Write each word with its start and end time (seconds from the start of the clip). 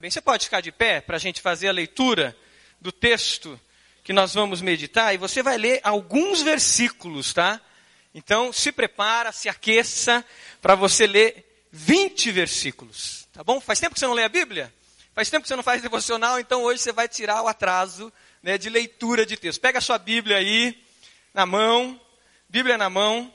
Bem, 0.00 0.10
você 0.10 0.22
pode 0.22 0.44
ficar 0.44 0.62
de 0.62 0.72
pé 0.72 1.02
para 1.02 1.16
a 1.16 1.20
gente 1.20 1.42
fazer 1.42 1.68
a 1.68 1.72
leitura 1.72 2.34
do 2.80 2.90
texto 2.90 3.60
que 4.02 4.14
nós 4.14 4.32
vamos 4.32 4.62
meditar 4.62 5.14
e 5.14 5.18
você 5.18 5.42
vai 5.42 5.58
ler 5.58 5.78
alguns 5.82 6.40
versículos, 6.40 7.34
tá? 7.34 7.60
Então, 8.14 8.50
se 8.50 8.72
prepara, 8.72 9.30
se 9.30 9.46
aqueça 9.46 10.24
para 10.62 10.74
você 10.74 11.06
ler 11.06 11.66
20 11.70 12.32
versículos, 12.32 13.28
tá 13.30 13.44
bom? 13.44 13.60
Faz 13.60 13.78
tempo 13.78 13.92
que 13.92 14.00
você 14.00 14.06
não 14.06 14.14
lê 14.14 14.24
a 14.24 14.28
Bíblia? 14.30 14.72
Faz 15.14 15.28
tempo 15.28 15.42
que 15.42 15.48
você 15.48 15.56
não 15.56 15.62
faz 15.62 15.82
devocional, 15.82 16.40
então 16.40 16.62
hoje 16.62 16.80
você 16.80 16.92
vai 16.92 17.06
tirar 17.06 17.42
o 17.42 17.46
atraso 17.46 18.10
né, 18.42 18.56
de 18.56 18.70
leitura 18.70 19.26
de 19.26 19.36
texto. 19.36 19.60
Pega 19.60 19.80
a 19.80 19.82
sua 19.82 19.98
Bíblia 19.98 20.38
aí, 20.38 20.82
na 21.34 21.44
mão, 21.44 22.00
Bíblia 22.48 22.78
na 22.78 22.88
mão, 22.88 23.30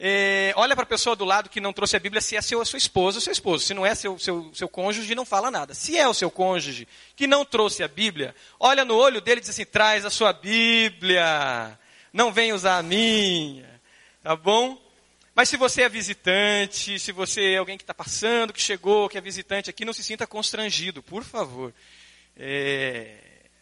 é, 0.00 0.52
olha 0.54 0.76
para 0.76 0.84
a 0.84 0.86
pessoa 0.86 1.16
do 1.16 1.24
lado 1.24 1.50
que 1.50 1.60
não 1.60 1.72
trouxe 1.72 1.96
a 1.96 1.98
Bíblia, 1.98 2.20
se 2.20 2.36
é 2.36 2.40
seu, 2.40 2.60
a 2.60 2.64
sua 2.64 2.76
esposa 2.76 3.18
ou 3.18 3.20
seu 3.20 3.32
esposo. 3.32 3.64
Se 3.64 3.74
não 3.74 3.84
é 3.84 3.94
seu, 3.96 4.16
seu, 4.18 4.50
seu 4.54 4.68
cônjuge, 4.68 5.14
não 5.14 5.24
fala 5.24 5.50
nada. 5.50 5.74
Se 5.74 5.98
é 5.98 6.06
o 6.06 6.14
seu 6.14 6.30
cônjuge 6.30 6.86
que 7.16 7.26
não 7.26 7.44
trouxe 7.44 7.82
a 7.82 7.88
Bíblia, 7.88 8.34
olha 8.60 8.84
no 8.84 8.94
olho 8.94 9.20
dele 9.20 9.38
e 9.38 9.40
diz 9.40 9.50
assim: 9.50 9.64
traz 9.64 10.04
a 10.04 10.10
sua 10.10 10.32
Bíblia, 10.32 11.76
não 12.12 12.32
vem 12.32 12.52
usar 12.52 12.78
a 12.78 12.82
minha. 12.82 13.80
Tá 14.22 14.36
bom? 14.36 14.80
Mas 15.34 15.48
se 15.48 15.56
você 15.56 15.82
é 15.82 15.88
visitante, 15.88 16.98
se 16.98 17.12
você 17.12 17.54
é 17.54 17.58
alguém 17.58 17.76
que 17.76 17.82
está 17.82 17.94
passando, 17.94 18.52
que 18.52 18.60
chegou, 18.60 19.08
que 19.08 19.18
é 19.18 19.20
visitante 19.20 19.70
aqui, 19.70 19.84
não 19.84 19.92
se 19.92 20.04
sinta 20.04 20.26
constrangido, 20.26 21.02
por 21.02 21.24
favor. 21.24 21.72
É, 22.36 23.16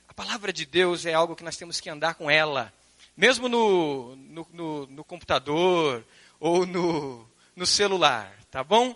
a 0.08 0.12
palavra 0.12 0.52
de 0.52 0.66
Deus 0.66 1.06
é 1.06 1.14
algo 1.14 1.36
que 1.36 1.44
nós 1.44 1.56
temos 1.56 1.80
que 1.80 1.88
andar 1.88 2.14
com 2.14 2.30
ela. 2.30 2.72
Mesmo 3.16 3.48
no, 3.48 4.16
no, 4.16 4.46
no, 4.52 4.86
no 4.86 5.04
computador, 5.04 6.04
ou 6.38 6.66
no, 6.66 7.28
no 7.54 7.66
celular, 7.66 8.32
tá 8.50 8.62
bom? 8.62 8.94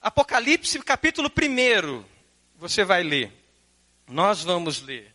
Apocalipse, 0.00 0.78
capítulo 0.80 1.30
1, 1.30 2.04
você 2.56 2.84
vai 2.84 3.02
ler. 3.02 3.32
Nós 4.06 4.42
vamos 4.42 4.80
ler. 4.80 5.14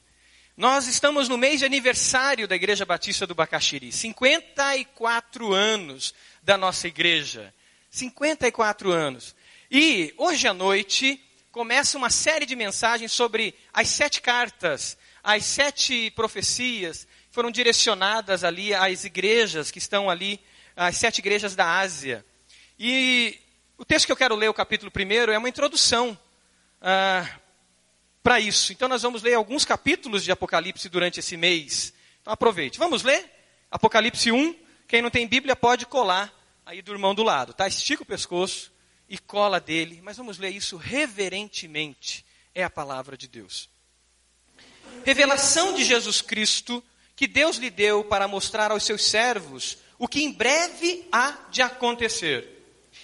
Nós 0.55 0.87
estamos 0.87 1.27
no 1.27 1.37
mês 1.37 1.59
de 1.59 1.65
aniversário 1.65 2.47
da 2.47 2.55
Igreja 2.55 2.85
Batista 2.85 3.25
do 3.25 3.33
Bacaxiri. 3.33 3.91
54 3.91 5.51
anos 5.53 6.13
da 6.43 6.57
nossa 6.57 6.87
igreja. 6.87 7.53
54 7.89 8.91
anos. 8.91 9.35
E 9.71 10.13
hoje 10.17 10.47
à 10.47 10.53
noite 10.53 11.19
começa 11.51 11.97
uma 11.97 12.09
série 12.09 12.45
de 12.45 12.55
mensagens 12.55 13.11
sobre 13.11 13.55
as 13.71 13.87
sete 13.87 14.21
cartas, 14.21 14.97
as 15.23 15.45
sete 15.45 16.11
profecias 16.11 17.07
foram 17.31 17.49
direcionadas 17.49 18.43
ali 18.43 18.75
às 18.75 19.05
igrejas 19.05 19.71
que 19.71 19.79
estão 19.79 20.07
ali 20.07 20.39
as 20.75 20.97
sete 20.97 21.19
igrejas 21.19 21.55
da 21.55 21.79
Ásia. 21.79 22.25
E 22.77 23.39
o 23.77 23.85
texto 23.85 24.05
que 24.05 24.11
eu 24.11 24.17
quero 24.17 24.35
ler, 24.35 24.49
o 24.49 24.53
capítulo 24.53 24.91
primeiro, 24.91 25.31
é 25.31 25.37
uma 25.37 25.49
introdução 25.49 26.17
ah, 26.81 27.27
para 28.21 28.39
isso. 28.39 28.71
Então 28.73 28.87
nós 28.87 29.01
vamos 29.01 29.21
ler 29.21 29.35
alguns 29.35 29.65
capítulos 29.65 30.23
de 30.23 30.31
Apocalipse 30.31 30.89
durante 30.89 31.19
esse 31.19 31.37
mês. 31.37 31.93
Então 32.21 32.33
aproveite. 32.33 32.79
Vamos 32.79 33.03
ler? 33.03 33.29
Apocalipse 33.69 34.31
1. 34.31 34.55
Quem 34.87 35.01
não 35.01 35.09
tem 35.09 35.27
Bíblia 35.27 35.55
pode 35.55 35.85
colar 35.85 36.33
aí 36.65 36.81
do 36.81 36.91
irmão 36.91 37.13
do 37.13 37.23
lado, 37.23 37.53
tá? 37.53 37.67
Estica 37.67 38.03
o 38.03 38.05
pescoço 38.05 38.71
e 39.09 39.17
cola 39.17 39.59
dele. 39.59 39.99
Mas 40.03 40.17
vamos 40.17 40.37
ler 40.37 40.49
isso 40.49 40.77
reverentemente. 40.77 42.25
É 42.55 42.63
a 42.63 42.69
palavra 42.69 43.17
de 43.17 43.27
Deus. 43.27 43.69
Revelação 45.03 45.73
de 45.73 45.83
Jesus 45.83 46.21
Cristo 46.21 46.83
que 47.15 47.27
Deus 47.27 47.57
lhe 47.57 47.69
deu 47.69 48.03
para 48.03 48.27
mostrar 48.27 48.71
aos 48.71 48.83
seus 48.83 49.03
servos 49.05 49.77
o 50.03 50.07
que 50.07 50.21
em 50.21 50.33
breve 50.33 51.07
há 51.09 51.33
de 51.49 51.61
acontecer. 51.61 52.45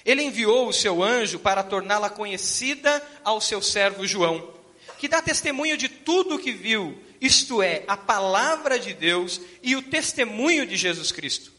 Ele 0.04 0.22
enviou 0.22 0.68
o 0.68 0.74
seu 0.74 1.02
anjo 1.02 1.40
para 1.40 1.64
torná-la 1.64 2.10
conhecida 2.10 3.02
ao 3.24 3.40
seu 3.40 3.62
servo 3.62 4.06
João, 4.06 4.54
que 4.98 5.08
dá 5.08 5.22
testemunho 5.22 5.78
de 5.78 5.88
tudo 5.88 6.36
o 6.36 6.40
que 6.40 6.52
viu, 6.52 7.02
isto 7.22 7.62
é, 7.62 7.86
a 7.88 7.96
palavra 7.96 8.78
de 8.78 8.94
Deus 8.94 9.40
e 9.64 9.78
o 9.78 9.82
testemunho 9.82 10.68
de 10.68 10.76
Jesus 10.76 11.10
Cristo. 11.14 11.54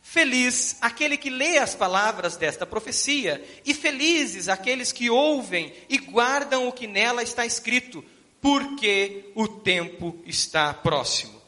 Feliz 0.00 0.76
aquele 0.80 1.16
que 1.16 1.28
lê 1.28 1.58
as 1.58 1.74
palavras 1.74 2.36
desta 2.36 2.64
profecia, 2.64 3.44
e 3.66 3.74
felizes 3.74 4.48
aqueles 4.48 4.92
que 4.92 5.10
ouvem 5.10 5.74
e 5.88 5.98
guardam 5.98 6.68
o 6.68 6.72
que 6.72 6.86
nela 6.86 7.20
está 7.20 7.44
escrito, 7.44 8.04
porque 8.40 9.32
o 9.34 9.48
tempo 9.48 10.22
está 10.24 10.72
próximo. 10.72 11.42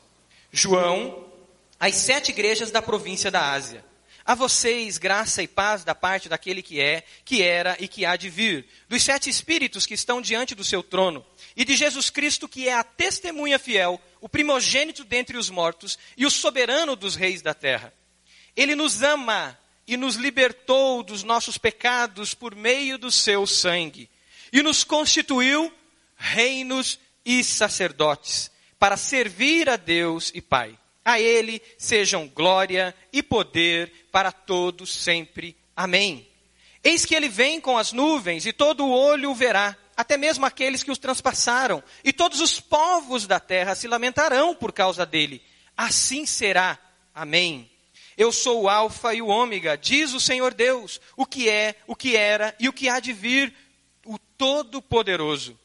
João 0.51 1.26
as 1.79 1.95
sete 1.95 2.31
igrejas 2.31 2.71
da 2.71 2.81
província 2.81 3.31
da 3.31 3.53
Ásia. 3.53 3.85
A 4.25 4.35
vocês, 4.35 4.99
graça 4.99 5.41
e 5.41 5.47
paz 5.47 5.85
da 5.85 5.95
parte 5.95 6.29
daquele 6.29 6.61
que 6.61 6.81
é, 6.81 7.05
que 7.25 7.43
era 7.43 7.77
e 7.79 7.87
que 7.87 8.05
há 8.05 8.17
de 8.17 8.29
vir, 8.29 8.67
dos 8.89 9.05
sete 9.05 9.31
espíritos 9.31 9.87
que 9.87 9.95
estão 9.95 10.21
diante 10.21 10.53
do 10.53 10.65
seu 10.65 10.83
trono, 10.83 11.25
e 11.57 11.65
de 11.65 11.77
Jesus 11.77 12.11
Cristo, 12.11 12.49
que 12.49 12.69
é 12.69 12.75
a 12.75 12.83
testemunha 12.83 13.57
fiel, 13.57 14.01
o 14.21 14.29
primogênito 14.29 15.05
dentre 15.05 15.37
os 15.37 15.49
mortos 15.49 15.97
e 16.17 16.27
o 16.27 16.31
soberano 16.31 16.97
dos 16.97 17.15
reis 17.15 17.41
da 17.41 17.55
terra. 17.55 17.95
Ele 18.57 18.75
nos 18.75 19.01
ama 19.01 19.57
e 19.87 19.97
nos 19.97 20.17
libertou 20.17 21.05
dos 21.05 21.23
nossos 21.23 21.57
pecados 21.57 22.35
por 22.35 22.53
meio 22.57 22.99
do 22.99 23.13
seu 23.13 23.47
sangue, 23.47 24.11
e 24.53 24.61
nos 24.61 24.83
constituiu 24.83 25.73
reinos 26.17 26.99
e 27.25 27.45
sacerdotes, 27.45 28.51
para 28.77 28.97
servir 28.97 29.71
a 29.71 29.77
Deus 29.77 30.33
e 30.35 30.41
Pai. 30.41 30.77
A 31.07 31.21
Ele 31.21 31.63
sejam 31.79 32.27
glória 32.27 32.93
e 33.13 33.23
poder 33.23 34.09
para 34.11 34.33
todos 34.33 34.93
sempre. 34.93 35.57
Amém. 35.77 36.27
Eis 36.83 37.05
que 37.05 37.15
Ele 37.15 37.29
vem 37.29 37.61
com 37.61 37.79
as 37.79 37.93
nuvens 37.93 38.45
e 38.45 38.53
todo 38.53 38.85
o 38.85 38.91
olho 38.91 39.31
o 39.31 39.35
verá, 39.35 39.77
até 39.97 40.17
mesmo 40.17 40.45
aqueles 40.45 40.83
que 40.83 40.91
os 40.91 40.99
transpassaram, 40.99 41.81
e 42.03 42.13
todos 42.13 42.41
os 42.41 42.59
povos 42.59 43.25
da 43.25 43.39
terra 43.39 43.77
se 43.77 43.87
lamentarão 43.87 44.53
por 44.53 44.73
causa 44.73 45.07
dele. 45.07 45.41
Assim 45.77 46.27
será. 46.27 46.77
Amém. 47.15 47.71
Eu 48.17 48.33
sou 48.33 48.63
o 48.63 48.69
Alfa 48.69 49.15
e 49.15 49.23
o 49.23 49.29
Ômega, 49.29 49.79
diz 49.79 50.13
o 50.13 50.19
Senhor 50.19 50.53
Deus, 50.53 51.01
o 51.17 51.25
que 51.25 51.49
é, 51.49 51.77
o 51.87 51.95
que 51.95 52.17
era 52.17 52.53
e 52.59 52.69
o 52.69 52.73
que 52.73 52.89
há 52.89 52.99
de 52.99 53.13
vir, 53.13 53.55
o 54.05 54.19
Todo-Poderoso. 54.19 55.57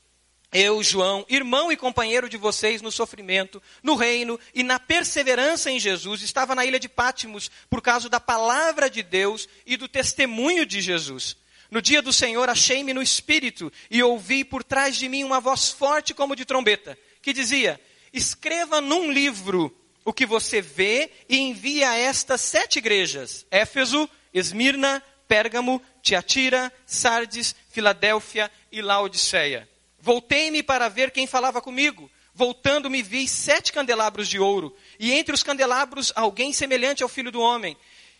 Eu, 0.53 0.83
João, 0.83 1.25
irmão 1.29 1.71
e 1.71 1.77
companheiro 1.77 2.27
de 2.27 2.35
vocês 2.35 2.81
no 2.81 2.91
sofrimento, 2.91 3.63
no 3.81 3.95
reino 3.95 4.37
e 4.53 4.63
na 4.63 4.77
perseverança 4.77 5.71
em 5.71 5.79
Jesus, 5.79 6.21
estava 6.21 6.53
na 6.53 6.65
ilha 6.65 6.77
de 6.77 6.89
Pátimos 6.89 7.49
por 7.69 7.81
causa 7.81 8.09
da 8.09 8.19
palavra 8.19 8.89
de 8.89 9.01
Deus 9.01 9.47
e 9.65 9.77
do 9.77 9.87
testemunho 9.87 10.65
de 10.65 10.81
Jesus. 10.81 11.37
No 11.69 11.81
dia 11.81 12.01
do 12.01 12.11
Senhor 12.11 12.49
achei-me 12.49 12.93
no 12.93 13.01
espírito 13.01 13.71
e 13.89 14.03
ouvi 14.03 14.43
por 14.43 14.61
trás 14.61 14.97
de 14.97 15.07
mim 15.07 15.23
uma 15.23 15.39
voz 15.39 15.69
forte 15.69 16.13
como 16.13 16.35
de 16.35 16.43
trombeta, 16.43 16.99
que 17.21 17.31
dizia: 17.31 17.79
Escreva 18.11 18.81
num 18.81 19.09
livro 19.09 19.73
o 20.03 20.11
que 20.11 20.25
você 20.25 20.61
vê 20.61 21.09
e 21.29 21.37
envie 21.37 21.81
a 21.81 21.95
estas 21.95 22.41
sete 22.41 22.79
igrejas: 22.79 23.45
Éfeso, 23.49 24.09
Esmirna, 24.33 25.01
Pérgamo, 25.29 25.81
Tiatira, 26.01 26.73
Sardes, 26.85 27.55
Filadélfia 27.69 28.51
e 28.69 28.81
Laodiceia. 28.81 29.70
Voltei-me 30.01 30.63
para 30.63 30.89
ver 30.89 31.11
quem 31.11 31.27
falava 31.27 31.61
comigo. 31.61 32.09
Voltando-me, 32.33 33.01
vi 33.01 33.27
sete 33.27 33.71
candelabros 33.71 34.27
de 34.27 34.39
ouro, 34.39 34.75
e 34.97 35.11
entre 35.13 35.35
os 35.35 35.43
candelabros 35.43 36.11
alguém 36.15 36.53
semelhante 36.53 37.03
ao 37.03 37.09
filho 37.09 37.31
do 37.31 37.41
homem, 37.41 37.77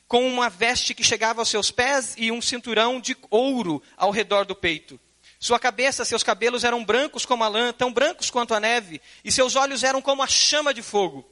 com 0.07 0.27
uma 0.27 0.49
veste 0.49 0.93
que 0.93 1.03
chegava 1.03 1.41
aos 1.41 1.49
seus 1.49 1.71
pés 1.71 2.13
e 2.17 2.31
um 2.31 2.41
cinturão 2.41 2.99
de 2.99 3.15
ouro 3.29 3.81
ao 3.95 4.11
redor 4.11 4.45
do 4.45 4.53
peito. 4.53 4.99
Sua 5.39 5.57
cabeça, 5.57 6.05
seus 6.05 6.21
cabelos 6.21 6.63
eram 6.63 6.83
brancos 6.83 7.25
como 7.25 7.43
a 7.43 7.47
lã, 7.47 7.73
tão 7.73 7.91
brancos 7.91 8.29
quanto 8.29 8.53
a 8.53 8.59
neve, 8.59 9.01
e 9.23 9.31
seus 9.31 9.55
olhos 9.55 9.81
eram 9.81 10.01
como 10.01 10.21
a 10.21 10.27
chama 10.27 10.73
de 10.73 10.83
fogo. 10.83 11.25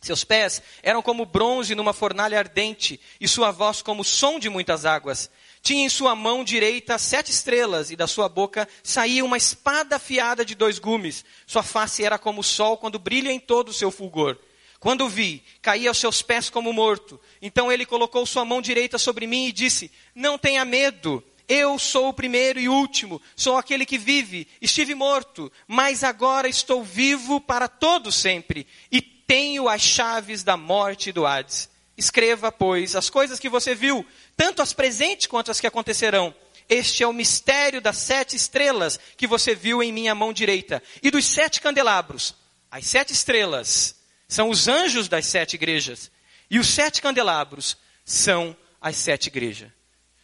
Seus 0.00 0.24
pés 0.24 0.60
eram 0.82 1.00
como 1.00 1.24
bronze 1.24 1.74
numa 1.74 1.92
fornalha 1.92 2.38
ardente, 2.38 2.98
e 3.20 3.28
sua 3.28 3.50
voz 3.52 3.80
como 3.80 4.02
o 4.02 4.04
som 4.04 4.38
de 4.38 4.48
muitas 4.48 4.84
águas. 4.84 5.30
Tinha 5.64 5.86
em 5.86 5.88
sua 5.88 6.14
mão 6.14 6.44
direita 6.44 6.98
sete 6.98 7.30
estrelas, 7.30 7.90
e 7.90 7.96
da 7.96 8.06
sua 8.06 8.28
boca 8.28 8.68
saía 8.82 9.24
uma 9.24 9.38
espada 9.38 9.96
afiada 9.96 10.44
de 10.44 10.54
dois 10.54 10.78
gumes. 10.78 11.24
Sua 11.46 11.62
face 11.62 12.04
era 12.04 12.18
como 12.18 12.42
o 12.42 12.44
sol 12.44 12.76
quando 12.76 12.98
brilha 12.98 13.32
em 13.32 13.40
todo 13.40 13.70
o 13.70 13.72
seu 13.72 13.90
fulgor. 13.90 14.36
Quando 14.78 15.08
vi, 15.08 15.42
caí 15.62 15.88
aos 15.88 15.96
seus 15.96 16.20
pés 16.20 16.50
como 16.50 16.70
morto. 16.70 17.18
Então 17.40 17.72
ele 17.72 17.86
colocou 17.86 18.26
sua 18.26 18.44
mão 18.44 18.60
direita 18.60 18.98
sobre 18.98 19.26
mim 19.26 19.46
e 19.46 19.52
disse: 19.52 19.90
Não 20.14 20.36
tenha 20.36 20.66
medo. 20.66 21.24
Eu 21.48 21.78
sou 21.78 22.10
o 22.10 22.14
primeiro 22.14 22.60
e 22.60 22.68
último, 22.68 23.20
sou 23.34 23.56
aquele 23.56 23.86
que 23.86 23.96
vive. 23.96 24.46
Estive 24.60 24.94
morto, 24.94 25.50
mas 25.66 26.04
agora 26.04 26.46
estou 26.46 26.84
vivo 26.84 27.40
para 27.40 27.68
todo 27.68 28.12
sempre 28.12 28.66
e 28.92 29.00
tenho 29.00 29.66
as 29.66 29.80
chaves 29.80 30.42
da 30.42 30.58
morte 30.58 31.08
e 31.08 31.12
do 31.12 31.26
Hades. 31.26 31.70
Escreva, 31.96 32.50
pois, 32.50 32.96
as 32.96 33.08
coisas 33.08 33.38
que 33.38 33.48
você 33.48 33.72
viu, 33.72 34.04
tanto 34.36 34.62
as 34.62 34.72
presentes 34.72 35.26
quanto 35.26 35.50
as 35.50 35.60
que 35.60 35.66
acontecerão. 35.66 36.34
Este 36.68 37.02
é 37.02 37.06
o 37.06 37.12
mistério 37.12 37.80
das 37.80 37.98
sete 37.98 38.36
estrelas 38.36 38.98
que 39.16 39.26
você 39.26 39.54
viu 39.54 39.82
em 39.82 39.92
minha 39.92 40.14
mão 40.14 40.32
direita 40.32 40.82
e 41.02 41.10
dos 41.10 41.26
sete 41.26 41.60
candelabros. 41.60 42.34
As 42.70 42.86
sete 42.86 43.12
estrelas 43.12 43.96
são 44.26 44.48
os 44.48 44.66
anjos 44.66 45.08
das 45.08 45.26
sete 45.26 45.54
igrejas 45.54 46.10
e 46.50 46.58
os 46.58 46.68
sete 46.68 47.02
candelabros 47.02 47.76
são 48.04 48.56
as 48.80 48.96
sete 48.96 49.26
igrejas. 49.26 49.70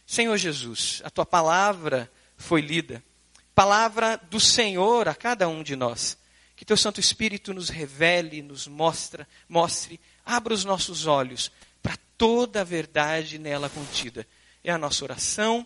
Senhor 0.05 0.35
Jesus, 0.37 1.01
a 1.05 1.09
tua 1.09 1.25
palavra 1.25 2.11
foi 2.35 2.61
lida. 2.61 3.03
palavra 3.53 4.19
do 4.29 4.39
Senhor 4.39 5.07
a 5.07 5.15
cada 5.15 5.47
um 5.47 5.61
de 5.61 5.75
nós. 5.75 6.17
Que 6.55 6.65
teu 6.65 6.77
Santo 6.77 6.99
Espírito 6.99 7.53
nos 7.53 7.69
revele, 7.69 8.41
nos 8.41 8.67
mostra, 8.67 9.27
mostre, 9.47 9.99
abra 10.25 10.53
os 10.53 10.65
nossos 10.65 11.05
olhos 11.05 11.51
toda 12.21 12.61
a 12.61 12.63
verdade 12.63 13.39
nela 13.39 13.67
contida. 13.67 14.27
É 14.63 14.71
a 14.71 14.77
nossa 14.77 15.03
oração 15.03 15.65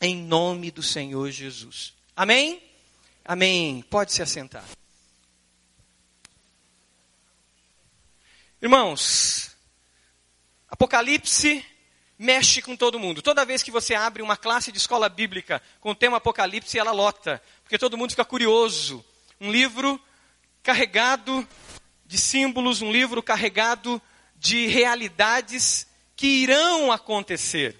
em 0.00 0.14
nome 0.14 0.70
do 0.70 0.80
Senhor 0.80 1.28
Jesus. 1.28 1.92
Amém? 2.14 2.62
Amém. 3.24 3.82
Pode 3.90 4.12
se 4.12 4.22
assentar. 4.22 4.64
Irmãos, 8.62 9.50
Apocalipse 10.68 11.66
mexe 12.16 12.62
com 12.62 12.76
todo 12.76 13.00
mundo. 13.00 13.20
Toda 13.20 13.44
vez 13.44 13.60
que 13.60 13.72
você 13.72 13.96
abre 13.96 14.22
uma 14.22 14.36
classe 14.36 14.70
de 14.70 14.78
escola 14.78 15.08
bíblica 15.08 15.60
com 15.80 15.90
o 15.90 15.96
tema 15.96 16.18
Apocalipse, 16.18 16.78
ela 16.78 16.92
lota, 16.92 17.42
porque 17.64 17.76
todo 17.76 17.98
mundo 17.98 18.10
fica 18.10 18.24
curioso. 18.24 19.04
Um 19.40 19.50
livro 19.50 20.00
carregado 20.62 21.44
de 22.06 22.16
símbolos, 22.16 22.82
um 22.82 22.92
livro 22.92 23.20
carregado 23.20 24.00
de 24.36 24.68
realidades 24.68 25.87
que 26.18 26.26
irão 26.26 26.90
acontecer. 26.90 27.78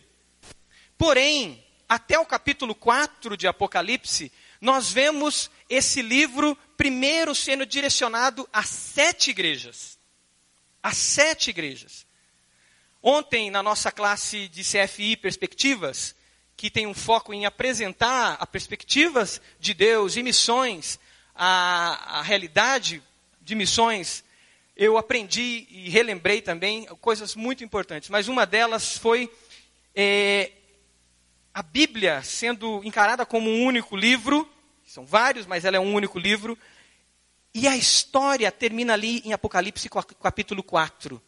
Porém, 0.97 1.61
até 1.89 2.17
o 2.21 2.25
capítulo 2.25 2.73
4 2.73 3.37
de 3.37 3.49
Apocalipse, 3.49 4.31
nós 4.61 4.93
vemos 4.93 5.51
esse 5.69 6.01
livro 6.01 6.57
primeiro 6.77 7.35
sendo 7.35 7.67
direcionado 7.67 8.49
a 8.53 8.63
sete 8.63 9.31
igrejas. 9.31 9.99
A 10.81 10.93
sete 10.93 11.51
igrejas. 11.51 12.07
Ontem, 13.03 13.51
na 13.51 13.61
nossa 13.61 13.91
classe 13.91 14.47
de 14.47 14.63
CFI 14.63 15.17
Perspectivas, 15.17 16.15
que 16.57 16.71
tem 16.71 16.87
um 16.87 16.95
foco 16.95 17.35
em 17.35 17.45
apresentar 17.45 18.37
as 18.39 18.49
perspectivas 18.49 19.41
de 19.59 19.75
Deus 19.75 20.17
e 20.17 20.23
missões, 20.23 20.97
a, 21.35 22.21
a 22.21 22.23
realidade 22.23 23.03
de 23.43 23.57
missões, 23.57 24.23
eu 24.79 24.97
aprendi 24.97 25.67
e 25.69 25.91
relembrei 25.91 26.41
também 26.41 26.85
coisas 27.01 27.35
muito 27.35 27.65
importantes. 27.65 28.09
Mas 28.09 28.29
uma 28.29 28.47
delas 28.47 28.97
foi 28.97 29.29
é, 29.93 30.53
a 31.53 31.63
Bíblia 31.63 32.23
sendo 32.23 32.81
encarada 32.85 33.27
como 33.27 33.51
um 33.51 33.65
único 33.65 33.97
livro, 33.97 34.49
são 34.87 35.05
vários, 35.05 35.47
mas 35.47 35.65
ela 35.65 35.77
é 35.77 35.81
um 35.81 35.93
único 35.93 36.17
livro, 36.17 36.57
e 37.53 37.67
a 37.67 37.77
história 37.77 38.53
termina 38.53 38.93
ali 38.93 39.21
em 39.25 39.33
Apocalipse 39.33 39.91
capítulo 40.23 40.63
4. 40.63 41.21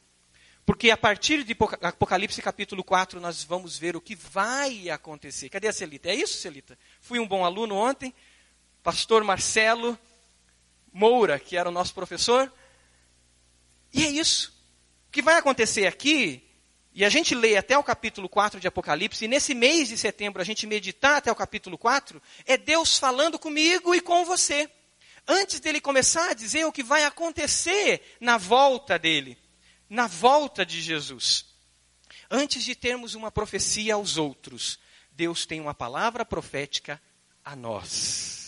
Porque 0.64 0.92
a 0.92 0.96
partir 0.96 1.42
de 1.42 1.56
Apocalipse 1.82 2.40
capítulo 2.40 2.84
4 2.84 3.18
nós 3.18 3.42
vamos 3.42 3.76
ver 3.76 3.96
o 3.96 4.00
que 4.00 4.14
vai 4.14 4.88
acontecer. 4.88 5.48
Cadê 5.48 5.66
a 5.66 5.72
Celita? 5.72 6.08
É 6.08 6.14
isso, 6.14 6.38
Celita? 6.38 6.78
Fui 7.00 7.18
um 7.18 7.26
bom 7.26 7.44
aluno 7.44 7.74
ontem. 7.74 8.14
Pastor 8.80 9.24
Marcelo 9.24 9.98
Moura, 10.92 11.40
que 11.40 11.56
era 11.56 11.68
o 11.68 11.72
nosso 11.72 11.92
professor. 11.92 12.52
E 13.92 14.04
é 14.04 14.10
isso. 14.10 14.52
O 15.08 15.12
que 15.12 15.22
vai 15.22 15.36
acontecer 15.36 15.86
aqui, 15.86 16.42
e 16.92 17.04
a 17.04 17.08
gente 17.08 17.34
lê 17.34 17.56
até 17.56 17.76
o 17.76 17.84
capítulo 17.84 18.28
4 18.28 18.60
de 18.60 18.68
Apocalipse, 18.68 19.24
e 19.24 19.28
nesse 19.28 19.54
mês 19.54 19.88
de 19.88 19.96
setembro 19.96 20.40
a 20.40 20.44
gente 20.44 20.66
meditar 20.66 21.16
até 21.16 21.30
o 21.30 21.36
capítulo 21.36 21.76
4, 21.76 22.22
é 22.46 22.56
Deus 22.56 22.98
falando 22.98 23.38
comigo 23.38 23.94
e 23.94 24.00
com 24.00 24.24
você. 24.24 24.70
Antes 25.26 25.60
dele 25.60 25.80
começar 25.80 26.30
a 26.30 26.34
dizer 26.34 26.64
o 26.64 26.72
que 26.72 26.82
vai 26.82 27.04
acontecer 27.04 28.16
na 28.20 28.38
volta 28.38 28.98
dele 28.98 29.36
na 29.90 30.06
volta 30.06 30.64
de 30.64 30.80
Jesus. 30.80 31.44
Antes 32.30 32.64
de 32.64 32.76
termos 32.76 33.16
uma 33.16 33.32
profecia 33.32 33.94
aos 33.94 34.16
outros, 34.16 34.78
Deus 35.10 35.44
tem 35.44 35.60
uma 35.60 35.74
palavra 35.74 36.24
profética 36.24 37.02
a 37.44 37.56
nós. 37.56 38.39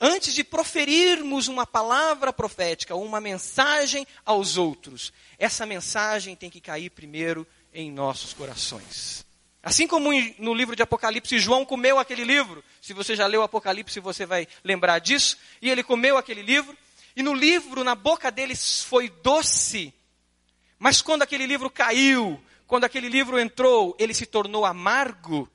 Antes 0.00 0.32
de 0.32 0.42
proferirmos 0.42 1.46
uma 1.46 1.66
palavra 1.66 2.32
profética, 2.32 2.94
uma 2.94 3.20
mensagem 3.20 4.06
aos 4.24 4.56
outros, 4.56 5.12
essa 5.38 5.66
mensagem 5.66 6.34
tem 6.34 6.48
que 6.48 6.60
cair 6.60 6.90
primeiro 6.90 7.46
em 7.72 7.92
nossos 7.92 8.32
corações. 8.32 9.26
Assim 9.62 9.86
como 9.86 10.10
no 10.38 10.54
livro 10.54 10.74
de 10.74 10.82
Apocalipse, 10.82 11.38
João 11.38 11.66
comeu 11.66 11.98
aquele 11.98 12.24
livro. 12.24 12.64
Se 12.80 12.94
você 12.94 13.14
já 13.14 13.26
leu 13.26 13.42
Apocalipse, 13.42 14.00
você 14.00 14.24
vai 14.24 14.48
lembrar 14.64 15.00
disso. 15.00 15.36
E 15.60 15.68
ele 15.68 15.82
comeu 15.82 16.16
aquele 16.16 16.40
livro. 16.40 16.74
E 17.14 17.22
no 17.22 17.34
livro, 17.34 17.84
na 17.84 17.94
boca 17.94 18.30
dele 18.30 18.56
foi 18.56 19.10
doce 19.22 19.92
mas 20.80 21.02
quando 21.02 21.20
aquele 21.20 21.46
livro 21.46 21.68
caiu, 21.68 22.42
quando 22.66 22.84
aquele 22.84 23.10
livro 23.10 23.38
entrou, 23.38 23.94
ele 23.98 24.14
se 24.14 24.24
tornou 24.24 24.64
amargo, 24.64 25.46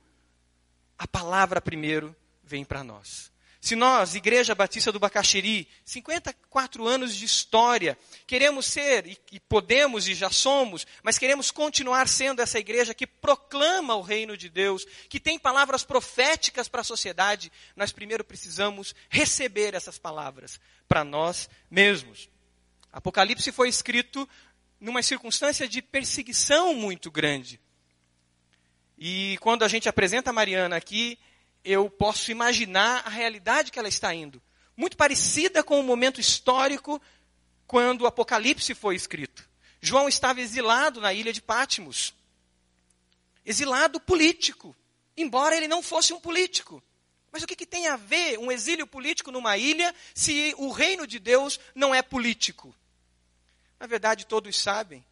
a 1.00 1.08
palavra 1.08 1.60
primeiro 1.60 2.16
vem 2.44 2.64
para 2.64 2.84
nós. 2.84 3.32
Se 3.66 3.76
nós, 3.76 4.14
Igreja 4.14 4.54
Batista 4.54 4.92
do 4.92 5.00
Bacaxiri, 5.00 5.68
54 5.84 6.88
anos 6.88 7.16
de 7.16 7.26
história, 7.26 7.98
queremos 8.28 8.68
ser, 8.68 9.08
e, 9.08 9.18
e, 9.32 9.40
podemos 9.40 10.08
e 10.08 10.14
já 10.14 10.30
somos, 10.30 10.86
mas 11.02 11.18
queremos 11.18 11.50
continuar 11.50 12.08
sendo 12.08 12.44
essa 12.44 12.60
igreja 12.60 12.94
que 12.94 13.08
proclama 13.08 13.96
o 13.96 14.04
reino 14.04 14.38
de 14.38 14.50
Deus, 14.50 14.86
que 15.10 15.20
tem 15.20 15.40
palavras 15.40 15.84
proféticas 15.84 16.68
para 16.68 16.82
a 16.82 16.84
sociedade, 16.84 17.52
nós 17.76 17.92
primeiro 17.92 18.24
precisamos 18.24 18.94
receber 19.10 19.74
essas 19.74 19.98
palavras 19.98 20.60
para 20.88 21.04
nós 21.04 21.50
mesmos. 21.68 22.30
Apocalipse 22.94 23.52
foi 23.52 23.68
escrito 23.68 24.30
numa 24.80 25.02
circunstância 25.02 25.68
de 25.68 25.82
perseguição 25.82 26.76
muito 26.76 27.10
grande. 27.10 27.60
E 28.96 29.40
quando 29.42 29.64
a 29.64 29.68
gente 29.68 29.90
apresenta 29.90 30.30
a 30.30 30.34
Mariana 30.34 30.76
aqui, 30.76 31.18
eu 31.66 31.90
posso 31.90 32.32
imaginar 32.32 33.02
a 33.06 33.10
realidade 33.10 33.72
que 33.72 33.80
ela 33.80 33.90
está 33.90 34.14
indo. 34.14 34.42
Muito 34.78 34.96
parecida 34.96 35.64
com 35.64 35.80
o 35.80 35.84
momento 35.84 36.22
histórico 36.22 37.02
quando 37.66 38.02
o 38.02 38.08
Apocalipse 38.08 38.76
foi 38.76 38.96
escrito. 38.96 39.50
João 39.82 40.08
estava 40.08 40.40
exilado 40.40 41.02
na 41.02 41.12
ilha 41.12 41.34
de 41.34 41.42
Pátimos. 41.42 42.14
Exilado 43.44 44.00
político, 44.00 44.76
embora 45.18 45.58
ele 45.58 45.68
não 45.68 45.82
fosse 45.82 46.14
um 46.14 46.20
político. 46.20 46.82
Mas 47.32 47.44
o 47.44 47.48
que, 47.48 47.56
que 47.56 47.66
tem 47.66 47.88
a 47.88 47.98
ver 47.98 48.38
um 48.40 48.52
exílio 48.52 48.88
político 48.88 49.32
numa 49.32 49.58
ilha 49.58 49.94
se 50.14 50.54
o 50.58 50.72
reino 50.72 51.06
de 51.06 51.20
Deus 51.20 51.60
não 51.74 51.94
é 51.94 52.02
político? 52.02 52.74
Na 53.80 53.88
verdade, 53.88 54.26
todos 54.26 54.56
sabem 54.56 55.04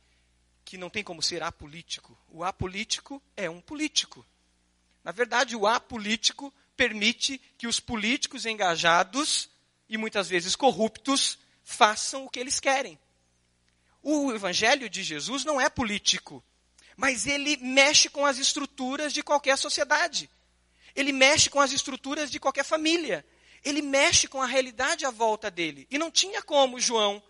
que 0.63 0.77
não 0.77 0.89
tem 0.89 1.03
como 1.03 1.21
ser 1.21 1.43
apolítico. 1.43 2.17
O 2.29 2.43
apolítico 2.43 3.21
é 3.35 3.49
um 3.49 3.59
político. 3.59 4.25
Na 5.03 5.11
verdade, 5.11 5.55
o 5.55 5.67
apolítico 5.67 6.53
permite 6.75 7.39
que 7.57 7.67
os 7.67 7.79
políticos 7.79 8.45
engajados 8.45 9.49
e 9.89 9.97
muitas 9.97 10.29
vezes 10.29 10.55
corruptos 10.55 11.37
façam 11.63 12.25
o 12.25 12.29
que 12.29 12.39
eles 12.39 12.59
querem. 12.59 12.97
O 14.01 14.31
evangelho 14.31 14.89
de 14.89 15.03
Jesus 15.03 15.45
não 15.45 15.59
é 15.59 15.69
político, 15.69 16.43
mas 16.95 17.25
ele 17.25 17.57
mexe 17.57 18.09
com 18.09 18.25
as 18.25 18.37
estruturas 18.37 19.13
de 19.13 19.23
qualquer 19.23 19.57
sociedade. 19.57 20.29
Ele 20.95 21.11
mexe 21.11 21.49
com 21.49 21.59
as 21.59 21.71
estruturas 21.71 22.29
de 22.29 22.39
qualquer 22.39 22.65
família. 22.65 23.25
Ele 23.63 23.81
mexe 23.81 24.27
com 24.27 24.41
a 24.41 24.45
realidade 24.45 25.05
à 25.05 25.11
volta 25.11 25.49
dele. 25.49 25.87
E 25.89 25.97
não 25.97 26.11
tinha 26.11 26.41
como 26.41 26.79
João 26.79 27.23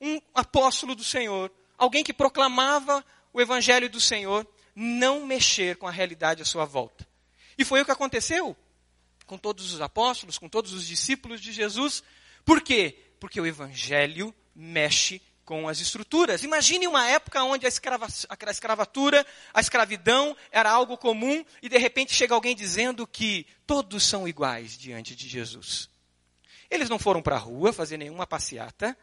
um 0.00 0.20
apóstolo 0.34 0.94
do 0.94 1.04
Senhor, 1.04 1.50
alguém 1.78 2.02
que 2.02 2.12
proclamava 2.12 3.04
o 3.32 3.40
evangelho 3.40 3.88
do 3.88 4.00
Senhor, 4.00 4.46
não 4.74 5.26
mexer 5.26 5.76
com 5.76 5.86
a 5.86 5.90
realidade 5.90 6.42
à 6.42 6.44
sua 6.44 6.64
volta. 6.64 7.06
E 7.56 7.64
foi 7.64 7.82
o 7.82 7.84
que 7.84 7.90
aconteceu 7.90 8.56
com 9.26 9.38
todos 9.38 9.72
os 9.72 9.80
apóstolos, 9.80 10.38
com 10.38 10.48
todos 10.48 10.72
os 10.72 10.86
discípulos 10.86 11.40
de 11.40 11.52
Jesus. 11.52 12.02
Por 12.44 12.60
quê? 12.60 12.98
Porque 13.20 13.40
o 13.40 13.46
evangelho 13.46 14.34
mexe 14.54 15.22
com 15.44 15.68
as 15.68 15.80
estruturas. 15.80 16.42
Imagine 16.42 16.86
uma 16.86 17.06
época 17.08 17.42
onde 17.42 17.66
a, 17.66 17.68
escrava, 17.68 18.06
a 18.06 18.50
escravatura, 18.50 19.26
a 19.52 19.60
escravidão 19.60 20.36
era 20.50 20.70
algo 20.70 20.96
comum 20.96 21.44
e 21.60 21.68
de 21.68 21.78
repente 21.78 22.14
chega 22.14 22.34
alguém 22.34 22.54
dizendo 22.54 23.06
que 23.06 23.46
todos 23.66 24.04
são 24.04 24.26
iguais 24.26 24.76
diante 24.78 25.14
de 25.14 25.28
Jesus. 25.28 25.88
Eles 26.70 26.88
não 26.88 26.98
foram 26.98 27.20
para 27.20 27.36
a 27.36 27.38
rua 27.38 27.72
fazer 27.72 27.96
nenhuma 27.96 28.26
passeata, 28.26 28.96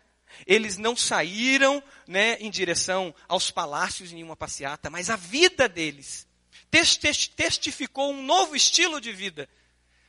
eles 0.45 0.77
não 0.77 0.95
saíram 0.95 1.83
né, 2.07 2.37
em 2.39 2.49
direção 2.49 3.13
aos 3.27 3.51
palácios 3.51 4.11
em 4.11 4.15
nenhuma 4.15 4.35
passeata, 4.35 4.89
mas 4.89 5.09
a 5.09 5.15
vida 5.15 5.67
deles 5.67 6.27
testificou 7.35 8.11
um 8.11 8.23
novo 8.23 8.55
estilo 8.55 9.01
de 9.01 9.11
vida. 9.11 9.49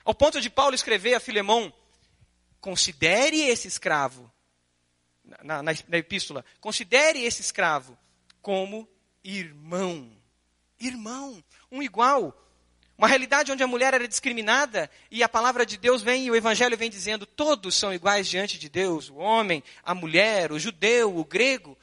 Ao 0.05 0.15
ponto 0.15 0.41
de 0.41 0.51
Paulo 0.51 0.75
escrever 0.75 1.15
a 1.15 1.21
Filemão: 1.21 1.73
considere 2.61 3.41
esse 3.41 3.67
escravo, 3.69 4.31
na, 5.25 5.63
na, 5.63 5.73
na 5.89 5.99
epístola, 5.99 6.45
considere 6.61 7.23
esse 7.23 7.41
escravo 7.41 7.97
como 8.43 8.89
irmão. 9.23 10.11
Irmão, 10.79 11.43
um 11.71 11.83
igual. 11.83 12.37
Uma 13.01 13.09
realidade 13.09 13.51
onde 13.51 13.63
a 13.63 13.67
mulher 13.67 13.95
era 13.95 14.07
discriminada 14.07 14.91
e 15.11 15.23
a 15.23 15.29
palavra 15.29 15.65
de 15.65 15.79
Deus 15.79 16.03
vem 16.03 16.27
e 16.27 16.31
o 16.31 16.37
evangelho 16.37 16.77
vem 16.77 16.91
dizendo: 16.91 17.25
todos 17.25 17.75
são 17.75 17.95
iguais 17.95 18.29
diante 18.29 18.59
de 18.59 18.69
Deus, 18.69 19.09
o 19.09 19.15
homem, 19.15 19.65
a 19.83 19.95
mulher, 19.95 20.53
o 20.53 20.59
judeu, 20.59 21.17
o 21.17 21.25
grego. 21.25 21.79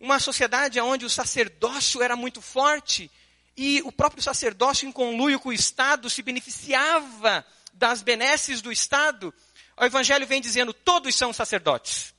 Uma 0.00 0.18
sociedade 0.18 0.80
onde 0.80 1.04
o 1.04 1.10
sacerdócio 1.10 2.02
era 2.02 2.16
muito 2.16 2.40
forte 2.40 3.10
e 3.54 3.82
o 3.84 3.92
próprio 3.92 4.22
sacerdócio, 4.22 4.88
em 4.88 4.90
conluio 4.90 5.38
com 5.38 5.50
o 5.50 5.52
Estado, 5.52 6.08
se 6.08 6.22
beneficiava 6.22 7.44
das 7.74 8.00
benesses 8.00 8.62
do 8.62 8.72
Estado, 8.72 9.34
o 9.76 9.84
Evangelho 9.84 10.26
vem 10.26 10.40
dizendo: 10.40 10.72
todos 10.72 11.14
são 11.14 11.30
sacerdotes. 11.30 12.14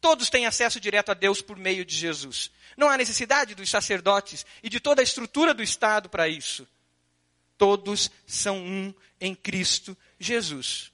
Todos 0.00 0.28
têm 0.28 0.44
acesso 0.44 0.80
direto 0.80 1.12
a 1.12 1.14
Deus 1.14 1.40
por 1.40 1.56
meio 1.56 1.84
de 1.84 1.94
Jesus. 1.94 2.50
Não 2.76 2.88
há 2.88 2.96
necessidade 2.96 3.54
dos 3.54 3.70
sacerdotes 3.70 4.44
e 4.60 4.68
de 4.68 4.80
toda 4.80 5.00
a 5.00 5.04
estrutura 5.04 5.54
do 5.54 5.62
Estado 5.62 6.08
para 6.08 6.26
isso. 6.26 6.66
Todos 7.62 8.10
são 8.26 8.58
um 8.58 8.92
em 9.20 9.36
Cristo 9.36 9.96
Jesus. 10.18 10.90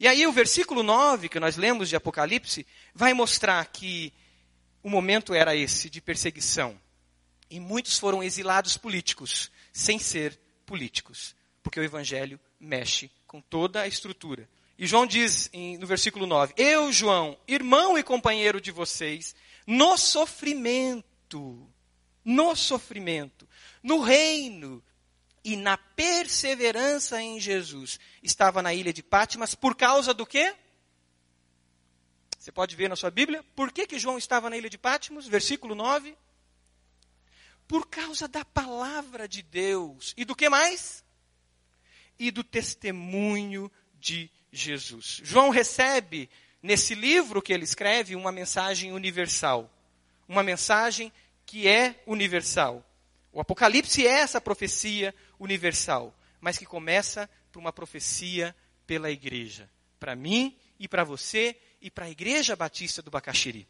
E 0.00 0.08
aí 0.08 0.26
o 0.26 0.32
versículo 0.32 0.82
9 0.82 1.28
que 1.28 1.38
nós 1.38 1.56
lemos 1.56 1.88
de 1.88 1.94
Apocalipse 1.94 2.66
vai 2.92 3.14
mostrar 3.14 3.64
que 3.66 4.12
o 4.82 4.90
momento 4.90 5.32
era 5.32 5.54
esse 5.54 5.88
de 5.88 6.00
perseguição. 6.00 6.76
E 7.48 7.60
muitos 7.60 8.00
foram 8.00 8.20
exilados 8.20 8.76
políticos, 8.76 9.48
sem 9.72 10.00
ser 10.00 10.36
políticos, 10.66 11.36
porque 11.62 11.78
o 11.78 11.84
evangelho 11.84 12.40
mexe 12.58 13.12
com 13.24 13.40
toda 13.40 13.82
a 13.82 13.86
estrutura. 13.86 14.48
E 14.76 14.88
João 14.88 15.06
diz 15.06 15.48
no 15.78 15.86
versículo 15.86 16.26
9: 16.26 16.52
Eu, 16.56 16.92
João, 16.92 17.38
irmão 17.46 17.96
e 17.96 18.02
companheiro 18.02 18.60
de 18.60 18.72
vocês, 18.72 19.36
no 19.64 19.96
sofrimento, 19.96 21.64
no 22.24 22.56
sofrimento, 22.56 23.48
no 23.84 24.00
reino 24.00 24.82
e 25.44 25.56
na 25.56 25.76
perseverança 25.76 27.20
em 27.22 27.40
Jesus, 27.40 27.98
estava 28.22 28.62
na 28.62 28.74
ilha 28.74 28.92
de 28.92 29.02
Pátimas 29.02 29.54
por 29.54 29.76
causa 29.76 30.12
do 30.12 30.26
quê? 30.26 30.54
Você 32.38 32.52
pode 32.52 32.76
ver 32.76 32.88
na 32.88 32.96
sua 32.96 33.10
Bíblia. 33.10 33.44
Por 33.54 33.70
que, 33.70 33.86
que 33.86 33.98
João 33.98 34.16
estava 34.16 34.48
na 34.48 34.56
ilha 34.56 34.70
de 34.70 34.78
Pátimos? 34.78 35.26
Versículo 35.26 35.74
9. 35.74 36.16
Por 37.66 37.86
causa 37.86 38.26
da 38.26 38.44
palavra 38.44 39.28
de 39.28 39.42
Deus. 39.42 40.14
E 40.16 40.24
do 40.24 40.34
que 40.34 40.48
mais? 40.48 41.04
E 42.18 42.30
do 42.30 42.42
testemunho 42.42 43.70
de 44.00 44.30
Jesus. 44.50 45.20
João 45.22 45.50
recebe, 45.50 46.30
nesse 46.62 46.94
livro 46.94 47.42
que 47.42 47.52
ele 47.52 47.64
escreve, 47.64 48.16
uma 48.16 48.32
mensagem 48.32 48.92
universal. 48.92 49.70
Uma 50.26 50.42
mensagem 50.42 51.12
que 51.44 51.68
é 51.68 52.02
universal. 52.06 52.87
O 53.32 53.40
Apocalipse 53.40 54.06
é 54.06 54.10
essa 54.10 54.40
profecia 54.40 55.14
universal, 55.38 56.14
mas 56.40 56.58
que 56.58 56.66
começa 56.66 57.28
por 57.52 57.58
uma 57.58 57.72
profecia 57.72 58.54
pela 58.86 59.10
igreja. 59.10 59.70
Para 59.98 60.16
mim 60.16 60.56
e 60.78 60.88
para 60.88 61.04
você 61.04 61.56
e 61.80 61.90
para 61.90 62.06
a 62.06 62.10
Igreja 62.10 62.56
Batista 62.56 63.02
do 63.02 63.10
Bacaxiri. 63.10 63.68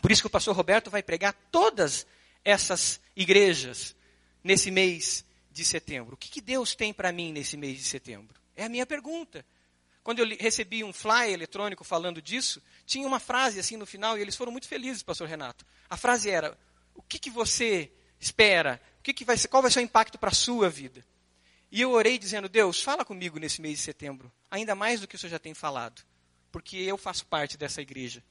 Por 0.00 0.10
isso 0.10 0.22
que 0.22 0.26
o 0.26 0.30
pastor 0.30 0.54
Roberto 0.54 0.90
vai 0.90 1.02
pregar 1.02 1.32
todas 1.50 2.06
essas 2.44 3.00
igrejas 3.14 3.94
nesse 4.42 4.70
mês 4.70 5.24
de 5.50 5.64
setembro. 5.64 6.14
O 6.14 6.16
que, 6.16 6.28
que 6.28 6.40
Deus 6.40 6.74
tem 6.74 6.92
para 6.92 7.12
mim 7.12 7.32
nesse 7.32 7.56
mês 7.56 7.78
de 7.78 7.84
setembro? 7.84 8.40
É 8.56 8.64
a 8.64 8.68
minha 8.68 8.84
pergunta. 8.84 9.44
Quando 10.02 10.18
eu 10.18 10.36
recebi 10.38 10.82
um 10.82 10.92
flyer 10.92 11.32
eletrônico 11.32 11.84
falando 11.84 12.20
disso, 12.20 12.60
tinha 12.84 13.06
uma 13.06 13.20
frase 13.20 13.60
assim 13.60 13.76
no 13.76 13.86
final, 13.86 14.18
e 14.18 14.20
eles 14.20 14.34
foram 14.34 14.50
muito 14.50 14.66
felizes, 14.66 15.02
pastor 15.02 15.28
Renato. 15.28 15.64
A 15.88 15.96
frase 15.96 16.28
era: 16.28 16.58
O 16.94 17.02
que, 17.02 17.20
que 17.20 17.30
você 17.30 17.92
espera? 18.22 18.80
O 19.00 19.02
que, 19.02 19.12
que 19.12 19.24
vai 19.24 19.36
ser, 19.36 19.48
qual 19.48 19.62
vai 19.62 19.70
ser 19.70 19.80
o 19.80 19.82
impacto 19.82 20.18
para 20.18 20.30
a 20.30 20.34
sua 20.34 20.70
vida? 20.70 21.04
E 21.70 21.80
eu 21.80 21.90
orei 21.90 22.18
dizendo: 22.18 22.48
Deus, 22.48 22.80
fala 22.80 23.04
comigo 23.04 23.38
nesse 23.38 23.60
mês 23.60 23.78
de 23.78 23.84
setembro, 23.84 24.32
ainda 24.50 24.74
mais 24.74 25.00
do 25.00 25.08
que 25.08 25.16
o 25.16 25.18
Senhor 25.18 25.32
já 25.32 25.38
tem 25.38 25.52
falado 25.52 26.02
porque 26.52 26.76
eu 26.76 26.98
faço 26.98 27.24
parte 27.26 27.56
dessa 27.56 27.80
igreja. 27.80 28.22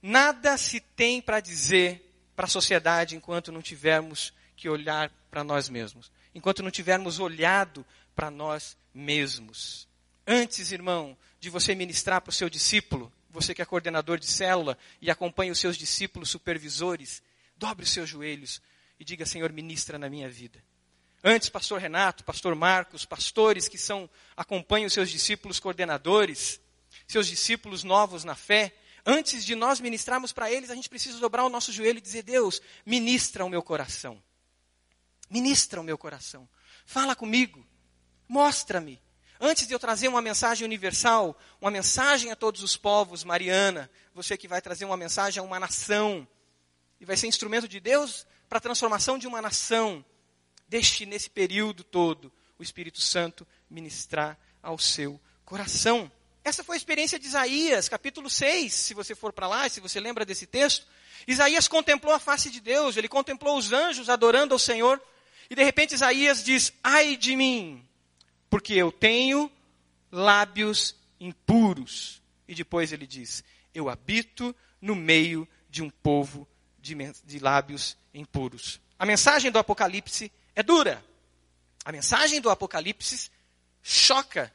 Nada 0.00 0.56
se 0.56 0.80
tem 0.80 1.20
para 1.20 1.40
dizer 1.40 2.08
para 2.34 2.46
a 2.46 2.48
sociedade 2.48 3.16
enquanto 3.16 3.52
não 3.52 3.60
tivermos 3.60 4.32
que 4.56 4.68
olhar 4.68 5.10
para 5.30 5.44
nós 5.44 5.68
mesmos, 5.68 6.10
enquanto 6.34 6.62
não 6.62 6.70
tivermos 6.70 7.18
olhado 7.18 7.84
para 8.14 8.30
nós 8.30 8.76
mesmos. 8.94 9.88
Antes, 10.26 10.70
irmão, 10.70 11.16
de 11.40 11.50
você 11.50 11.74
ministrar 11.74 12.20
para 12.20 12.30
o 12.30 12.34
seu 12.34 12.48
discípulo, 12.48 13.12
você 13.28 13.54
que 13.54 13.62
é 13.62 13.64
coordenador 13.64 14.18
de 14.18 14.26
célula 14.26 14.78
e 15.00 15.10
acompanha 15.10 15.52
os 15.52 15.58
seus 15.58 15.76
discípulos 15.76 16.30
supervisores, 16.30 17.22
dobre 17.62 17.84
os 17.84 17.92
seus 17.92 18.08
joelhos 18.08 18.60
e 18.98 19.04
diga: 19.04 19.24
Senhor, 19.24 19.52
ministra 19.52 19.96
na 19.96 20.10
minha 20.10 20.28
vida. 20.28 20.62
Antes, 21.22 21.48
pastor 21.48 21.80
Renato, 21.80 22.24
pastor 22.24 22.56
Marcos, 22.56 23.04
pastores 23.04 23.68
que 23.68 23.78
são 23.78 24.10
acompanham 24.36 24.90
seus 24.90 25.08
discípulos 25.08 25.60
coordenadores, 25.60 26.60
seus 27.06 27.28
discípulos 27.28 27.84
novos 27.84 28.24
na 28.24 28.34
fé, 28.34 28.74
antes 29.06 29.44
de 29.44 29.54
nós 29.54 29.78
ministrarmos 29.78 30.32
para 30.32 30.50
eles, 30.50 30.70
a 30.70 30.74
gente 30.74 30.88
precisa 30.88 31.20
dobrar 31.20 31.44
o 31.44 31.48
nosso 31.48 31.70
joelho 31.70 31.98
e 31.98 32.00
dizer: 32.00 32.24
Deus, 32.24 32.60
ministra 32.84 33.44
o 33.44 33.48
meu 33.48 33.62
coração. 33.62 34.20
Ministra 35.30 35.80
o 35.80 35.84
meu 35.84 35.96
coração. 35.96 36.48
Fala 36.84 37.14
comigo. 37.14 37.64
Mostra-me. 38.28 39.00
Antes 39.40 39.66
de 39.66 39.72
eu 39.72 39.78
trazer 39.78 40.08
uma 40.08 40.20
mensagem 40.20 40.64
universal, 40.64 41.38
uma 41.60 41.70
mensagem 41.70 42.32
a 42.32 42.36
todos 42.36 42.62
os 42.62 42.76
povos, 42.76 43.24
Mariana, 43.24 43.90
você 44.14 44.36
que 44.36 44.48
vai 44.48 44.60
trazer 44.60 44.84
uma 44.84 44.96
mensagem 44.96 45.40
a 45.40 45.44
uma 45.44 45.58
nação, 45.58 46.26
e 47.02 47.04
vai 47.04 47.16
ser 47.16 47.26
instrumento 47.26 47.66
de 47.66 47.80
Deus 47.80 48.24
para 48.48 48.58
a 48.58 48.60
transformação 48.60 49.18
de 49.18 49.26
uma 49.26 49.42
nação. 49.42 50.04
Deixe 50.68 51.04
nesse 51.04 51.28
período 51.28 51.82
todo 51.82 52.32
o 52.56 52.62
Espírito 52.62 53.00
Santo 53.00 53.44
ministrar 53.68 54.38
ao 54.62 54.78
seu 54.78 55.20
coração. 55.44 56.10
Essa 56.44 56.62
foi 56.62 56.76
a 56.76 56.78
experiência 56.78 57.18
de 57.18 57.26
Isaías, 57.26 57.88
capítulo 57.88 58.30
6, 58.30 58.72
se 58.72 58.94
você 58.94 59.16
for 59.16 59.32
para 59.32 59.48
lá, 59.48 59.68
se 59.68 59.80
você 59.80 59.98
lembra 59.98 60.24
desse 60.24 60.46
texto. 60.46 60.86
Isaías 61.26 61.66
contemplou 61.66 62.14
a 62.14 62.20
face 62.20 62.50
de 62.50 62.60
Deus, 62.60 62.96
ele 62.96 63.08
contemplou 63.08 63.58
os 63.58 63.72
anjos 63.72 64.08
adorando 64.08 64.54
ao 64.54 64.58
Senhor, 64.58 65.02
e 65.50 65.56
de 65.56 65.64
repente 65.64 65.94
Isaías 65.94 66.44
diz: 66.44 66.72
Ai 66.84 67.16
de 67.16 67.34
mim, 67.34 67.84
porque 68.48 68.74
eu 68.74 68.92
tenho 68.92 69.50
lábios 70.10 70.94
impuros. 71.18 72.22
E 72.46 72.54
depois 72.54 72.92
ele 72.92 73.08
diz: 73.08 73.42
Eu 73.74 73.88
habito 73.88 74.54
no 74.80 74.94
meio 74.94 75.48
de 75.68 75.82
um 75.82 75.90
povo 75.90 76.46
de, 76.82 76.94
de 77.24 77.38
lábios 77.38 77.96
impuros. 78.12 78.80
A 78.98 79.06
mensagem 79.06 79.50
do 79.50 79.58
Apocalipse 79.58 80.30
é 80.54 80.62
dura. 80.62 81.02
A 81.84 81.92
mensagem 81.92 82.40
do 82.40 82.50
Apocalipse 82.50 83.30
choca. 83.82 84.52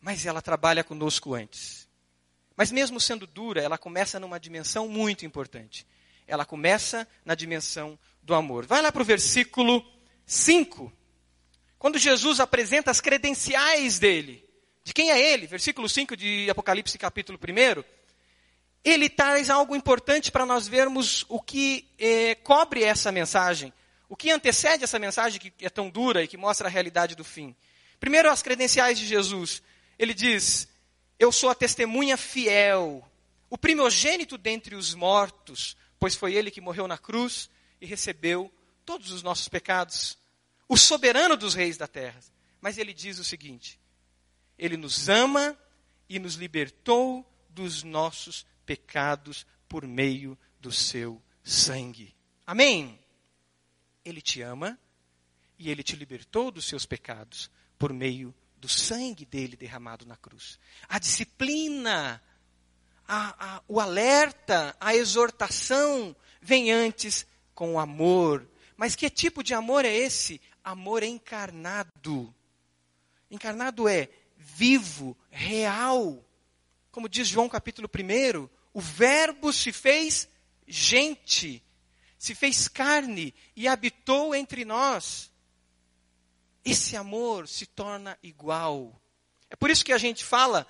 Mas 0.00 0.24
ela 0.26 0.40
trabalha 0.40 0.84
conosco 0.84 1.34
antes. 1.34 1.88
Mas 2.56 2.70
mesmo 2.70 3.00
sendo 3.00 3.26
dura, 3.26 3.62
ela 3.62 3.78
começa 3.78 4.20
numa 4.20 4.38
dimensão 4.38 4.86
muito 4.86 5.24
importante. 5.24 5.86
Ela 6.26 6.44
começa 6.44 7.08
na 7.24 7.34
dimensão 7.34 7.98
do 8.22 8.34
amor. 8.34 8.66
Vai 8.66 8.82
lá 8.82 8.92
para 8.92 9.02
o 9.02 9.04
versículo 9.04 9.84
5. 10.26 10.92
Quando 11.78 11.98
Jesus 11.98 12.38
apresenta 12.38 12.90
as 12.90 13.00
credenciais 13.00 13.98
dele. 13.98 14.46
De 14.84 14.92
quem 14.92 15.10
é 15.10 15.32
ele? 15.32 15.46
Versículo 15.46 15.88
5 15.88 16.16
de 16.16 16.48
Apocalipse, 16.50 16.96
capítulo 16.98 17.38
1 17.38 17.99
ele 18.84 19.08
traz 19.08 19.50
algo 19.50 19.76
importante 19.76 20.32
para 20.32 20.46
nós 20.46 20.66
vermos 20.66 21.24
o 21.28 21.40
que 21.40 21.88
eh, 21.98 22.34
cobre 22.36 22.82
essa 22.82 23.12
mensagem. 23.12 23.72
O 24.08 24.16
que 24.16 24.30
antecede 24.30 24.84
essa 24.84 24.98
mensagem 24.98 25.40
que 25.40 25.64
é 25.64 25.70
tão 25.70 25.88
dura 25.88 26.22
e 26.22 26.28
que 26.28 26.36
mostra 26.36 26.66
a 26.66 26.70
realidade 26.70 27.14
do 27.14 27.22
fim? 27.22 27.54
Primeiro, 28.00 28.30
as 28.30 28.42
credenciais 28.42 28.98
de 28.98 29.06
Jesus. 29.06 29.62
Ele 29.98 30.14
diz: 30.14 30.66
Eu 31.18 31.30
sou 31.30 31.50
a 31.50 31.54
testemunha 31.54 32.16
fiel, 32.16 33.08
o 33.48 33.58
primogênito 33.58 34.38
dentre 34.38 34.74
os 34.74 34.94
mortos, 34.94 35.76
pois 35.98 36.14
foi 36.14 36.34
ele 36.34 36.50
que 36.50 36.60
morreu 36.60 36.88
na 36.88 36.96
cruz 36.96 37.50
e 37.80 37.86
recebeu 37.86 38.50
todos 38.84 39.12
os 39.12 39.22
nossos 39.22 39.48
pecados, 39.48 40.18
o 40.66 40.76
soberano 40.76 41.36
dos 41.36 41.54
reis 41.54 41.76
da 41.76 41.86
terra. 41.86 42.18
Mas 42.60 42.78
ele 42.78 42.94
diz 42.94 43.18
o 43.18 43.24
seguinte: 43.24 43.78
Ele 44.58 44.76
nos 44.76 45.08
ama 45.08 45.56
e 46.08 46.18
nos 46.18 46.34
libertou 46.34 47.24
dos 47.50 47.82
nossos 47.82 48.46
pecados 48.70 49.44
por 49.68 49.84
meio 49.84 50.38
do 50.60 50.70
seu 50.70 51.20
sangue. 51.42 52.14
Amém? 52.46 53.00
Ele 54.04 54.22
te 54.22 54.42
ama 54.42 54.78
e 55.58 55.68
ele 55.68 55.82
te 55.82 55.96
libertou 55.96 56.52
dos 56.52 56.66
seus 56.66 56.86
pecados 56.86 57.50
por 57.76 57.92
meio 57.92 58.32
do 58.58 58.68
sangue 58.68 59.24
dele 59.24 59.56
derramado 59.56 60.06
na 60.06 60.16
cruz. 60.16 60.56
A 60.88 61.00
disciplina, 61.00 62.22
a, 63.08 63.56
a, 63.56 63.62
o 63.66 63.80
alerta, 63.80 64.76
a 64.78 64.94
exortação 64.94 66.14
vem 66.40 66.70
antes 66.70 67.26
com 67.52 67.74
o 67.74 67.78
amor. 67.80 68.48
Mas 68.76 68.94
que 68.94 69.10
tipo 69.10 69.42
de 69.42 69.52
amor 69.52 69.84
é 69.84 69.92
esse? 69.92 70.40
Amor 70.62 71.02
encarnado. 71.02 72.32
Encarnado 73.28 73.88
é 73.88 74.08
vivo, 74.36 75.18
real. 75.28 76.24
Como 76.92 77.08
diz 77.08 77.26
João 77.26 77.48
capítulo 77.48 77.90
1, 77.92 78.59
o 78.72 78.80
Verbo 78.80 79.52
se 79.52 79.72
fez 79.72 80.28
gente 80.66 81.62
se 82.20 82.34
fez 82.34 82.68
carne 82.68 83.34
e 83.56 83.66
habitou 83.66 84.34
entre 84.34 84.62
nós. 84.62 85.32
Esse 86.62 86.94
amor 86.94 87.48
se 87.48 87.64
torna 87.64 88.18
igual. 88.22 89.00
É 89.48 89.56
por 89.56 89.70
isso 89.70 89.82
que 89.82 89.92
a 89.92 89.96
gente 89.96 90.22
fala 90.22 90.66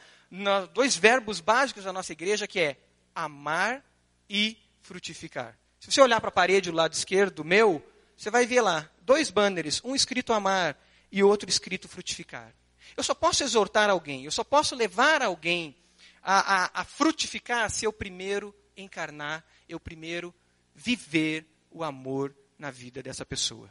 dois 0.73 0.95
verbos 0.95 1.40
básicos 1.40 1.83
da 1.83 1.92
nossa 1.92 2.12
igreja, 2.12 2.47
que 2.47 2.61
é 2.61 2.76
amar 3.12 3.85
e 4.28 4.57
frutificar. 4.80 5.59
Se 5.80 5.90
você 5.90 6.00
olhar 6.00 6.21
para 6.21 6.28
a 6.28 6.33
parede 6.33 6.71
do 6.71 6.76
lado 6.76 6.92
esquerdo 6.92 7.45
meu, 7.45 7.85
você 8.16 8.30
vai 8.30 8.47
ver 8.47 8.61
lá 8.61 8.88
dois 9.02 9.28
banners, 9.28 9.83
um 9.83 9.97
escrito 9.97 10.33
amar 10.33 10.80
e 11.11 11.21
outro 11.25 11.50
escrito 11.50 11.88
frutificar. 11.88 12.54
Eu 12.97 13.02
só 13.02 13.12
posso 13.12 13.42
exortar 13.42 13.90
alguém, 13.90 14.25
eu 14.25 14.30
só 14.30 14.45
posso 14.45 14.76
levar 14.76 15.21
alguém 15.21 15.75
a, 16.22 16.64
a, 16.64 16.80
a 16.80 16.84
frutificar 16.84 17.70
se 17.70 17.84
eu 17.84 17.92
primeiro 17.92 18.54
encarnar, 18.76 19.44
eu 19.68 19.78
primeiro 19.78 20.34
viver 20.74 21.46
o 21.70 21.84
amor 21.84 22.34
na 22.58 22.70
vida 22.70 23.02
dessa 23.02 23.24
pessoa. 23.24 23.70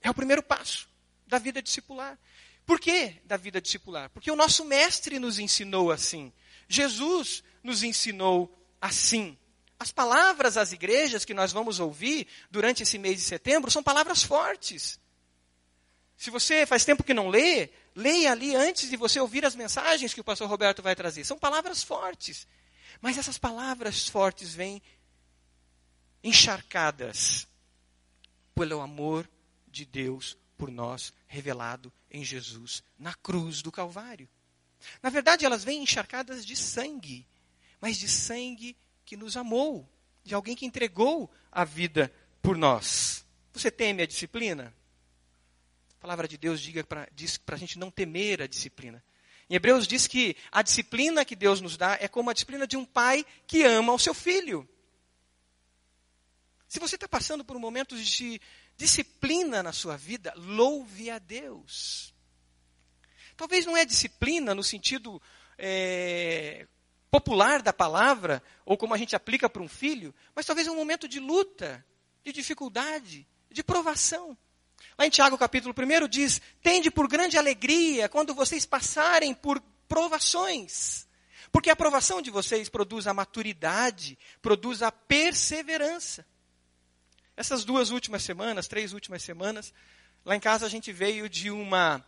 É 0.00 0.10
o 0.10 0.14
primeiro 0.14 0.42
passo 0.42 0.88
da 1.26 1.38
vida 1.38 1.62
discipular. 1.62 2.18
Por 2.66 2.78
que 2.78 3.20
da 3.24 3.36
vida 3.36 3.60
discipular? 3.60 4.10
Porque 4.10 4.30
o 4.30 4.36
nosso 4.36 4.64
mestre 4.64 5.18
nos 5.18 5.38
ensinou 5.38 5.90
assim. 5.90 6.32
Jesus 6.68 7.42
nos 7.62 7.82
ensinou 7.82 8.54
assim. 8.80 9.36
As 9.78 9.90
palavras 9.90 10.56
às 10.56 10.72
igrejas 10.72 11.24
que 11.24 11.34
nós 11.34 11.52
vamos 11.52 11.80
ouvir 11.80 12.26
durante 12.50 12.82
esse 12.82 12.98
mês 12.98 13.16
de 13.16 13.22
setembro 13.22 13.70
são 13.70 13.82
palavras 13.82 14.22
fortes. 14.22 15.00
Se 16.16 16.30
você 16.30 16.66
faz 16.66 16.84
tempo 16.84 17.02
que 17.02 17.14
não 17.14 17.28
lê, 17.28 17.70
leia 17.94 18.32
ali 18.32 18.54
antes 18.54 18.88
de 18.88 18.96
você 18.96 19.20
ouvir 19.20 19.44
as 19.44 19.54
mensagens 19.54 20.14
que 20.14 20.20
o 20.20 20.24
pastor 20.24 20.48
Roberto 20.48 20.82
vai 20.82 20.94
trazer. 20.94 21.24
São 21.24 21.38
palavras 21.38 21.82
fortes. 21.82 22.46
Mas 23.00 23.18
essas 23.18 23.38
palavras 23.38 24.08
fortes 24.08 24.54
vêm 24.54 24.82
encharcadas 26.22 27.46
pelo 28.54 28.80
amor 28.80 29.28
de 29.68 29.84
Deus 29.84 30.36
por 30.58 30.70
nós, 30.70 31.12
revelado 31.26 31.92
em 32.10 32.22
Jesus, 32.22 32.82
na 32.98 33.14
cruz 33.14 33.62
do 33.62 33.72
Calvário. 33.72 34.28
Na 35.02 35.08
verdade, 35.08 35.46
elas 35.46 35.64
vêm 35.64 35.82
encharcadas 35.82 36.44
de 36.44 36.54
sangue, 36.56 37.26
mas 37.80 37.96
de 37.96 38.08
sangue 38.08 38.76
que 39.04 39.16
nos 39.16 39.36
amou, 39.36 39.88
de 40.22 40.34
alguém 40.34 40.54
que 40.54 40.66
entregou 40.66 41.30
a 41.50 41.64
vida 41.64 42.12
por 42.42 42.56
nós. 42.56 43.24
Você 43.52 43.70
teme 43.70 44.02
a 44.02 44.06
disciplina? 44.06 44.74
A 46.00 46.08
palavra 46.08 46.26
de 46.26 46.38
Deus 46.38 46.66
pra, 46.88 47.06
diz 47.12 47.36
para 47.36 47.56
a 47.56 47.58
gente 47.58 47.78
não 47.78 47.90
temer 47.90 48.40
a 48.40 48.46
disciplina. 48.46 49.04
Em 49.50 49.54
Hebreus 49.54 49.86
diz 49.86 50.06
que 50.06 50.34
a 50.50 50.62
disciplina 50.62 51.26
que 51.26 51.36
Deus 51.36 51.60
nos 51.60 51.76
dá 51.76 51.98
é 52.00 52.08
como 52.08 52.30
a 52.30 52.32
disciplina 52.32 52.66
de 52.66 52.74
um 52.74 52.86
pai 52.86 53.22
que 53.46 53.64
ama 53.64 53.92
o 53.92 53.98
seu 53.98 54.14
filho. 54.14 54.66
Se 56.66 56.80
você 56.80 56.94
está 56.94 57.06
passando 57.06 57.44
por 57.44 57.54
um 57.54 57.60
momento 57.60 57.98
de 57.98 58.40
disciplina 58.78 59.62
na 59.62 59.74
sua 59.74 59.94
vida, 59.94 60.32
louve 60.36 61.10
a 61.10 61.18
Deus. 61.18 62.14
Talvez 63.36 63.66
não 63.66 63.76
é 63.76 63.84
disciplina 63.84 64.54
no 64.54 64.64
sentido 64.64 65.20
é, 65.58 66.66
popular 67.10 67.60
da 67.60 67.74
palavra, 67.74 68.42
ou 68.64 68.78
como 68.78 68.94
a 68.94 68.96
gente 68.96 69.14
aplica 69.14 69.50
para 69.50 69.62
um 69.62 69.68
filho, 69.68 70.14
mas 70.34 70.46
talvez 70.46 70.66
é 70.66 70.70
um 70.70 70.76
momento 70.76 71.06
de 71.06 71.20
luta, 71.20 71.84
de 72.24 72.32
dificuldade, 72.32 73.28
de 73.50 73.62
provação. 73.62 74.34
Lá 74.98 75.06
em 75.06 75.10
Tiago 75.10 75.38
capítulo 75.38 75.74
1 75.76 76.08
diz: 76.08 76.40
Tende 76.62 76.90
por 76.90 77.08
grande 77.08 77.38
alegria 77.38 78.08
quando 78.08 78.34
vocês 78.34 78.66
passarem 78.66 79.34
por 79.34 79.60
provações. 79.88 81.08
Porque 81.50 81.70
a 81.70 81.76
provação 81.76 82.22
de 82.22 82.30
vocês 82.30 82.68
produz 82.68 83.06
a 83.06 83.14
maturidade, 83.14 84.18
produz 84.40 84.82
a 84.82 84.92
perseverança. 84.92 86.24
Essas 87.36 87.64
duas 87.64 87.90
últimas 87.90 88.22
semanas, 88.22 88.68
três 88.68 88.92
últimas 88.92 89.22
semanas, 89.22 89.72
lá 90.24 90.36
em 90.36 90.40
casa 90.40 90.66
a 90.66 90.68
gente 90.68 90.92
veio 90.92 91.28
de 91.28 91.50
uma, 91.50 92.04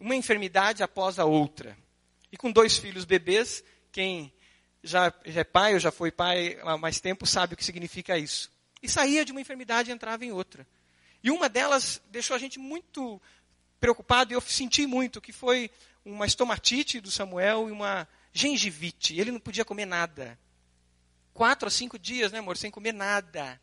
uma 0.00 0.16
enfermidade 0.16 0.82
após 0.82 1.18
a 1.18 1.24
outra. 1.24 1.76
E 2.32 2.36
com 2.36 2.50
dois 2.50 2.78
filhos 2.78 3.04
bebês, 3.04 3.62
quem 3.92 4.32
já, 4.82 5.12
já 5.26 5.42
é 5.42 5.44
pai 5.44 5.74
ou 5.74 5.80
já 5.80 5.92
foi 5.92 6.10
pai 6.10 6.58
há 6.62 6.76
mais 6.76 6.98
tempo 7.00 7.26
sabe 7.26 7.54
o 7.54 7.56
que 7.56 7.64
significa 7.64 8.18
isso. 8.18 8.50
E 8.82 8.88
saía 8.88 9.24
de 9.24 9.30
uma 9.30 9.40
enfermidade 9.40 9.90
e 9.90 9.92
entrava 9.92 10.24
em 10.24 10.32
outra. 10.32 10.66
E 11.22 11.30
uma 11.30 11.48
delas 11.48 12.02
deixou 12.10 12.34
a 12.34 12.38
gente 12.38 12.58
muito 12.58 13.20
preocupado 13.80 14.32
e 14.32 14.36
eu 14.36 14.40
senti 14.40 14.86
muito, 14.86 15.20
que 15.20 15.32
foi 15.32 15.70
uma 16.04 16.26
estomatite 16.26 17.00
do 17.00 17.10
Samuel 17.10 17.68
e 17.68 17.72
uma 17.72 18.08
gengivite. 18.32 19.18
Ele 19.18 19.30
não 19.30 19.40
podia 19.40 19.64
comer 19.64 19.86
nada. 19.86 20.38
Quatro 21.32 21.68
a 21.68 21.70
cinco 21.70 21.98
dias, 21.98 22.32
né, 22.32 22.38
amor, 22.38 22.56
sem 22.56 22.70
comer 22.70 22.92
nada. 22.92 23.60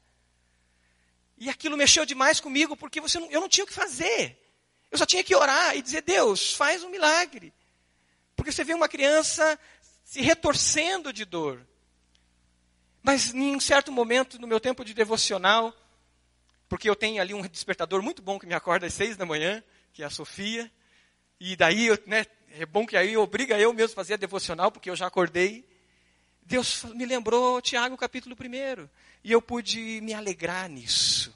E 1.38 1.50
aquilo 1.50 1.78
mexeu 1.78 2.06
demais 2.06 2.40
comigo, 2.40 2.76
porque 2.76 3.00
você 3.00 3.20
não, 3.20 3.30
eu 3.32 3.42
não 3.42 3.50
tinha 3.50 3.64
o 3.64 3.68
que 3.68 3.74
fazer. 3.74 4.38
Eu 4.92 4.98
só 4.98 5.06
tinha 5.06 5.24
que 5.24 5.36
orar 5.36 5.76
e 5.76 5.82
dizer, 5.82 6.02
Deus, 6.02 6.54
faz 6.54 6.84
um 6.84 6.90
milagre. 6.90 7.54
Porque 8.36 8.52
você 8.52 8.64
vê 8.64 8.74
uma 8.74 8.90
criança 8.90 9.60
se 10.04 10.22
retorcendo 10.22 11.14
de 11.14 11.26
dor. 11.26 11.66
Mas 13.04 13.34
em 13.34 13.56
um 13.56 13.60
certo 13.60 13.92
momento, 13.92 14.40
no 14.40 14.48
meu 14.48 14.60
tempo 14.60 14.84
de 14.84 14.94
devocional, 14.94 15.74
porque 16.70 16.88
eu 16.88 16.96
tenho 16.96 17.20
ali 17.20 17.34
um 17.34 17.42
despertador 17.42 18.02
muito 18.04 18.22
bom 18.22 18.40
que 18.40 18.46
me 18.46 18.54
acorda 18.54 18.86
às 18.86 18.94
seis 18.94 19.18
da 19.18 19.26
manhã, 19.26 19.62
que 19.92 20.04
é 20.04 20.06
a 20.06 20.10
Sofia, 20.10 20.72
e 21.40 21.56
daí 21.56 21.90
né, 22.06 22.26
é 22.52 22.66
bom 22.66 22.86
que 22.86 22.96
aí 22.96 23.18
obriga 23.18 23.60
eu 23.60 23.74
mesmo 23.74 23.94
a 23.94 23.96
fazer 23.96 24.14
a 24.14 24.18
devocional, 24.18 24.72
porque 24.72 24.90
eu 24.90 24.96
já 24.96 25.08
acordei. 25.08 25.68
Deus 26.44 26.84
me 26.96 27.06
lembrou 27.06 27.62
Tiago 27.62 27.98
capítulo 27.98 28.36
1, 28.40 28.88
e 29.24 29.32
eu 29.32 29.42
pude 29.42 30.00
me 30.02 30.14
alegrar 30.14 30.70
nisso. 30.70 31.36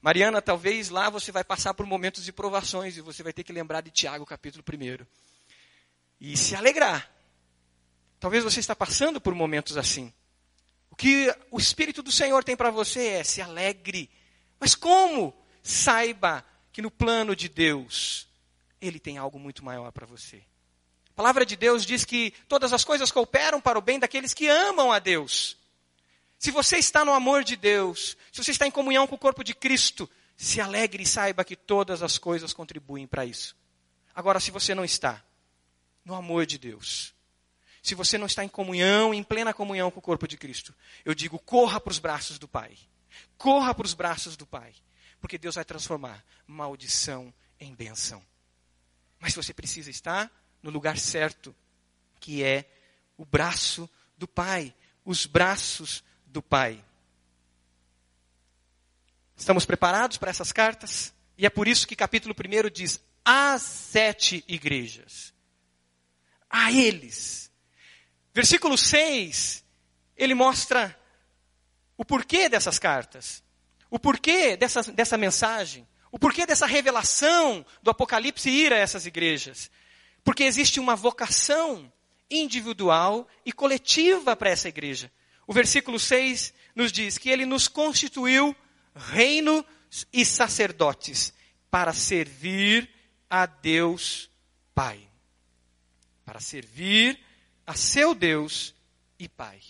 Mariana, 0.00 0.40
talvez 0.40 0.88
lá 0.88 1.10
você 1.10 1.32
vai 1.32 1.42
passar 1.42 1.74
por 1.74 1.84
momentos 1.84 2.24
de 2.24 2.32
provações, 2.32 2.96
e 2.96 3.00
você 3.00 3.24
vai 3.24 3.32
ter 3.32 3.42
que 3.42 3.52
lembrar 3.52 3.80
de 3.80 3.90
Tiago 3.90 4.24
capítulo 4.24 4.64
1. 4.72 5.04
E 6.20 6.36
se 6.36 6.54
alegrar. 6.54 7.10
Talvez 8.20 8.44
você 8.44 8.60
está 8.60 8.74
passando 8.74 9.20
por 9.20 9.34
momentos 9.34 9.76
assim. 9.76 10.12
O 10.90 10.96
que 10.96 11.34
o 11.50 11.58
Espírito 11.58 12.02
do 12.02 12.12
Senhor 12.12 12.42
tem 12.44 12.56
para 12.56 12.70
você 12.70 13.08
é 13.08 13.24
se 13.24 13.42
alegre. 13.42 14.08
Mas 14.58 14.74
como? 14.74 15.34
Saiba 15.62 16.44
que 16.72 16.82
no 16.82 16.90
plano 16.90 17.34
de 17.34 17.48
Deus, 17.48 18.28
Ele 18.80 19.00
tem 19.00 19.18
algo 19.18 19.38
muito 19.38 19.64
maior 19.64 19.90
para 19.92 20.06
você. 20.06 20.42
A 21.10 21.14
palavra 21.16 21.46
de 21.46 21.56
Deus 21.56 21.84
diz 21.84 22.04
que 22.04 22.32
todas 22.46 22.72
as 22.72 22.84
coisas 22.84 23.10
cooperam 23.10 23.60
para 23.60 23.78
o 23.78 23.82
bem 23.82 23.98
daqueles 23.98 24.34
que 24.34 24.48
amam 24.48 24.92
a 24.92 24.98
Deus. 24.98 25.56
Se 26.38 26.50
você 26.50 26.76
está 26.76 27.04
no 27.04 27.12
amor 27.12 27.42
de 27.42 27.56
Deus, 27.56 28.16
se 28.30 28.42
você 28.44 28.50
está 28.50 28.66
em 28.66 28.70
comunhão 28.70 29.06
com 29.06 29.14
o 29.14 29.18
corpo 29.18 29.42
de 29.42 29.54
Cristo, 29.54 30.08
se 30.36 30.60
alegre 30.60 31.02
e 31.02 31.06
saiba 31.06 31.44
que 31.44 31.56
todas 31.56 32.02
as 32.02 32.18
coisas 32.18 32.52
contribuem 32.52 33.06
para 33.06 33.24
isso. 33.24 33.56
Agora, 34.14 34.38
se 34.38 34.50
você 34.50 34.74
não 34.74 34.84
está 34.84 35.24
no 36.04 36.14
amor 36.14 36.44
de 36.44 36.58
Deus, 36.58 37.14
se 37.82 37.94
você 37.94 38.18
não 38.18 38.26
está 38.26 38.44
em 38.44 38.48
comunhão, 38.48 39.14
em 39.14 39.22
plena 39.22 39.54
comunhão 39.54 39.90
com 39.90 39.98
o 39.98 40.02
corpo 40.02 40.28
de 40.28 40.36
Cristo, 40.36 40.74
eu 41.04 41.14
digo, 41.14 41.38
corra 41.38 41.80
para 41.80 41.90
os 41.90 41.98
braços 41.98 42.38
do 42.38 42.46
Pai. 42.46 42.76
Corra 43.36 43.74
para 43.74 43.86
os 43.86 43.94
braços 43.94 44.36
do 44.36 44.46
Pai. 44.46 44.74
Porque 45.20 45.38
Deus 45.38 45.54
vai 45.54 45.64
transformar 45.64 46.24
maldição 46.46 47.32
em 47.58 47.74
benção. 47.74 48.24
Mas 49.18 49.34
você 49.34 49.52
precisa 49.52 49.90
estar 49.90 50.30
no 50.62 50.70
lugar 50.70 50.98
certo, 50.98 51.54
que 52.20 52.42
é 52.42 52.70
o 53.16 53.24
braço 53.24 53.88
do 54.16 54.28
Pai. 54.28 54.74
Os 55.04 55.26
braços 55.26 56.04
do 56.26 56.42
Pai. 56.42 56.84
Estamos 59.36 59.64
preparados 59.64 60.16
para 60.16 60.30
essas 60.30 60.52
cartas? 60.52 61.14
E 61.36 61.44
é 61.44 61.50
por 61.50 61.68
isso 61.68 61.86
que 61.86 61.94
capítulo 61.94 62.34
1 62.34 62.70
diz: 62.70 63.00
as 63.24 63.62
sete 63.62 64.44
igrejas. 64.48 65.34
A 66.48 66.72
eles 66.72 67.46
Versículo 68.36 68.76
6, 68.76 69.64
ele 70.14 70.34
mostra 70.34 70.94
o 71.96 72.04
porquê 72.04 72.48
dessas 72.48 72.78
cartas, 72.78 73.42
o 73.90 73.98
porquê 73.98 74.56
dessa, 74.56 74.82
dessa 74.92 75.16
mensagem, 75.16 75.86
o 76.10 76.18
porquê 76.18 76.46
dessa 76.46 76.66
revelação 76.66 77.64
do 77.82 77.90
Apocalipse 77.90 78.48
ir 78.48 78.72
a 78.72 78.76
essas 78.76 79.06
igrejas. 79.06 79.70
Porque 80.24 80.44
existe 80.44 80.80
uma 80.80 80.96
vocação 80.96 81.92
individual 82.30 83.28
e 83.44 83.52
coletiva 83.52 84.34
para 84.34 84.50
essa 84.50 84.68
igreja. 84.68 85.10
O 85.46 85.52
versículo 85.52 85.98
6 85.98 86.52
nos 86.74 86.90
diz 86.90 87.18
que 87.18 87.30
ele 87.30 87.46
nos 87.46 87.68
constituiu 87.68 88.54
reino 88.94 89.64
e 90.12 90.24
sacerdotes 90.24 91.32
para 91.70 91.92
servir 91.92 92.90
a 93.30 93.46
Deus 93.46 94.30
Pai. 94.74 95.00
Para 96.24 96.40
servir 96.40 97.20
a 97.66 97.74
seu 97.74 98.14
Deus 98.14 98.74
e 99.18 99.28
Pai. 99.28 99.60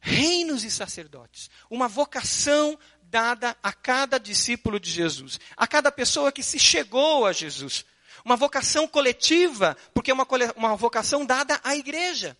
Reinos 0.00 0.64
e 0.64 0.70
sacerdotes. 0.70 1.50
Uma 1.68 1.88
vocação 1.88 2.78
dada 3.02 3.56
a 3.62 3.72
cada 3.72 4.18
discípulo 4.18 4.78
de 4.78 4.90
Jesus, 4.90 5.38
a 5.56 5.66
cada 5.66 5.90
pessoa 5.90 6.32
que 6.32 6.42
se 6.42 6.58
chegou 6.58 7.26
a 7.26 7.32
Jesus. 7.32 7.84
Uma 8.24 8.36
vocação 8.36 8.86
coletiva, 8.86 9.76
porque 9.92 10.10
é 10.10 10.14
uma, 10.14 10.26
uma 10.56 10.76
vocação 10.76 11.26
dada 11.26 11.60
à 11.64 11.74
igreja. 11.74 12.36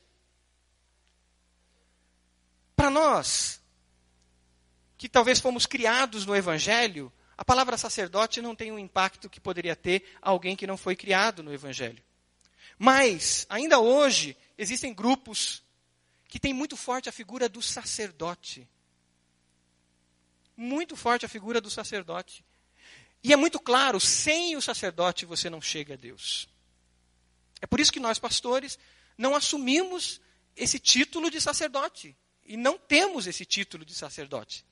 Para 2.76 2.90
nós, 2.90 3.60
que 4.96 5.08
talvez 5.08 5.40
fomos 5.40 5.66
criados 5.66 6.24
no 6.24 6.36
Evangelho, 6.36 7.12
a 7.36 7.44
palavra 7.44 7.78
sacerdote 7.78 8.42
não 8.42 8.54
tem 8.54 8.70
o 8.70 8.78
impacto 8.78 9.30
que 9.30 9.40
poderia 9.40 9.74
ter 9.74 10.04
alguém 10.20 10.54
que 10.54 10.66
não 10.66 10.76
foi 10.76 10.94
criado 10.94 11.42
no 11.42 11.52
Evangelho. 11.52 12.02
Mas, 12.78 13.46
ainda 13.48 13.78
hoje, 13.78 14.36
existem 14.56 14.94
grupos 14.94 15.62
que 16.30 16.38
têm 16.38 16.54
muito 16.54 16.76
forte 16.76 17.08
a 17.08 17.12
figura 17.12 17.48
do 17.48 17.60
sacerdote. 17.60 18.66
Muito 20.56 20.94
forte 20.94 21.26
a 21.26 21.28
figura 21.28 21.60
do 21.60 21.68
sacerdote. 21.68 22.44
E 23.22 23.32
é 23.32 23.36
muito 23.36 23.58
claro, 23.58 23.98
sem 23.98 24.56
o 24.56 24.62
sacerdote 24.62 25.26
você 25.26 25.50
não 25.50 25.60
chega 25.60 25.94
a 25.94 25.96
Deus. 25.96 26.48
É 27.60 27.66
por 27.66 27.80
isso 27.80 27.92
que 27.92 27.98
nós, 27.98 28.18
pastores, 28.18 28.78
não 29.18 29.34
assumimos 29.34 30.20
esse 30.56 30.78
título 30.78 31.30
de 31.30 31.40
sacerdote. 31.40 32.16
E 32.46 32.56
não 32.56 32.78
temos 32.78 33.26
esse 33.26 33.44
título 33.44 33.84
de 33.84 33.94
sacerdote. 33.94 34.64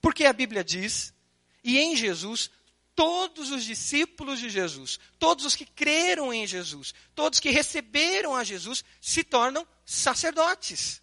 Porque 0.00 0.24
a 0.24 0.32
Bíblia 0.32 0.64
diz, 0.64 1.14
e 1.62 1.78
em 1.78 1.94
Jesus, 1.94 2.50
todos 2.94 3.52
os 3.52 3.62
discípulos 3.64 4.40
de 4.40 4.50
Jesus, 4.50 4.98
todos 5.16 5.44
os 5.44 5.54
que 5.54 5.64
creram 5.64 6.32
em 6.32 6.44
Jesus, 6.44 6.92
todos 7.14 7.38
que 7.38 7.50
receberam 7.50 8.34
a 8.34 8.42
Jesus, 8.42 8.84
se 9.00 9.22
tornam 9.22 9.66
sacerdotes. 9.88 11.00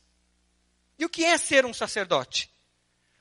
E 0.99 1.05
o 1.05 1.09
que 1.09 1.25
é 1.25 1.39
ser 1.39 1.65
um 1.65 1.73
sacerdote? 1.73 2.51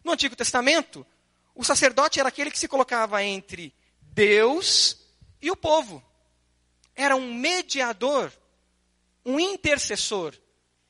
No 0.04 0.12
Antigo 0.12 0.36
Testamento, 0.36 1.06
o 1.54 1.64
sacerdote 1.64 2.20
era 2.20 2.28
aquele 2.28 2.50
que 2.50 2.58
se 2.58 2.68
colocava 2.68 3.24
entre 3.24 3.74
Deus 4.02 4.98
e 5.40 5.50
o 5.50 5.56
povo. 5.56 6.04
Era 6.94 7.16
um 7.16 7.32
mediador, 7.32 8.30
um 9.24 9.40
intercessor. 9.40 10.38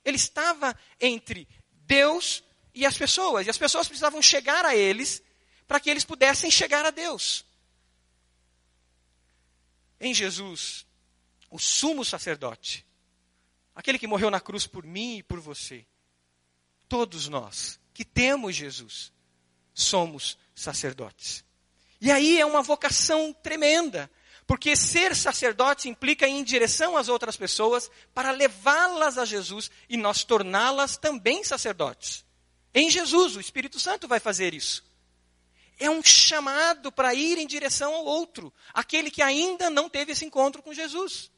Ele 0.05 0.17
estava 0.17 0.77
entre 1.01 1.49
Deus 1.71 2.43
e 2.75 2.85
as 2.85 2.99
pessoas. 2.99 3.47
E 3.47 3.51
as 3.51 3.57
pessoas 3.57 3.87
precisavam 3.87 4.21
chegar 4.21 4.67
a 4.67 4.75
eles 4.75 5.23
para 5.69 5.79
que 5.79 5.89
eles 5.89 6.05
pudessem 6.05 6.51
chegar 6.51 6.85
a 6.85 6.91
Deus. 6.91 7.45
Em 10.01 10.13
Jesus, 10.13 10.85
o 11.49 11.61
sumo 11.61 12.05
sacerdote, 12.05 12.85
aquele 13.75 13.99
que 13.99 14.07
morreu 14.07 14.31
na 14.31 14.41
cruz 14.41 14.67
por 14.67 14.85
mim 14.85 15.19
e 15.19 15.23
por 15.23 15.41
você, 15.41 15.87
todos 16.89 17.29
nós 17.29 17.81
que 17.93 18.05
temos 18.05 18.55
Jesus, 18.55 19.13
somos 19.73 20.39
sacerdotes. 20.55 21.45
E 22.01 22.11
aí 22.11 22.39
é 22.39 22.45
uma 22.45 22.63
vocação 22.63 23.33
tremenda, 23.33 24.11
porque 24.47 24.77
ser 24.77 25.17
sacerdote 25.17 25.89
implica 25.89 26.29
ir 26.29 26.33
em 26.33 26.45
direção 26.45 26.97
às 26.97 27.09
outras 27.09 27.37
pessoas 27.37 27.91
para 28.13 28.31
levá-las 28.31 29.17
a 29.17 29.25
Jesus 29.25 29.71
e 29.89 29.97
nós 29.97 30.23
torná-las 30.23 30.97
também 30.97 31.43
sacerdotes. 31.43 32.25
Em 32.75 32.91
Jesus, 32.91 33.37
o 33.37 33.41
Espírito 33.41 33.81
Santo 33.81 34.07
vai 34.07 34.21
fazer 34.21 34.53
isso. 34.53 34.85
É 35.79 35.89
um 35.89 36.03
chamado 36.03 36.93
para 36.93 37.15
ir 37.15 37.39
em 37.39 37.47
direção 37.47 37.95
ao 37.95 38.05
outro, 38.05 38.53
aquele 38.73 39.11
que 39.11 39.23
ainda 39.23 39.71
não 39.71 39.89
teve 39.89 40.13
esse 40.13 40.25
encontro 40.25 40.63
com 40.63 40.75
Jesus. 40.75 41.31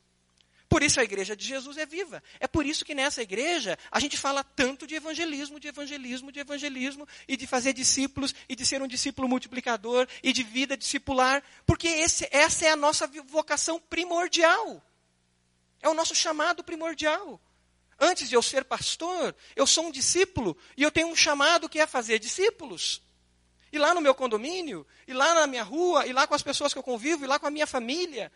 Por 0.76 0.82
isso 0.82 1.00
a 1.00 1.04
igreja 1.04 1.34
de 1.34 1.42
Jesus 1.42 1.78
é 1.78 1.86
viva. 1.86 2.22
É 2.38 2.46
por 2.46 2.66
isso 2.66 2.84
que 2.84 2.94
nessa 2.94 3.22
igreja 3.22 3.78
a 3.90 3.98
gente 3.98 4.18
fala 4.18 4.44
tanto 4.44 4.86
de 4.86 4.94
evangelismo, 4.94 5.58
de 5.58 5.68
evangelismo, 5.68 6.30
de 6.30 6.38
evangelismo, 6.38 7.08
e 7.26 7.34
de 7.34 7.46
fazer 7.46 7.72
discípulos, 7.72 8.34
e 8.46 8.54
de 8.54 8.66
ser 8.66 8.82
um 8.82 8.86
discípulo 8.86 9.26
multiplicador, 9.26 10.06
e 10.22 10.34
de 10.34 10.42
vida 10.42 10.76
discipular, 10.76 11.42
porque 11.64 11.88
esse, 11.88 12.28
essa 12.30 12.66
é 12.66 12.68
a 12.68 12.76
nossa 12.76 13.10
vocação 13.24 13.80
primordial. 13.80 14.84
É 15.80 15.88
o 15.88 15.94
nosso 15.94 16.14
chamado 16.14 16.62
primordial. 16.62 17.40
Antes 17.98 18.28
de 18.28 18.34
eu 18.34 18.42
ser 18.42 18.62
pastor, 18.62 19.34
eu 19.56 19.66
sou 19.66 19.86
um 19.86 19.90
discípulo, 19.90 20.54
e 20.76 20.82
eu 20.82 20.90
tenho 20.90 21.08
um 21.08 21.16
chamado 21.16 21.70
que 21.70 21.80
é 21.80 21.86
fazer 21.86 22.18
discípulos. 22.18 23.00
E 23.72 23.78
lá 23.78 23.94
no 23.94 24.02
meu 24.02 24.14
condomínio, 24.14 24.86
e 25.08 25.14
lá 25.14 25.32
na 25.32 25.46
minha 25.46 25.62
rua, 25.62 26.06
e 26.06 26.12
lá 26.12 26.26
com 26.26 26.34
as 26.34 26.42
pessoas 26.42 26.74
que 26.74 26.78
eu 26.78 26.82
convivo, 26.82 27.24
e 27.24 27.26
lá 27.26 27.38
com 27.38 27.46
a 27.46 27.50
minha 27.50 27.66
família. 27.66 28.30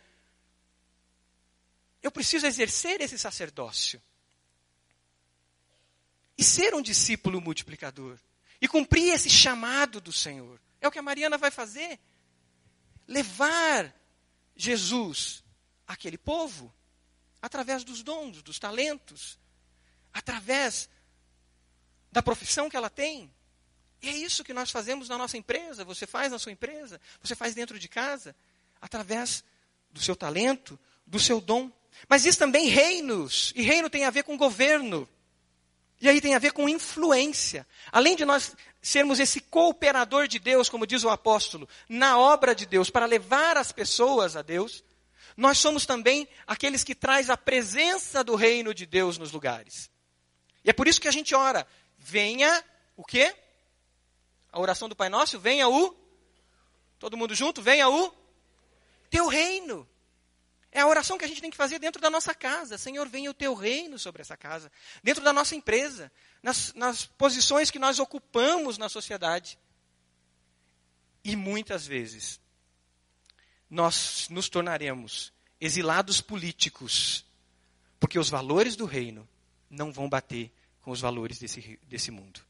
Eu 2.02 2.10
preciso 2.10 2.46
exercer 2.46 3.00
esse 3.00 3.18
sacerdócio. 3.18 4.00
E 6.36 6.44
ser 6.44 6.74
um 6.74 6.82
discípulo 6.82 7.40
multiplicador. 7.40 8.18
E 8.60 8.68
cumprir 8.68 9.12
esse 9.12 9.28
chamado 9.28 10.00
do 10.00 10.12
Senhor. 10.12 10.60
É 10.80 10.88
o 10.88 10.90
que 10.90 10.98
a 10.98 11.02
Mariana 11.02 11.36
vai 11.36 11.50
fazer. 11.50 11.98
Levar 13.06 13.94
Jesus 14.56 15.44
àquele 15.86 16.16
povo 16.16 16.72
através 17.42 17.84
dos 17.84 18.02
dons, 18.02 18.42
dos 18.42 18.58
talentos, 18.58 19.38
através 20.12 20.88
da 22.12 22.22
profissão 22.22 22.68
que 22.68 22.76
ela 22.76 22.90
tem. 22.90 23.32
E 24.02 24.08
é 24.08 24.16
isso 24.16 24.44
que 24.44 24.52
nós 24.52 24.70
fazemos 24.70 25.08
na 25.08 25.18
nossa 25.18 25.36
empresa, 25.36 25.84
você 25.84 26.06
faz 26.06 26.32
na 26.32 26.38
sua 26.38 26.52
empresa, 26.52 27.00
você 27.22 27.34
faz 27.34 27.54
dentro 27.54 27.78
de 27.78 27.88
casa, 27.88 28.34
através 28.80 29.44
do 29.90 30.00
seu 30.00 30.16
talento, 30.16 30.78
do 31.06 31.18
seu 31.18 31.40
dom. 31.40 31.70
Mas 32.08 32.24
isso 32.24 32.38
também 32.38 32.66
reinos, 32.66 33.52
e 33.54 33.62
reino 33.62 33.90
tem 33.90 34.04
a 34.04 34.10
ver 34.10 34.24
com 34.24 34.36
governo. 34.36 35.08
E 36.00 36.08
aí 36.08 36.20
tem 36.20 36.34
a 36.34 36.38
ver 36.38 36.52
com 36.52 36.68
influência. 36.68 37.66
Além 37.92 38.16
de 38.16 38.24
nós 38.24 38.56
sermos 38.80 39.20
esse 39.20 39.40
cooperador 39.40 40.26
de 40.26 40.38
Deus, 40.38 40.68
como 40.68 40.86
diz 40.86 41.04
o 41.04 41.10
apóstolo, 41.10 41.68
na 41.88 42.18
obra 42.18 42.54
de 42.54 42.64
Deus, 42.64 42.88
para 42.88 43.06
levar 43.06 43.56
as 43.56 43.70
pessoas 43.70 44.36
a 44.36 44.42
Deus, 44.42 44.82
nós 45.36 45.58
somos 45.58 45.84
também 45.84 46.26
aqueles 46.46 46.82
que 46.82 46.94
traz 46.94 47.28
a 47.28 47.36
presença 47.36 48.24
do 48.24 48.34
reino 48.34 48.72
de 48.72 48.86
Deus 48.86 49.18
nos 49.18 49.32
lugares. 49.32 49.90
E 50.64 50.70
é 50.70 50.72
por 50.72 50.88
isso 50.88 51.00
que 51.00 51.08
a 51.08 51.12
gente 51.12 51.34
ora, 51.34 51.66
venha 51.98 52.64
o 52.96 53.04
quê? 53.04 53.34
A 54.52 54.58
oração 54.58 54.88
do 54.88 54.96
Pai 54.96 55.08
Nosso, 55.08 55.38
venha 55.38 55.68
o 55.68 56.00
Todo 57.00 57.16
mundo 57.16 57.34
junto, 57.34 57.62
venha 57.62 57.88
o 57.88 58.12
teu 59.08 59.26
reino. 59.26 59.88
É 60.72 60.80
a 60.80 60.86
oração 60.86 61.18
que 61.18 61.24
a 61.24 61.28
gente 61.28 61.40
tem 61.40 61.50
que 61.50 61.56
fazer 61.56 61.78
dentro 61.78 62.00
da 62.00 62.08
nossa 62.08 62.34
casa. 62.34 62.78
Senhor, 62.78 63.08
venha 63.08 63.30
o 63.30 63.34
teu 63.34 63.54
reino 63.54 63.98
sobre 63.98 64.22
essa 64.22 64.36
casa. 64.36 64.70
Dentro 65.02 65.22
da 65.24 65.32
nossa 65.32 65.56
empresa. 65.56 66.12
Nas, 66.42 66.72
nas 66.74 67.06
posições 67.06 67.70
que 67.70 67.78
nós 67.78 67.98
ocupamos 67.98 68.78
na 68.78 68.88
sociedade. 68.88 69.58
E 71.24 71.34
muitas 71.34 71.86
vezes, 71.86 72.40
nós 73.68 74.28
nos 74.30 74.48
tornaremos 74.48 75.32
exilados 75.60 76.20
políticos. 76.20 77.26
Porque 77.98 78.18
os 78.18 78.30
valores 78.30 78.76
do 78.76 78.86
reino 78.86 79.28
não 79.68 79.92
vão 79.92 80.08
bater 80.08 80.52
com 80.82 80.92
os 80.92 81.00
valores 81.00 81.38
desse, 81.38 81.78
desse 81.82 82.10
mundo. 82.10 82.40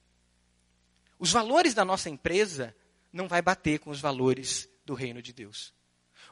Os 1.19 1.33
valores 1.33 1.75
da 1.75 1.85
nossa 1.85 2.09
empresa 2.09 2.75
não 3.13 3.29
vai 3.29 3.43
bater 3.43 3.79
com 3.79 3.91
os 3.91 4.01
valores 4.01 4.69
do 4.85 4.95
reino 4.95 5.21
de 5.21 5.33
Deus. 5.33 5.73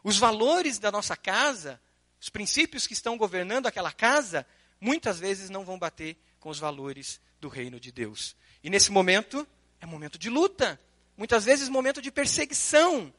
Os 0.03 0.19
valores 0.19 0.79
da 0.79 0.91
nossa 0.91 1.17
casa, 1.17 1.81
os 2.21 2.29
princípios 2.29 2.87
que 2.87 2.93
estão 2.93 3.17
governando 3.17 3.67
aquela 3.67 3.93
casa, 3.93 4.47
muitas 4.81 5.19
vezes 5.19 5.51
não 5.51 5.65
vão 5.65 5.79
bater 5.79 6.17
com 6.41 6.49
os 6.49 6.59
valores 6.59 7.21
do 7.41 7.49
reino 7.49 7.79
de 7.79 7.93
Deus. 7.93 8.37
E 8.63 8.71
nesse 8.71 8.91
momento, 8.91 9.47
é 9.81 9.87
momento 9.87 10.19
de 10.19 10.29
luta. 10.29 10.81
Muitas 11.17 11.45
vezes, 11.45 11.69
momento 11.69 12.03
de 12.03 12.11
perseguição. 12.11 13.13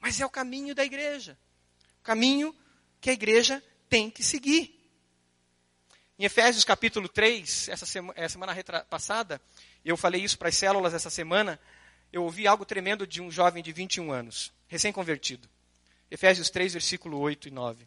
Mas 0.00 0.20
é 0.20 0.26
o 0.26 0.30
caminho 0.30 0.74
da 0.74 0.84
igreja. 0.84 1.38
O 2.00 2.02
caminho 2.02 2.54
que 3.00 3.10
a 3.10 3.12
igreja 3.12 3.62
tem 3.88 4.10
que 4.10 4.22
seguir. 4.22 4.74
Em 6.18 6.24
Efésios 6.24 6.64
capítulo 6.64 7.08
3, 7.08 7.68
essa 7.68 7.84
semana, 7.84 8.14
essa 8.16 8.32
semana 8.32 8.54
passada, 8.88 9.40
eu 9.84 9.96
falei 9.96 10.22
isso 10.22 10.38
para 10.38 10.48
as 10.48 10.56
células 10.56 10.94
essa 10.94 11.10
semana, 11.10 11.60
eu 12.10 12.22
ouvi 12.24 12.46
algo 12.46 12.64
tremendo 12.64 13.06
de 13.06 13.20
um 13.20 13.30
jovem 13.30 13.62
de 13.62 13.70
21 13.70 14.10
anos, 14.10 14.50
recém-convertido. 14.66 15.46
Efésios 16.10 16.50
3, 16.50 16.74
versículo 16.74 17.18
8 17.18 17.48
e 17.48 17.50
9. 17.50 17.86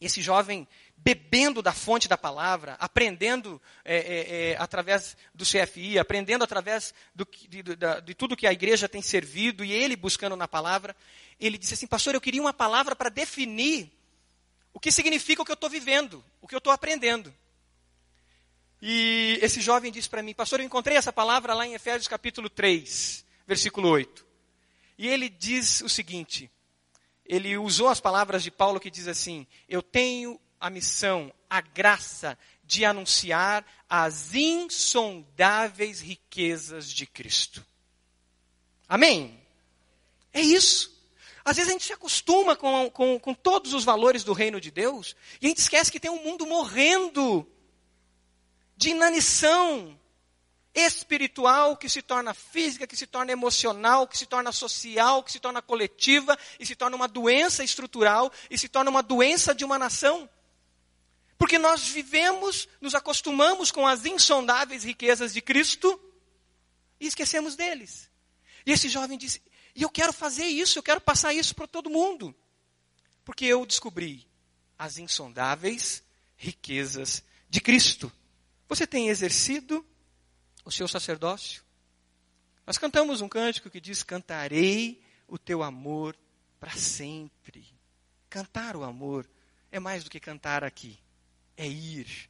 Esse 0.00 0.22
jovem 0.22 0.66
bebendo 0.96 1.60
da 1.60 1.72
fonte 1.72 2.08
da 2.08 2.16
palavra, 2.16 2.74
aprendendo 2.74 3.60
é, 3.84 3.96
é, 3.96 4.50
é, 4.50 4.56
através 4.58 5.16
do 5.34 5.44
CFI, 5.44 5.98
aprendendo 5.98 6.44
através 6.44 6.94
do, 7.14 7.26
de, 7.48 7.62
de, 7.62 7.76
de, 8.04 8.14
tudo 8.14 8.36
que 8.36 8.46
a 8.46 8.52
igreja 8.52 8.88
tem 8.88 9.02
servido, 9.02 9.64
e 9.64 9.72
ele 9.72 9.96
buscando 9.96 10.36
na 10.36 10.46
palavra, 10.46 10.94
ele 11.40 11.58
disse 11.58 11.74
assim, 11.74 11.86
pastor, 11.86 12.14
eu 12.14 12.20
queria 12.20 12.40
uma 12.40 12.52
palavra 12.52 12.94
para 12.94 13.08
definir 13.08 13.90
o 14.72 14.78
que 14.78 14.92
significa 14.92 15.42
o 15.42 15.44
que 15.44 15.50
eu 15.50 15.54
estou 15.54 15.70
vivendo, 15.70 16.24
o 16.40 16.46
que 16.46 16.54
eu 16.54 16.58
estou 16.58 16.72
aprendendo. 16.72 17.34
E 18.80 19.38
esse 19.42 19.60
jovem 19.60 19.90
disse 19.90 20.08
para 20.08 20.22
mim, 20.22 20.34
pastor, 20.34 20.60
eu 20.60 20.66
encontrei 20.66 20.96
essa 20.96 21.12
palavra 21.12 21.54
lá 21.54 21.66
em 21.66 21.74
Efésios 21.74 22.06
capítulo 22.06 22.48
3, 22.48 23.24
versículo 23.46 23.88
8. 23.88 24.24
E 24.96 25.08
ele 25.08 25.28
diz 25.28 25.80
o 25.80 25.88
seguinte, 25.88 26.50
ele 27.28 27.58
usou 27.58 27.88
as 27.88 28.00
palavras 28.00 28.42
de 28.42 28.50
Paulo 28.50 28.80
que 28.80 28.90
diz 28.90 29.06
assim: 29.06 29.46
Eu 29.68 29.82
tenho 29.82 30.40
a 30.58 30.70
missão, 30.70 31.32
a 31.48 31.60
graça 31.60 32.38
de 32.64 32.84
anunciar 32.84 33.64
as 33.88 34.34
insondáveis 34.34 36.00
riquezas 36.00 36.90
de 36.90 37.06
Cristo. 37.06 37.64
Amém? 38.88 39.40
É 40.32 40.40
isso. 40.40 40.96
Às 41.44 41.56
vezes 41.56 41.70
a 41.70 41.72
gente 41.72 41.84
se 41.84 41.92
acostuma 41.92 42.56
com, 42.56 42.90
com, 42.90 43.18
com 43.18 43.34
todos 43.34 43.72
os 43.72 43.84
valores 43.84 44.24
do 44.24 44.32
reino 44.32 44.60
de 44.60 44.70
Deus 44.70 45.16
e 45.40 45.46
a 45.46 45.48
gente 45.48 45.58
esquece 45.58 45.90
que 45.90 46.00
tem 46.00 46.10
um 46.10 46.22
mundo 46.22 46.46
morrendo 46.46 47.46
de 48.76 48.90
inanição, 48.90 49.98
espiritual, 50.74 51.76
que 51.76 51.88
se 51.88 52.02
torna 52.02 52.34
física, 52.34 52.86
que 52.86 52.96
se 52.96 53.06
torna 53.06 53.32
emocional, 53.32 54.06
que 54.06 54.16
se 54.16 54.26
torna 54.26 54.52
social, 54.52 55.22
que 55.22 55.32
se 55.32 55.40
torna 55.40 55.60
coletiva, 55.60 56.38
e 56.58 56.66
se 56.66 56.76
torna 56.76 56.96
uma 56.96 57.08
doença 57.08 57.64
estrutural, 57.64 58.32
e 58.50 58.58
se 58.58 58.68
torna 58.68 58.90
uma 58.90 59.02
doença 59.02 59.54
de 59.54 59.64
uma 59.64 59.78
nação. 59.78 60.28
Porque 61.36 61.58
nós 61.58 61.88
vivemos, 61.88 62.68
nos 62.80 62.94
acostumamos 62.94 63.70
com 63.70 63.86
as 63.86 64.04
insondáveis 64.04 64.84
riquezas 64.84 65.32
de 65.32 65.40
Cristo 65.40 65.98
e 67.00 67.06
esquecemos 67.06 67.54
deles. 67.54 68.10
E 68.66 68.72
esse 68.72 68.88
jovem 68.88 69.16
disse, 69.16 69.40
E 69.74 69.82
eu 69.82 69.88
quero 69.88 70.12
fazer 70.12 70.46
isso, 70.46 70.78
eu 70.78 70.82
quero 70.82 71.00
passar 71.00 71.32
isso 71.32 71.54
para 71.54 71.68
todo 71.68 71.88
mundo. 71.88 72.34
Porque 73.24 73.44
eu 73.44 73.64
descobri 73.64 74.26
as 74.76 74.98
insondáveis 74.98 76.02
riquezas 76.36 77.22
de 77.48 77.60
Cristo. 77.60 78.12
Você 78.68 78.86
tem 78.86 79.08
exercido 79.08 79.86
o 80.68 80.70
seu 80.70 80.86
sacerdócio? 80.86 81.64
Nós 82.66 82.76
cantamos 82.76 83.22
um 83.22 83.28
cântico 83.28 83.70
que 83.70 83.80
diz: 83.80 84.02
Cantarei 84.02 85.02
o 85.26 85.38
teu 85.38 85.62
amor 85.62 86.14
para 86.60 86.72
sempre. 86.72 87.66
Cantar 88.28 88.76
o 88.76 88.84
amor 88.84 89.26
é 89.72 89.80
mais 89.80 90.04
do 90.04 90.10
que 90.10 90.20
cantar 90.20 90.62
aqui, 90.62 90.98
é 91.56 91.66
ir, 91.66 92.28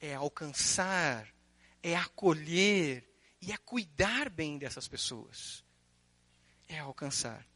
é 0.00 0.14
alcançar, 0.14 1.32
é 1.80 1.94
acolher 1.94 3.08
e 3.40 3.52
é 3.52 3.56
cuidar 3.56 4.28
bem 4.28 4.58
dessas 4.58 4.88
pessoas. 4.88 5.62
É 6.66 6.80
alcançar. 6.80 7.46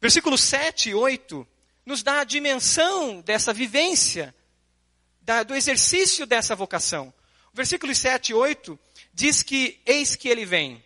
Versículos 0.00 0.40
7 0.40 0.90
e 0.90 0.94
8 0.94 1.46
nos 1.84 2.04
dá 2.04 2.20
a 2.20 2.24
dimensão 2.24 3.20
dessa 3.22 3.52
vivência, 3.52 4.32
da, 5.20 5.42
do 5.42 5.56
exercício 5.56 6.24
dessa 6.24 6.54
vocação. 6.54 7.12
Versículos 7.58 7.98
7 7.98 8.30
e 8.30 8.34
8 8.34 8.78
diz 9.12 9.42
que 9.42 9.80
eis 9.84 10.14
que 10.14 10.28
ele 10.28 10.46
vem. 10.46 10.80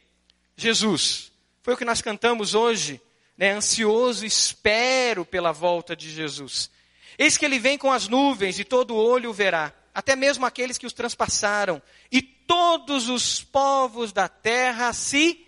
Jesus. 0.56 1.30
Foi 1.60 1.74
o 1.74 1.76
que 1.76 1.84
nós 1.84 2.00
cantamos 2.00 2.54
hoje, 2.54 2.98
né? 3.36 3.52
Ansioso 3.52 4.24
espero 4.24 5.22
pela 5.22 5.52
volta 5.52 5.94
de 5.94 6.10
Jesus. 6.10 6.70
Eis 7.18 7.36
que 7.36 7.44
ele 7.44 7.58
vem 7.58 7.76
com 7.76 7.92
as 7.92 8.08
nuvens 8.08 8.58
e 8.58 8.64
todo 8.64 8.96
olho 8.96 9.28
o 9.28 9.34
verá, 9.34 9.70
até 9.92 10.16
mesmo 10.16 10.46
aqueles 10.46 10.78
que 10.78 10.86
os 10.86 10.94
transpassaram, 10.94 11.82
e 12.10 12.22
todos 12.22 13.10
os 13.10 13.44
povos 13.44 14.10
da 14.10 14.26
terra 14.26 14.94
se 14.94 15.46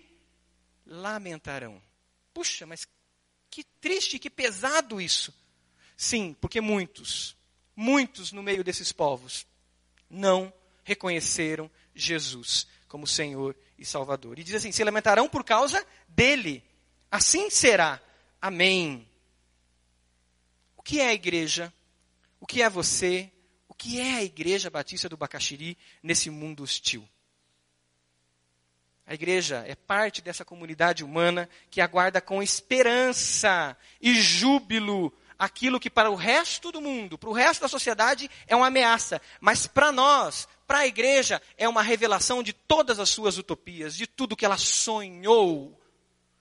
lamentarão. 0.85 1.81
Puxa, 2.35 2.67
mas 2.67 2.87
que 3.49 3.63
triste, 3.81 4.19
que 4.19 4.29
pesado 4.29 5.01
isso. 5.01 5.33
Sim, 5.97 6.35
porque 6.39 6.61
muitos, 6.61 7.35
muitos 7.75 8.31
no 8.31 8.43
meio 8.43 8.63
desses 8.63 8.91
povos 8.91 9.47
não 10.07 10.53
reconheceram 10.85 11.69
Jesus 11.93 12.65
como 12.87 13.05
Senhor 13.05 13.57
e 13.77 13.83
Salvador. 13.83 14.39
E 14.39 14.43
diz 14.43 14.55
assim: 14.55 14.71
se 14.71 14.83
lamentarão 14.83 15.27
por 15.27 15.43
causa 15.43 15.85
dele. 16.07 16.63
Assim 17.11 17.49
será. 17.49 18.01
Amém. 18.41 19.09
O 20.77 20.81
que 20.81 21.01
é 21.01 21.07
a 21.07 21.13
igreja? 21.13 21.73
O 22.39 22.45
que 22.45 22.61
é 22.61 22.69
você? 22.69 23.31
O 23.67 23.73
que 23.73 23.99
é 23.99 24.15
a 24.15 24.23
Igreja 24.23 24.69
Batista 24.69 25.09
do 25.09 25.17
Bacaxiri 25.17 25.77
nesse 26.01 26.29
mundo 26.29 26.63
hostil? 26.63 27.07
A 29.05 29.13
igreja 29.13 29.63
é 29.67 29.75
parte 29.75 30.21
dessa 30.21 30.45
comunidade 30.45 31.03
humana 31.03 31.49
que 31.69 31.81
aguarda 31.81 32.21
com 32.21 32.41
esperança 32.41 33.77
e 34.01 34.15
júbilo 34.15 35.13
aquilo 35.37 35.79
que 35.79 35.89
para 35.89 36.09
o 36.09 36.15
resto 36.15 36.71
do 36.71 36.81
mundo, 36.81 37.17
para 37.17 37.29
o 37.29 37.33
resto 37.33 37.61
da 37.61 37.67
sociedade, 37.67 38.29
é 38.47 38.55
uma 38.55 38.67
ameaça. 38.67 39.21
Mas 39.39 39.67
para 39.67 39.91
nós, 39.91 40.47
para 40.67 40.79
a 40.79 40.87
igreja, 40.87 41.41
é 41.57 41.67
uma 41.69 41.81
revelação 41.81 42.41
de 42.41 42.53
todas 42.53 42.99
as 42.99 43.09
suas 43.09 43.37
utopias, 43.37 43.95
de 43.95 44.07
tudo 44.07 44.35
que 44.35 44.45
ela 44.45 44.57
sonhou. 44.57 45.79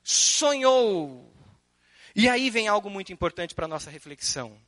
Sonhou. 0.02 1.32
E 2.14 2.28
aí 2.28 2.48
vem 2.48 2.68
algo 2.68 2.88
muito 2.88 3.12
importante 3.12 3.54
para 3.54 3.64
a 3.64 3.68
nossa 3.68 3.90
reflexão. 3.90 4.58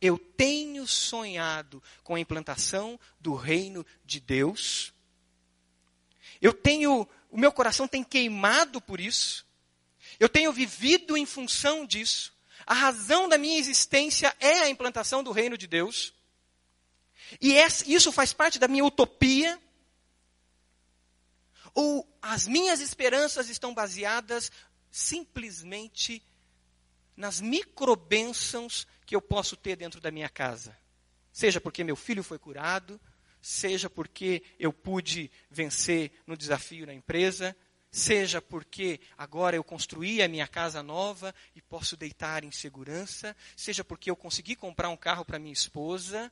Eu 0.00 0.18
tenho 0.18 0.86
sonhado 0.86 1.82
com 2.02 2.14
a 2.14 2.20
implantação 2.20 2.98
do 3.20 3.34
reino 3.34 3.84
de 4.04 4.18
Deus. 4.18 4.92
Eu 6.40 6.52
tenho, 6.52 7.06
o 7.30 7.38
meu 7.38 7.52
coração 7.52 7.86
tem 7.86 8.02
queimado 8.02 8.80
por 8.80 9.00
isso. 9.00 9.46
Eu 10.18 10.28
tenho 10.28 10.52
vivido 10.52 11.16
em 11.16 11.26
função 11.26 11.86
disso. 11.86 12.32
A 12.66 12.74
razão 12.74 13.28
da 13.28 13.38
minha 13.38 13.58
existência 13.58 14.34
é 14.40 14.60
a 14.60 14.68
implantação 14.68 15.22
do 15.22 15.32
reino 15.32 15.56
de 15.58 15.66
Deus. 15.66 16.14
E 17.40 17.54
isso 17.86 18.12
faz 18.12 18.32
parte 18.32 18.58
da 18.58 18.68
minha 18.68 18.84
utopia. 18.84 19.60
Ou 21.74 22.06
as 22.20 22.46
minhas 22.46 22.80
esperanças 22.80 23.48
estão 23.48 23.72
baseadas 23.72 24.50
simplesmente 24.90 26.22
nas 27.16 27.40
microbênçãos 27.40 28.86
que 29.06 29.16
eu 29.16 29.22
posso 29.22 29.56
ter 29.56 29.76
dentro 29.76 30.00
da 30.00 30.10
minha 30.10 30.28
casa. 30.28 30.76
Seja 31.32 31.60
porque 31.60 31.82
meu 31.82 31.96
filho 31.96 32.22
foi 32.22 32.38
curado, 32.38 33.00
seja 33.40 33.88
porque 33.88 34.42
eu 34.58 34.72
pude 34.72 35.30
vencer 35.50 36.12
no 36.26 36.36
desafio 36.36 36.86
na 36.86 36.92
empresa, 36.92 37.56
seja 37.90 38.40
porque 38.40 39.00
agora 39.16 39.56
eu 39.56 39.64
construí 39.64 40.22
a 40.22 40.28
minha 40.28 40.46
casa 40.46 40.82
nova 40.82 41.34
e 41.54 41.60
posso 41.60 41.96
deitar 41.96 42.44
em 42.44 42.52
segurança, 42.52 43.36
seja 43.56 43.82
porque 43.82 44.10
eu 44.10 44.16
consegui 44.16 44.54
comprar 44.54 44.88
um 44.88 44.96
carro 44.96 45.24
para 45.24 45.38
minha 45.38 45.52
esposa, 45.52 46.30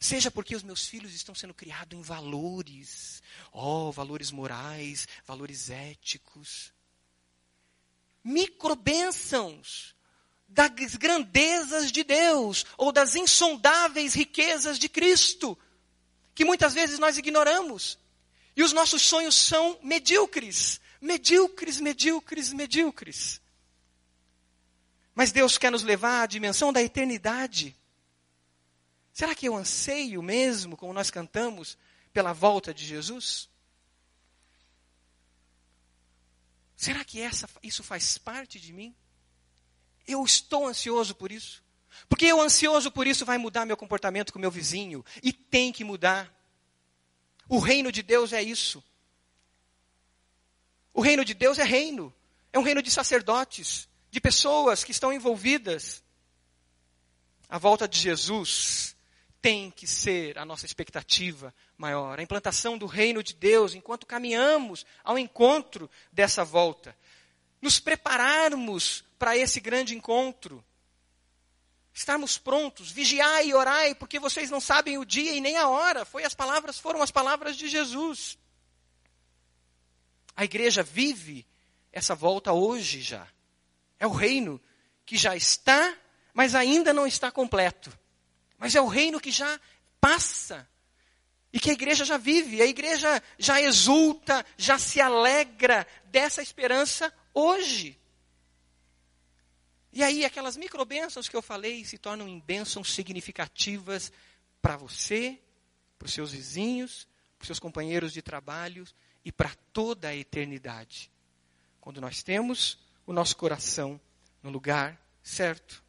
seja 0.00 0.30
porque 0.30 0.54
os 0.54 0.62
meus 0.62 0.86
filhos 0.86 1.14
estão 1.14 1.34
sendo 1.34 1.54
criados 1.54 1.98
em 1.98 2.02
valores, 2.02 3.22
oh, 3.52 3.90
valores 3.92 4.30
morais, 4.30 5.06
valores 5.26 5.70
éticos. 5.70 6.72
Microbênçãos 8.22 9.94
das 10.48 10.96
grandezas 10.96 11.92
de 11.92 12.02
Deus 12.02 12.64
ou 12.76 12.90
das 12.90 13.14
insondáveis 13.14 14.14
riquezas 14.14 14.78
de 14.78 14.88
Cristo, 14.88 15.58
que 16.34 16.44
muitas 16.44 16.72
vezes 16.72 16.98
nós 16.98 17.18
ignoramos. 17.18 17.98
E 18.56 18.62
os 18.62 18.72
nossos 18.72 19.02
sonhos 19.02 19.34
são 19.34 19.78
medíocres, 19.82 20.80
medíocres, 21.00 21.78
medíocres, 21.80 22.52
medíocres. 22.52 23.40
Mas 25.14 25.32
Deus 25.32 25.58
quer 25.58 25.70
nos 25.70 25.82
levar 25.82 26.22
à 26.22 26.26
dimensão 26.26 26.72
da 26.72 26.82
eternidade. 26.82 27.76
Será 29.18 29.34
que 29.34 29.48
eu 29.48 29.56
anseio 29.56 30.22
mesmo, 30.22 30.76
como 30.76 30.92
nós 30.92 31.10
cantamos, 31.10 31.76
pela 32.12 32.32
volta 32.32 32.72
de 32.72 32.86
Jesus? 32.86 33.48
Será 36.76 37.04
que 37.04 37.20
essa, 37.20 37.50
isso 37.60 37.82
faz 37.82 38.16
parte 38.16 38.60
de 38.60 38.72
mim? 38.72 38.94
Eu 40.06 40.24
estou 40.24 40.68
ansioso 40.68 41.16
por 41.16 41.32
isso. 41.32 41.64
Porque 42.08 42.26
eu 42.26 42.40
ansioso 42.40 42.92
por 42.92 43.08
isso 43.08 43.26
vai 43.26 43.38
mudar 43.38 43.66
meu 43.66 43.76
comportamento 43.76 44.32
com 44.32 44.38
meu 44.38 44.52
vizinho. 44.52 45.04
E 45.20 45.32
tem 45.32 45.72
que 45.72 45.82
mudar. 45.82 46.32
O 47.48 47.58
reino 47.58 47.90
de 47.90 48.04
Deus 48.04 48.32
é 48.32 48.40
isso. 48.40 48.84
O 50.94 51.00
reino 51.00 51.24
de 51.24 51.34
Deus 51.34 51.58
é 51.58 51.64
reino. 51.64 52.14
É 52.52 52.58
um 52.60 52.62
reino 52.62 52.80
de 52.80 52.90
sacerdotes, 52.92 53.88
de 54.12 54.20
pessoas 54.20 54.84
que 54.84 54.92
estão 54.92 55.12
envolvidas. 55.12 56.04
A 57.48 57.58
volta 57.58 57.88
de 57.88 57.98
Jesus 57.98 58.96
tem 59.40 59.70
que 59.70 59.86
ser 59.86 60.38
a 60.38 60.44
nossa 60.44 60.66
expectativa 60.66 61.54
maior. 61.76 62.18
A 62.18 62.22
implantação 62.22 62.76
do 62.76 62.86
reino 62.86 63.22
de 63.22 63.34
Deus 63.34 63.74
enquanto 63.74 64.06
caminhamos 64.06 64.84
ao 65.04 65.18
encontro 65.18 65.90
dessa 66.12 66.44
volta. 66.44 66.96
Nos 67.60 67.78
prepararmos 67.78 69.04
para 69.18 69.36
esse 69.36 69.60
grande 69.60 69.94
encontro 69.94 70.64
estarmos 71.92 72.38
prontos, 72.38 72.92
vigiai 72.92 73.48
e 73.48 73.54
orai, 73.54 73.94
porque 73.94 74.20
vocês 74.20 74.50
não 74.50 74.60
sabem 74.60 74.98
o 74.98 75.04
dia 75.04 75.32
e 75.32 75.40
nem 75.40 75.56
a 75.56 75.68
hora. 75.68 76.04
Foi 76.04 76.24
as 76.24 76.32
palavras, 76.32 76.78
foram 76.78 77.02
as 77.02 77.10
palavras 77.10 77.56
de 77.56 77.68
Jesus. 77.68 78.38
A 80.36 80.44
igreja 80.44 80.82
vive 80.82 81.44
essa 81.92 82.14
volta 82.14 82.52
hoje 82.52 83.00
já. 83.00 83.26
É 83.98 84.06
o 84.06 84.12
reino 84.12 84.60
que 85.04 85.16
já 85.16 85.34
está, 85.34 85.96
mas 86.32 86.54
ainda 86.54 86.92
não 86.92 87.06
está 87.06 87.32
completo. 87.32 87.90
Mas 88.58 88.74
é 88.74 88.80
o 88.80 88.86
reino 88.86 89.20
que 89.20 89.30
já 89.30 89.58
passa. 90.00 90.68
E 91.52 91.58
que 91.58 91.70
a 91.70 91.72
igreja 91.72 92.04
já 92.04 92.18
vive, 92.18 92.60
a 92.60 92.66
igreja 92.66 93.22
já 93.38 93.60
exulta, 93.60 94.44
já 94.56 94.78
se 94.78 95.00
alegra 95.00 95.86
dessa 96.06 96.42
esperança 96.42 97.12
hoje. 97.32 97.98
E 99.92 100.02
aí 100.02 100.24
aquelas 100.24 100.56
microbênçãos 100.56 101.28
que 101.28 101.36
eu 101.36 101.40
falei 101.40 101.84
se 101.84 101.96
tornam 101.96 102.28
em 102.28 102.38
bênçãos 102.38 102.92
significativas 102.92 104.12
para 104.60 104.76
você, 104.76 105.40
para 105.98 106.06
os 106.06 106.12
seus 106.12 106.32
vizinhos, 106.32 107.08
para 107.38 107.44
os 107.44 107.46
seus 107.46 107.58
companheiros 107.58 108.12
de 108.12 108.20
trabalho 108.20 108.86
e 109.24 109.32
para 109.32 109.54
toda 109.72 110.08
a 110.08 110.14
eternidade. 110.14 111.10
Quando 111.80 112.00
nós 112.00 112.22
temos 112.22 112.78
o 113.06 113.12
nosso 113.12 113.36
coração 113.36 113.98
no 114.42 114.50
lugar 114.50 115.00
certo. 115.22 115.82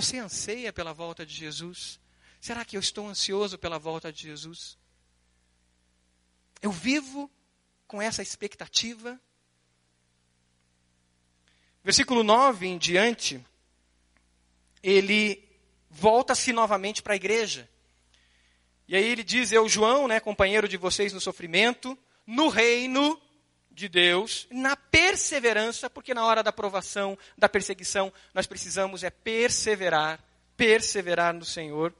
Você 0.00 0.18
anseia 0.18 0.72
pela 0.72 0.92
volta 0.92 1.26
de 1.26 1.34
Jesus? 1.34 1.98
Será 2.40 2.64
que 2.64 2.76
eu 2.76 2.80
estou 2.80 3.08
ansioso 3.08 3.58
pela 3.58 3.80
volta 3.80 4.12
de 4.12 4.22
Jesus? 4.22 4.78
Eu 6.62 6.70
vivo 6.70 7.28
com 7.84 8.00
essa 8.00 8.22
expectativa? 8.22 9.20
Versículo 11.82 12.22
9 12.22 12.68
em 12.68 12.78
diante, 12.78 13.44
ele 14.84 15.44
volta-se 15.90 16.52
novamente 16.52 17.02
para 17.02 17.14
a 17.14 17.16
igreja. 17.16 17.68
E 18.86 18.94
aí 18.94 19.04
ele 19.04 19.24
diz: 19.24 19.50
Eu, 19.50 19.68
João, 19.68 20.06
né, 20.06 20.20
companheiro 20.20 20.68
de 20.68 20.76
vocês 20.76 21.12
no 21.12 21.20
sofrimento, 21.20 21.98
no 22.24 22.46
reino 22.46 23.20
de 23.78 23.88
Deus, 23.88 24.46
na 24.50 24.76
perseverança, 24.76 25.88
porque 25.88 26.12
na 26.12 26.24
hora 26.24 26.42
da 26.42 26.52
provação, 26.52 27.16
da 27.36 27.48
perseguição, 27.48 28.12
nós 28.34 28.46
precisamos 28.46 29.04
é 29.04 29.10
perseverar, 29.10 30.20
perseverar 30.56 31.32
no 31.32 31.44
Senhor. 31.44 31.94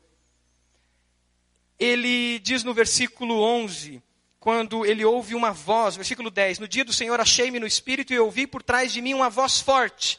Ele 1.79 2.39
diz 2.41 2.65
no 2.65 2.75
versículo 2.75 3.41
11, 3.41 4.03
quando 4.41 4.85
ele 4.85 5.05
ouve 5.05 5.35
uma 5.35 5.53
voz, 5.53 5.95
versículo 5.95 6.31
10, 6.31 6.59
no 6.59 6.67
dia 6.67 6.85
do 6.85 6.93
Senhor 6.93 7.21
achei-me 7.21 7.61
no 7.61 7.67
espírito 7.67 8.13
e 8.13 8.19
ouvi 8.19 8.47
por 8.47 8.63
trás 8.63 8.93
de 8.93 9.01
mim 9.01 9.15
uma 9.15 9.31
voz 9.31 9.61
forte. 9.61 10.19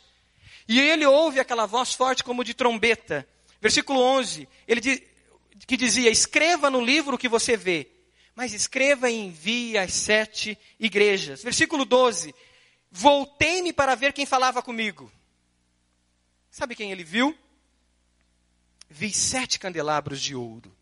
E 0.68 0.80
ele 0.80 1.06
ouve 1.06 1.40
aquela 1.40 1.66
voz 1.66 1.94
forte 1.94 2.24
como 2.24 2.44
de 2.44 2.54
trombeta. 2.54 3.28
Versículo 3.60 4.00
11, 4.00 4.48
ele 4.66 4.80
diz, 4.80 5.02
que 5.68 5.76
dizia: 5.76 6.10
Escreva 6.10 6.70
no 6.70 6.80
livro 6.80 7.16
o 7.16 7.18
que 7.18 7.28
você 7.28 7.58
vê, 7.58 7.90
mas 8.40 8.54
escreva 8.54 9.10
e 9.12 9.16
envie 9.16 9.78
às 9.78 9.94
sete 9.94 10.58
igrejas. 10.80 11.44
Versículo 11.44 11.84
12: 11.84 12.34
Voltei-me 12.90 13.74
para 13.74 13.96
ver 13.96 14.14
quem 14.14 14.26
falava 14.26 14.64
comigo. 14.64 15.12
Sabe 16.50 16.74
quem 16.74 16.90
ele 16.90 17.04
viu? 17.04 17.38
Vi 18.90 19.12
sete 19.12 19.60
candelabros 19.60 20.22
de 20.22 20.36
ouro. 20.36 20.74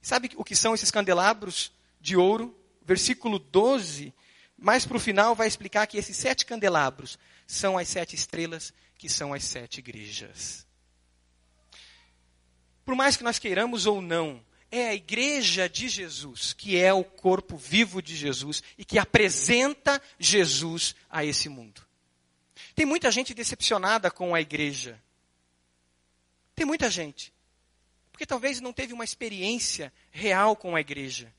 Sabe 0.00 0.30
o 0.36 0.42
que 0.42 0.56
são 0.56 0.74
esses 0.74 0.90
candelabros 0.90 1.70
de 2.00 2.16
ouro? 2.16 2.58
Versículo 2.80 3.38
12, 3.38 4.14
mais 4.56 4.86
para 4.86 4.96
o 4.96 5.00
final, 5.00 5.34
vai 5.34 5.46
explicar 5.46 5.86
que 5.86 5.98
esses 5.98 6.16
sete 6.16 6.46
candelabros 6.46 7.18
são 7.46 7.76
as 7.76 7.86
sete 7.86 8.16
estrelas, 8.16 8.72
que 8.96 9.10
são 9.10 9.34
as 9.34 9.44
sete 9.44 9.80
igrejas. 9.80 10.66
Por 12.82 12.94
mais 12.94 13.14
que 13.14 13.22
nós 13.22 13.38
queiramos 13.38 13.84
ou 13.84 14.00
não, 14.00 14.42
é 14.70 14.88
a 14.88 14.94
igreja 14.94 15.68
de 15.68 15.88
Jesus, 15.88 16.52
que 16.52 16.76
é 16.76 16.92
o 16.92 17.02
corpo 17.02 17.56
vivo 17.56 18.02
de 18.02 18.14
Jesus 18.14 18.62
e 18.76 18.84
que 18.84 18.98
apresenta 18.98 20.00
Jesus 20.18 20.94
a 21.08 21.24
esse 21.24 21.48
mundo. 21.48 21.86
Tem 22.74 22.84
muita 22.84 23.10
gente 23.10 23.34
decepcionada 23.34 24.10
com 24.10 24.34
a 24.34 24.40
igreja. 24.40 25.02
Tem 26.54 26.66
muita 26.66 26.90
gente. 26.90 27.32
Porque 28.12 28.26
talvez 28.26 28.60
não 28.60 28.72
teve 28.72 28.92
uma 28.92 29.04
experiência 29.04 29.92
real 30.10 30.54
com 30.54 30.76
a 30.76 30.80
igreja. 30.80 31.32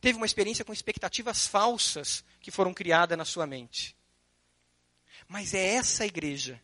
Teve 0.00 0.16
uma 0.16 0.26
experiência 0.26 0.64
com 0.64 0.72
expectativas 0.72 1.46
falsas 1.46 2.24
que 2.40 2.50
foram 2.50 2.74
criadas 2.74 3.16
na 3.16 3.24
sua 3.24 3.46
mente. 3.46 3.96
Mas 5.28 5.54
é 5.54 5.74
essa 5.74 6.04
igreja 6.04 6.60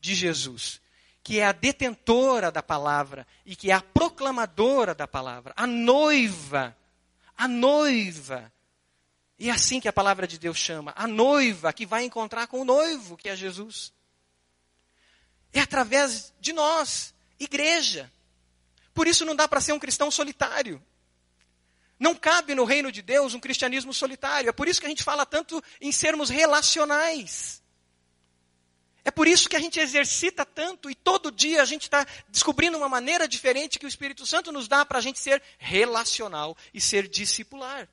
de 0.00 0.14
Jesus 0.14 0.80
que 1.22 1.38
é 1.38 1.44
a 1.44 1.52
detentora 1.52 2.50
da 2.50 2.62
palavra 2.62 3.26
e 3.46 3.54
que 3.54 3.70
é 3.70 3.74
a 3.74 3.80
proclamadora 3.80 4.94
da 4.94 5.06
palavra, 5.06 5.52
a 5.56 5.66
noiva, 5.66 6.76
a 7.36 7.46
noiva. 7.46 8.52
E 9.38 9.48
é 9.48 9.52
assim 9.52 9.80
que 9.80 9.88
a 9.88 9.92
palavra 9.92 10.26
de 10.26 10.38
Deus 10.38 10.58
chama, 10.58 10.92
a 10.96 11.06
noiva 11.06 11.72
que 11.72 11.86
vai 11.86 12.04
encontrar 12.04 12.46
com 12.46 12.60
o 12.60 12.64
noivo, 12.64 13.16
que 13.16 13.28
é 13.28 13.36
Jesus. 13.36 13.92
É 15.52 15.60
através 15.60 16.32
de 16.40 16.52
nós, 16.52 17.14
igreja. 17.38 18.10
Por 18.94 19.06
isso 19.06 19.24
não 19.24 19.36
dá 19.36 19.46
para 19.46 19.60
ser 19.60 19.72
um 19.72 19.78
cristão 19.78 20.10
solitário. 20.10 20.82
Não 21.98 22.16
cabe 22.16 22.54
no 22.54 22.64
reino 22.64 22.90
de 22.90 23.00
Deus 23.00 23.32
um 23.32 23.40
cristianismo 23.40 23.94
solitário. 23.94 24.48
É 24.48 24.52
por 24.52 24.66
isso 24.66 24.80
que 24.80 24.86
a 24.86 24.88
gente 24.88 25.04
fala 25.04 25.24
tanto 25.24 25.62
em 25.80 25.92
sermos 25.92 26.30
relacionais. 26.30 27.61
É 29.04 29.10
por 29.10 29.26
isso 29.26 29.48
que 29.48 29.56
a 29.56 29.60
gente 29.60 29.80
exercita 29.80 30.44
tanto 30.44 30.88
e 30.88 30.94
todo 30.94 31.32
dia 31.32 31.60
a 31.60 31.64
gente 31.64 31.82
está 31.82 32.06
descobrindo 32.28 32.76
uma 32.76 32.88
maneira 32.88 33.26
diferente 33.26 33.78
que 33.78 33.86
o 33.86 33.88
Espírito 33.88 34.24
Santo 34.26 34.52
nos 34.52 34.68
dá 34.68 34.84
para 34.84 34.98
a 34.98 35.02
gente 35.02 35.18
ser 35.18 35.42
relacional 35.58 36.56
e 36.72 36.80
ser 36.80 37.08
discipular. 37.08 37.88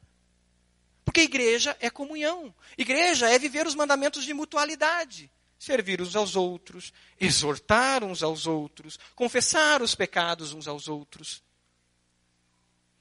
Porque 1.03 1.21
igreja 1.21 1.75
é 1.79 1.89
comunhão. 1.89 2.53
Igreja 2.77 3.27
é 3.27 3.39
viver 3.39 3.65
os 3.65 3.73
mandamentos 3.73 4.23
de 4.23 4.33
mutualidade. 4.33 5.31
Servir 5.57 5.99
uns 6.01 6.15
aos 6.15 6.35
outros, 6.35 6.93
exortar 7.19 8.03
uns 8.03 8.21
aos 8.21 8.45
outros, 8.45 8.97
confessar 9.15 9.81
os 9.81 9.95
pecados 9.95 10.53
uns 10.53 10.67
aos 10.67 10.87
outros. 10.87 11.43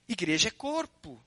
Igreja 0.09 0.49
é 0.49 0.51
corpo. 0.51 1.23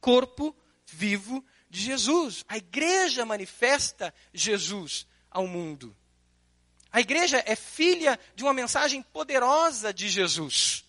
Corpo 0.00 0.54
vivo 0.84 1.42
de 1.70 1.80
Jesus. 1.80 2.44
A 2.46 2.58
igreja 2.58 3.24
manifesta 3.24 4.14
Jesus 4.32 5.06
ao 5.34 5.46
mundo. 5.46 5.94
A 6.92 7.00
igreja 7.00 7.42
é 7.44 7.56
filha 7.56 8.18
de 8.36 8.44
uma 8.44 8.54
mensagem 8.54 9.02
poderosa 9.02 9.92
de 9.92 10.08
Jesus. 10.08 10.84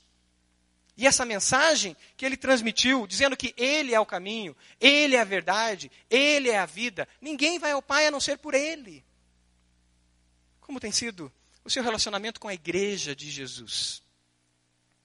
E 0.95 1.05
essa 1.05 1.25
mensagem 1.25 1.97
que 2.15 2.25
ele 2.25 2.37
transmitiu, 2.37 3.05
dizendo 3.07 3.35
que 3.35 3.53
ele 3.57 3.93
é 3.93 3.99
o 3.99 4.05
caminho, 4.05 4.55
ele 4.79 5.15
é 5.15 5.19
a 5.19 5.25
verdade, 5.25 5.91
ele 6.09 6.49
é 6.49 6.59
a 6.59 6.65
vida, 6.65 7.07
ninguém 7.19 7.59
vai 7.59 7.71
ao 7.71 7.81
Pai 7.81 8.07
a 8.07 8.11
não 8.11 8.21
ser 8.21 8.37
por 8.37 8.53
ele. 8.53 9.03
Como 10.61 10.79
tem 10.79 10.91
sido 10.91 11.31
o 11.63 11.69
seu 11.69 11.83
relacionamento 11.83 12.39
com 12.39 12.47
a 12.47 12.53
igreja 12.53 13.15
de 13.15 13.29
Jesus? 13.29 14.01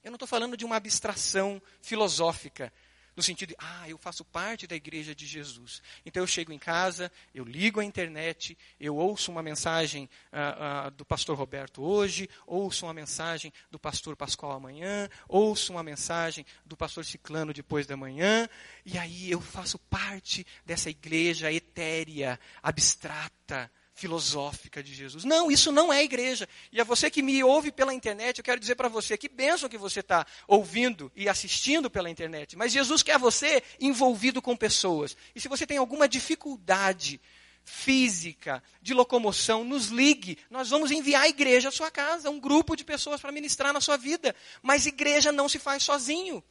Eu 0.04 0.10
não 0.10 0.16
estou 0.16 0.28
falando 0.28 0.56
de 0.56 0.64
uma 0.64 0.76
abstração 0.76 1.60
filosófica, 1.82 2.72
no 3.16 3.22
sentido 3.22 3.50
de, 3.50 3.56
ah, 3.58 3.88
eu 3.88 3.98
faço 3.98 4.24
parte 4.24 4.66
da 4.66 4.76
igreja 4.76 5.14
de 5.14 5.26
Jesus. 5.26 5.82
Então 6.04 6.22
eu 6.22 6.26
chego 6.26 6.52
em 6.52 6.58
casa, 6.58 7.10
eu 7.34 7.44
ligo 7.44 7.80
a 7.80 7.84
internet, 7.84 8.56
eu 8.78 8.96
ouço 8.96 9.30
uma 9.30 9.42
mensagem 9.42 10.08
ah, 10.32 10.86
ah, 10.86 10.90
do 10.90 11.04
pastor 11.04 11.36
Roberto 11.36 11.82
hoje, 11.82 12.28
ouço 12.46 12.86
uma 12.86 12.94
mensagem 12.94 13.52
do 13.70 13.78
pastor 13.78 14.16
Pascoal 14.16 14.52
amanhã, 14.52 15.08
ouço 15.28 15.72
uma 15.72 15.82
mensagem 15.82 16.44
do 16.64 16.76
pastor 16.76 17.04
Ciclano 17.04 17.52
depois 17.52 17.86
da 17.86 17.96
manhã, 17.96 18.48
e 18.84 18.98
aí 18.98 19.30
eu 19.30 19.40
faço 19.40 19.78
parte 19.78 20.46
dessa 20.64 20.90
igreja 20.90 21.52
etérea, 21.52 22.38
abstrata, 22.62 23.70
filosófica 24.00 24.82
de 24.82 24.94
Jesus. 24.94 25.24
Não, 25.24 25.50
isso 25.50 25.70
não 25.70 25.92
é 25.92 26.02
igreja. 26.02 26.48
E 26.72 26.80
a 26.80 26.84
você 26.84 27.10
que 27.10 27.22
me 27.22 27.44
ouve 27.44 27.70
pela 27.70 27.92
internet, 27.92 28.38
eu 28.38 28.44
quero 28.44 28.58
dizer 28.58 28.74
para 28.74 28.88
você 28.88 29.16
que 29.18 29.28
bênção 29.28 29.68
que 29.68 29.76
você 29.76 30.00
está 30.00 30.26
ouvindo 30.48 31.12
e 31.14 31.28
assistindo 31.28 31.90
pela 31.90 32.08
internet. 32.08 32.56
Mas 32.56 32.72
Jesus 32.72 33.02
quer 33.02 33.18
você 33.18 33.62
envolvido 33.78 34.40
com 34.40 34.56
pessoas. 34.56 35.14
E 35.34 35.40
se 35.40 35.48
você 35.48 35.66
tem 35.66 35.76
alguma 35.76 36.08
dificuldade 36.08 37.20
física, 37.62 38.62
de 38.80 38.94
locomoção, 38.94 39.64
nos 39.64 39.88
ligue. 39.88 40.38
Nós 40.48 40.70
vamos 40.70 40.90
enviar 40.90 41.24
a 41.24 41.28
igreja 41.28 41.68
à 41.68 41.72
sua 41.72 41.90
casa, 41.90 42.30
um 42.30 42.40
grupo 42.40 42.74
de 42.74 42.84
pessoas 42.84 43.20
para 43.20 43.30
ministrar 43.30 43.70
na 43.70 43.82
sua 43.82 43.98
vida. 43.98 44.34
Mas 44.62 44.86
igreja 44.86 45.30
não 45.30 45.46
se 45.46 45.58
faz 45.58 45.82
sozinho. 45.82 46.42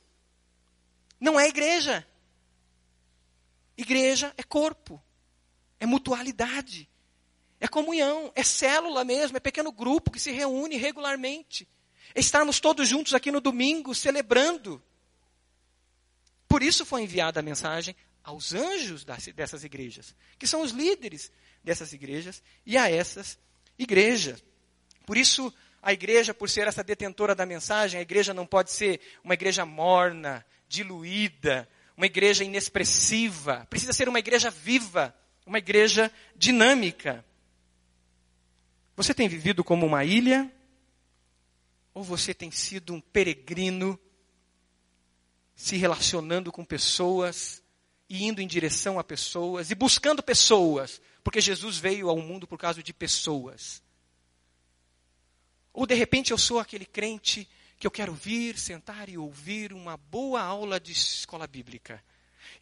Não 1.19 1.39
é 1.39 1.47
igreja. 1.47 2.07
Igreja 3.75 4.33
é 4.37 4.43
corpo, 4.43 5.01
é 5.79 5.85
mutualidade. 5.85 6.88
É 7.59 7.67
comunhão, 7.67 8.31
é 8.35 8.43
célula 8.43 9.03
mesmo, 9.03 9.37
é 9.37 9.39
pequeno 9.39 9.71
grupo 9.71 10.11
que 10.11 10.19
se 10.19 10.31
reúne 10.31 10.77
regularmente. 10.77 11.67
É 12.15 12.19
estarmos 12.19 12.59
todos 12.59 12.87
juntos 12.87 13.13
aqui 13.13 13.31
no 13.31 13.41
domingo 13.41 13.93
celebrando. 13.93 14.81
Por 16.47 16.63
isso 16.63 16.85
foi 16.85 17.03
enviada 17.03 17.39
a 17.39 17.43
mensagem 17.43 17.95
aos 18.23 18.53
anjos 18.53 19.03
dessas 19.35 19.63
igrejas, 19.63 20.15
que 20.37 20.47
são 20.47 20.61
os 20.61 20.71
líderes 20.71 21.31
dessas 21.63 21.93
igrejas, 21.93 22.41
e 22.65 22.77
a 22.77 22.89
essas 22.89 23.37
igrejas. 23.77 24.43
Por 25.05 25.17
isso, 25.17 25.53
a 25.81 25.93
igreja, 25.93 26.33
por 26.33 26.49
ser 26.49 26.67
essa 26.67 26.83
detentora 26.83 27.33
da 27.33 27.45
mensagem, 27.45 27.99
a 27.99 28.03
igreja 28.03 28.33
não 28.33 28.45
pode 28.45 28.71
ser 28.71 28.99
uma 29.23 29.33
igreja 29.33 29.65
morna, 29.65 30.45
diluída, 30.67 31.67
uma 31.97 32.05
igreja 32.05 32.43
inexpressiva. 32.43 33.67
Precisa 33.69 33.93
ser 33.93 34.07
uma 34.07 34.19
igreja 34.19 34.49
viva, 34.49 35.13
uma 35.45 35.57
igreja 35.57 36.11
dinâmica. 36.35 37.25
Você 38.99 39.13
tem 39.13 39.29
vivido 39.29 39.63
como 39.63 39.85
uma 39.85 40.03
ilha? 40.03 40.53
Ou 41.93 42.03
você 42.03 42.33
tem 42.33 42.51
sido 42.51 42.93
um 42.93 42.99
peregrino, 42.99 43.97
se 45.55 45.77
relacionando 45.77 46.51
com 46.51 46.65
pessoas, 46.65 47.63
e 48.09 48.25
indo 48.25 48.41
em 48.41 48.47
direção 48.47 48.99
a 48.99 49.03
pessoas, 49.03 49.71
e 49.71 49.75
buscando 49.75 50.21
pessoas, 50.21 51.01
porque 51.23 51.39
Jesus 51.39 51.77
veio 51.77 52.09
ao 52.09 52.17
mundo 52.17 52.45
por 52.45 52.59
causa 52.59 52.83
de 52.83 52.93
pessoas? 52.93 53.81
Ou 55.71 55.85
de 55.85 55.95
repente 55.95 56.31
eu 56.31 56.37
sou 56.37 56.59
aquele 56.59 56.85
crente 56.85 57.47
que 57.77 57.87
eu 57.87 57.91
quero 57.91 58.13
vir, 58.13 58.57
sentar 58.57 59.07
e 59.07 59.17
ouvir 59.17 59.71
uma 59.71 59.95
boa 59.95 60.41
aula 60.41 60.77
de 60.77 60.91
escola 60.91 61.47
bíblica. 61.47 62.03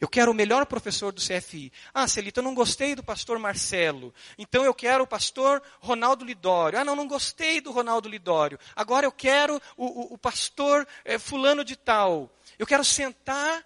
Eu 0.00 0.08
quero 0.08 0.30
o 0.30 0.34
melhor 0.34 0.64
professor 0.66 1.12
do 1.12 1.20
CFI. 1.20 1.72
Ah, 1.92 2.06
Celita, 2.06 2.40
eu 2.40 2.44
não 2.44 2.54
gostei 2.54 2.94
do 2.94 3.02
pastor 3.02 3.38
Marcelo. 3.38 4.14
Então 4.36 4.64
eu 4.64 4.74
quero 4.74 5.04
o 5.04 5.06
pastor 5.06 5.62
Ronaldo 5.80 6.24
Lidório. 6.24 6.78
Ah, 6.78 6.84
não, 6.84 6.94
não 6.94 7.08
gostei 7.08 7.60
do 7.60 7.70
Ronaldo 7.70 8.08
Lidório. 8.08 8.58
Agora 8.76 9.06
eu 9.06 9.12
quero 9.12 9.60
o, 9.76 9.86
o, 9.86 10.14
o 10.14 10.18
pastor 10.18 10.86
é, 11.04 11.18
fulano 11.18 11.64
de 11.64 11.76
tal. 11.76 12.32
Eu 12.58 12.66
quero 12.66 12.84
sentar 12.84 13.64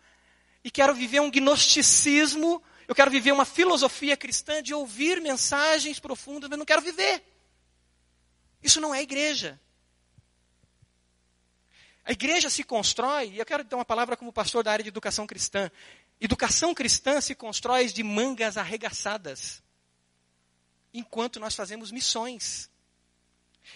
e 0.64 0.70
quero 0.70 0.94
viver 0.94 1.20
um 1.20 1.30
gnosticismo. 1.30 2.62
Eu 2.88 2.94
quero 2.94 3.10
viver 3.10 3.32
uma 3.32 3.44
filosofia 3.44 4.16
cristã 4.16 4.62
de 4.62 4.74
ouvir 4.74 5.20
mensagens 5.20 5.98
profundas, 5.98 6.48
mas 6.48 6.58
não 6.58 6.66
quero 6.66 6.82
viver. 6.82 7.22
Isso 8.62 8.80
não 8.80 8.94
é 8.94 9.02
igreja. 9.02 9.60
A 12.04 12.10
igreja 12.10 12.50
se 12.50 12.64
constrói, 12.64 13.30
e 13.30 13.38
eu 13.38 13.46
quero 13.46 13.62
dar 13.62 13.76
uma 13.76 13.84
palavra 13.84 14.16
como 14.16 14.32
pastor 14.32 14.64
da 14.64 14.72
área 14.72 14.82
de 14.82 14.88
educação 14.88 15.24
cristã. 15.24 15.70
Educação 16.24 16.72
cristã 16.72 17.20
se 17.20 17.34
constrói 17.34 17.88
de 17.88 18.04
mangas 18.04 18.56
arregaçadas, 18.56 19.60
enquanto 20.94 21.40
nós 21.40 21.52
fazemos 21.52 21.90
missões. 21.90 22.70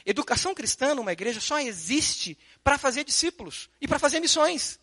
Educação 0.05 0.55
cristã 0.55 0.95
numa 0.95 1.13
igreja 1.13 1.41
só 1.41 1.59
existe 1.59 2.39
para 2.63 2.79
fazer 2.79 3.03
discípulos 3.03 3.69
e 3.81 3.89
para 3.89 3.99
fazer 3.99 4.21
missões. 4.21 4.79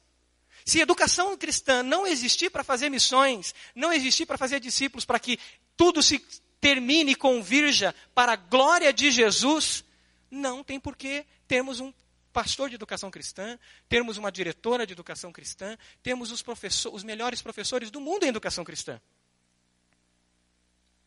Se 0.65 0.81
educação 0.81 1.37
cristã 1.37 1.81
não 1.81 2.05
existir 2.05 2.49
para 2.49 2.65
fazer 2.65 2.89
missões, 2.89 3.55
não 3.73 3.93
existir 3.93 4.25
para 4.25 4.37
fazer 4.37 4.59
discípulos, 4.59 5.05
para 5.05 5.17
que 5.17 5.39
tudo 5.77 6.03
se 6.03 6.19
termine 6.59 7.13
e 7.13 7.15
convirja 7.15 7.95
para 8.13 8.33
a 8.33 8.37
glória 8.37 8.91
de 8.91 9.09
Jesus, 9.09 9.85
não 10.29 10.65
tem 10.65 10.81
por 10.81 10.97
que 10.97 11.25
termos 11.47 11.79
um 11.79 11.93
pastor 12.33 12.67
de 12.67 12.75
educação 12.75 13.11
cristã, 13.11 13.57
termos 13.87 14.17
uma 14.17 14.31
diretora 14.31 14.85
de 14.85 14.93
educação 14.93 15.31
cristã, 15.31 15.77
temos 16.01 16.31
os, 16.31 16.43
os 16.91 17.03
melhores 17.03 17.41
professores 17.41 17.91
do 17.91 18.01
mundo 18.01 18.25
em 18.25 18.29
educação 18.29 18.63
cristã. 18.63 18.99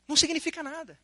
Não 0.07 0.17
significa 0.17 0.63
nada. 0.63 0.99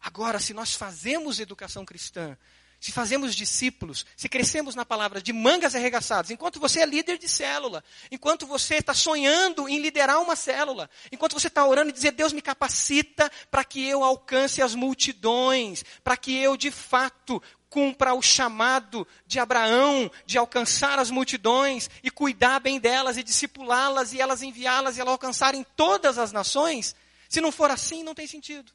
Agora, 0.00 0.38
se 0.38 0.52
nós 0.52 0.74
fazemos 0.74 1.40
educação 1.40 1.84
cristã, 1.86 2.36
se 2.78 2.92
fazemos 2.92 3.34
discípulos, 3.34 4.04
se 4.14 4.28
crescemos 4.28 4.74
na 4.74 4.84
palavra 4.84 5.22
de 5.22 5.32
mangas 5.32 5.74
arregaçadas, 5.74 6.30
enquanto 6.30 6.60
você 6.60 6.80
é 6.80 6.86
líder 6.86 7.16
de 7.16 7.26
célula, 7.26 7.82
enquanto 8.10 8.46
você 8.46 8.74
está 8.74 8.92
sonhando 8.92 9.66
em 9.66 9.78
liderar 9.78 10.20
uma 10.20 10.36
célula, 10.36 10.90
enquanto 11.10 11.32
você 11.32 11.46
está 11.46 11.64
orando 11.66 11.88
e 11.88 11.94
dizer, 11.94 12.10
Deus 12.10 12.34
me 12.34 12.42
capacita 12.42 13.32
para 13.50 13.64
que 13.64 13.88
eu 13.88 14.04
alcance 14.04 14.60
as 14.60 14.74
multidões, 14.74 15.82
para 16.04 16.14
que 16.14 16.36
eu 16.36 16.58
de 16.58 16.70
fato 16.70 17.42
cumpra 17.74 18.14
o 18.14 18.22
chamado 18.22 19.04
de 19.26 19.40
Abraão 19.40 20.08
de 20.24 20.38
alcançar 20.38 20.96
as 21.00 21.10
multidões 21.10 21.90
e 22.04 22.10
cuidar 22.10 22.60
bem 22.60 22.78
delas 22.78 23.16
e 23.16 23.22
discipulá-las 23.24 24.12
e 24.12 24.20
elas 24.20 24.42
enviá-las 24.42 24.96
e 24.96 25.00
elas 25.00 25.10
alcançarem 25.10 25.66
todas 25.74 26.16
as 26.16 26.30
nações. 26.30 26.94
Se 27.28 27.40
não 27.40 27.50
for 27.50 27.72
assim, 27.72 28.04
não 28.04 28.14
tem 28.14 28.28
sentido. 28.28 28.70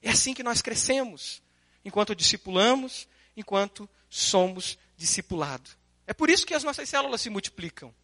É 0.00 0.08
assim 0.08 0.32
que 0.32 0.42
nós 0.42 0.62
crescemos 0.62 1.42
enquanto 1.84 2.14
discipulamos, 2.14 3.06
enquanto 3.36 3.86
somos 4.08 4.78
discipulados. 4.96 5.76
É 6.06 6.14
por 6.14 6.30
isso 6.30 6.46
que 6.46 6.54
as 6.54 6.64
nossas 6.64 6.88
células 6.88 7.20
se 7.20 7.28
multiplicam. 7.28 7.94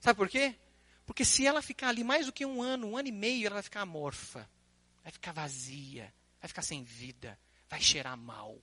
Sabe 0.00 0.16
por 0.16 0.30
quê? 0.30 0.54
Porque 1.04 1.26
se 1.26 1.46
ela 1.46 1.60
ficar 1.60 1.88
ali 1.88 2.02
mais 2.02 2.24
do 2.24 2.32
que 2.32 2.46
um 2.46 2.62
ano, 2.62 2.86
um 2.86 2.96
ano 2.96 3.08
e 3.08 3.12
meio, 3.12 3.48
ela 3.48 3.56
vai 3.56 3.62
ficar 3.62 3.82
amorfa, 3.82 4.48
vai 5.02 5.12
ficar 5.12 5.32
vazia, 5.32 6.10
vai 6.40 6.48
ficar 6.48 6.62
sem 6.62 6.82
vida, 6.82 7.38
vai 7.68 7.80
cheirar 7.80 8.16
mal. 8.16 8.58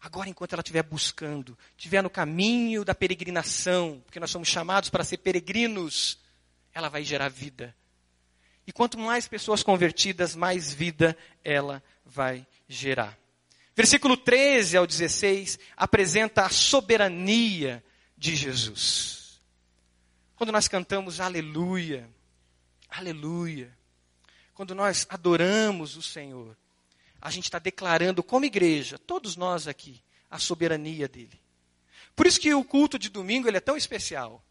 Agora, 0.00 0.28
enquanto 0.28 0.52
ela 0.52 0.60
estiver 0.60 0.82
buscando, 0.82 1.56
estiver 1.76 2.02
no 2.02 2.10
caminho 2.10 2.84
da 2.84 2.94
peregrinação, 2.94 4.02
porque 4.04 4.20
nós 4.20 4.30
somos 4.30 4.48
chamados 4.48 4.90
para 4.90 5.02
ser 5.02 5.18
peregrinos, 5.18 6.18
ela 6.74 6.90
vai 6.90 7.02
gerar 7.02 7.30
vida, 7.30 7.74
e 8.66 8.72
quanto 8.72 8.98
mais 8.98 9.28
pessoas 9.28 9.62
convertidas, 9.62 10.34
mais 10.34 10.72
vida 10.72 11.16
ela 11.42 11.82
vai 12.04 12.46
gerar. 12.68 13.18
Versículo 13.74 14.16
13 14.16 14.76
ao 14.76 14.86
16 14.86 15.58
apresenta 15.76 16.44
a 16.44 16.48
soberania 16.48 17.84
de 18.16 18.36
Jesus. 18.36 19.40
Quando 20.36 20.52
nós 20.52 20.68
cantamos 20.68 21.20
aleluia, 21.20 22.08
aleluia, 22.88 23.76
quando 24.54 24.74
nós 24.74 25.06
adoramos 25.10 25.96
o 25.96 26.02
Senhor, 26.02 26.56
a 27.24 27.30
gente 27.30 27.44
está 27.44 27.58
declarando 27.58 28.22
como 28.22 28.44
igreja, 28.44 28.98
todos 28.98 29.34
nós 29.34 29.66
aqui, 29.66 30.02
a 30.30 30.38
soberania 30.38 31.08
dele. 31.08 31.40
Por 32.14 32.26
isso 32.26 32.38
que 32.38 32.52
o 32.52 32.62
culto 32.62 32.98
de 32.98 33.08
domingo 33.08 33.48
ele 33.48 33.56
é 33.56 33.60
tão 33.60 33.78
especial. 33.78 34.44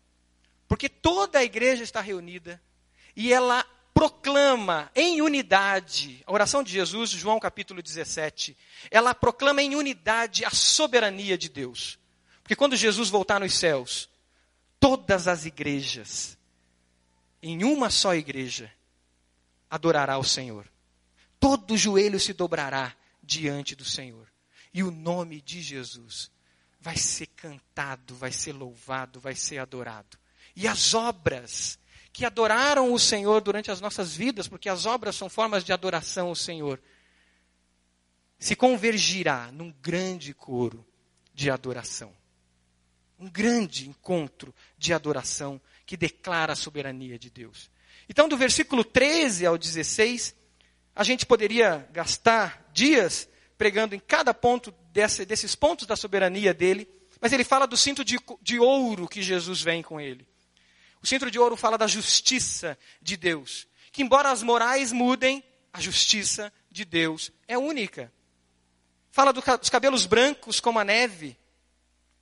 Porque 0.67 0.89
toda 0.89 1.37
a 1.37 1.43
igreja 1.43 1.83
está 1.83 2.01
reunida 2.01 2.59
e 3.15 3.31
ela 3.31 3.63
proclama 3.93 4.91
em 4.95 5.21
unidade, 5.21 6.23
a 6.25 6.33
oração 6.33 6.63
de 6.63 6.71
Jesus, 6.71 7.11
João 7.11 7.39
capítulo 7.39 7.79
17, 7.79 8.57
ela 8.89 9.13
proclama 9.13 9.61
em 9.61 9.75
unidade 9.75 10.43
a 10.43 10.49
soberania 10.49 11.37
de 11.37 11.49
Deus. 11.49 11.99
Porque 12.41 12.55
quando 12.55 12.75
Jesus 12.75 13.07
voltar 13.07 13.39
nos 13.39 13.53
céus, 13.53 14.09
todas 14.79 15.27
as 15.27 15.45
igrejas, 15.45 16.39
em 17.39 17.63
uma 17.63 17.91
só 17.91 18.15
igreja, 18.15 18.73
adorará 19.69 20.17
o 20.17 20.23
Senhor. 20.23 20.72
Todo 21.43 21.75
joelho 21.75 22.21
se 22.21 22.31
dobrará 22.31 22.95
diante 23.21 23.75
do 23.75 23.83
Senhor. 23.83 24.31
E 24.73 24.81
o 24.81 24.89
nome 24.89 25.41
de 25.41 25.61
Jesus 25.61 26.31
vai 26.79 26.95
ser 26.95 27.25
cantado, 27.27 28.15
vai 28.15 28.31
ser 28.31 28.53
louvado, 28.53 29.19
vai 29.19 29.35
ser 29.35 29.57
adorado. 29.57 30.17
E 30.55 30.69
as 30.69 30.93
obras 30.93 31.77
que 32.13 32.23
adoraram 32.23 32.93
o 32.93 32.97
Senhor 32.97 33.41
durante 33.41 33.69
as 33.69 33.81
nossas 33.81 34.15
vidas, 34.15 34.47
porque 34.47 34.69
as 34.69 34.85
obras 34.85 35.17
são 35.17 35.27
formas 35.27 35.65
de 35.65 35.73
adoração 35.73 36.29
ao 36.29 36.35
Senhor, 36.35 36.81
se 38.39 38.55
convergirá 38.55 39.51
num 39.51 39.73
grande 39.81 40.33
coro 40.33 40.87
de 41.33 41.51
adoração. 41.51 42.15
Um 43.19 43.29
grande 43.29 43.89
encontro 43.89 44.55
de 44.77 44.93
adoração 44.93 45.59
que 45.85 45.97
declara 45.97 46.53
a 46.53 46.55
soberania 46.55 47.19
de 47.19 47.29
Deus. 47.29 47.69
Então, 48.07 48.29
do 48.29 48.37
versículo 48.37 48.85
13 48.85 49.45
ao 49.45 49.57
16, 49.57 50.41
a 50.95 51.03
gente 51.03 51.25
poderia 51.25 51.87
gastar 51.91 52.69
dias 52.71 53.27
pregando 53.57 53.95
em 53.95 53.99
cada 53.99 54.33
ponto 54.33 54.73
desse, 54.91 55.25
desses 55.25 55.55
pontos 55.55 55.87
da 55.87 55.95
soberania 55.95 56.53
dele, 56.53 56.87
mas 57.19 57.31
ele 57.31 57.43
fala 57.43 57.65
do 57.65 57.77
cinto 57.77 58.03
de, 58.03 58.19
de 58.41 58.59
ouro 58.59 59.07
que 59.07 59.21
Jesus 59.21 59.61
vem 59.61 59.81
com 59.81 59.99
ele. 59.99 60.27
O 61.01 61.07
centro 61.07 61.31
de 61.31 61.39
ouro 61.39 61.55
fala 61.55 61.77
da 61.77 61.87
justiça 61.87 62.77
de 63.01 63.17
Deus. 63.17 63.67
Que 63.91 64.01
embora 64.01 64.31
as 64.31 64.43
morais 64.43 64.91
mudem, 64.91 65.43
a 65.71 65.79
justiça 65.79 66.51
de 66.71 66.85
Deus 66.85 67.31
é 67.47 67.57
única. 67.57 68.11
Fala 69.11 69.33
dos 69.33 69.69
cabelos 69.69 70.05
brancos 70.05 70.59
como 70.59 70.79
a 70.79 70.83
neve. 70.83 71.37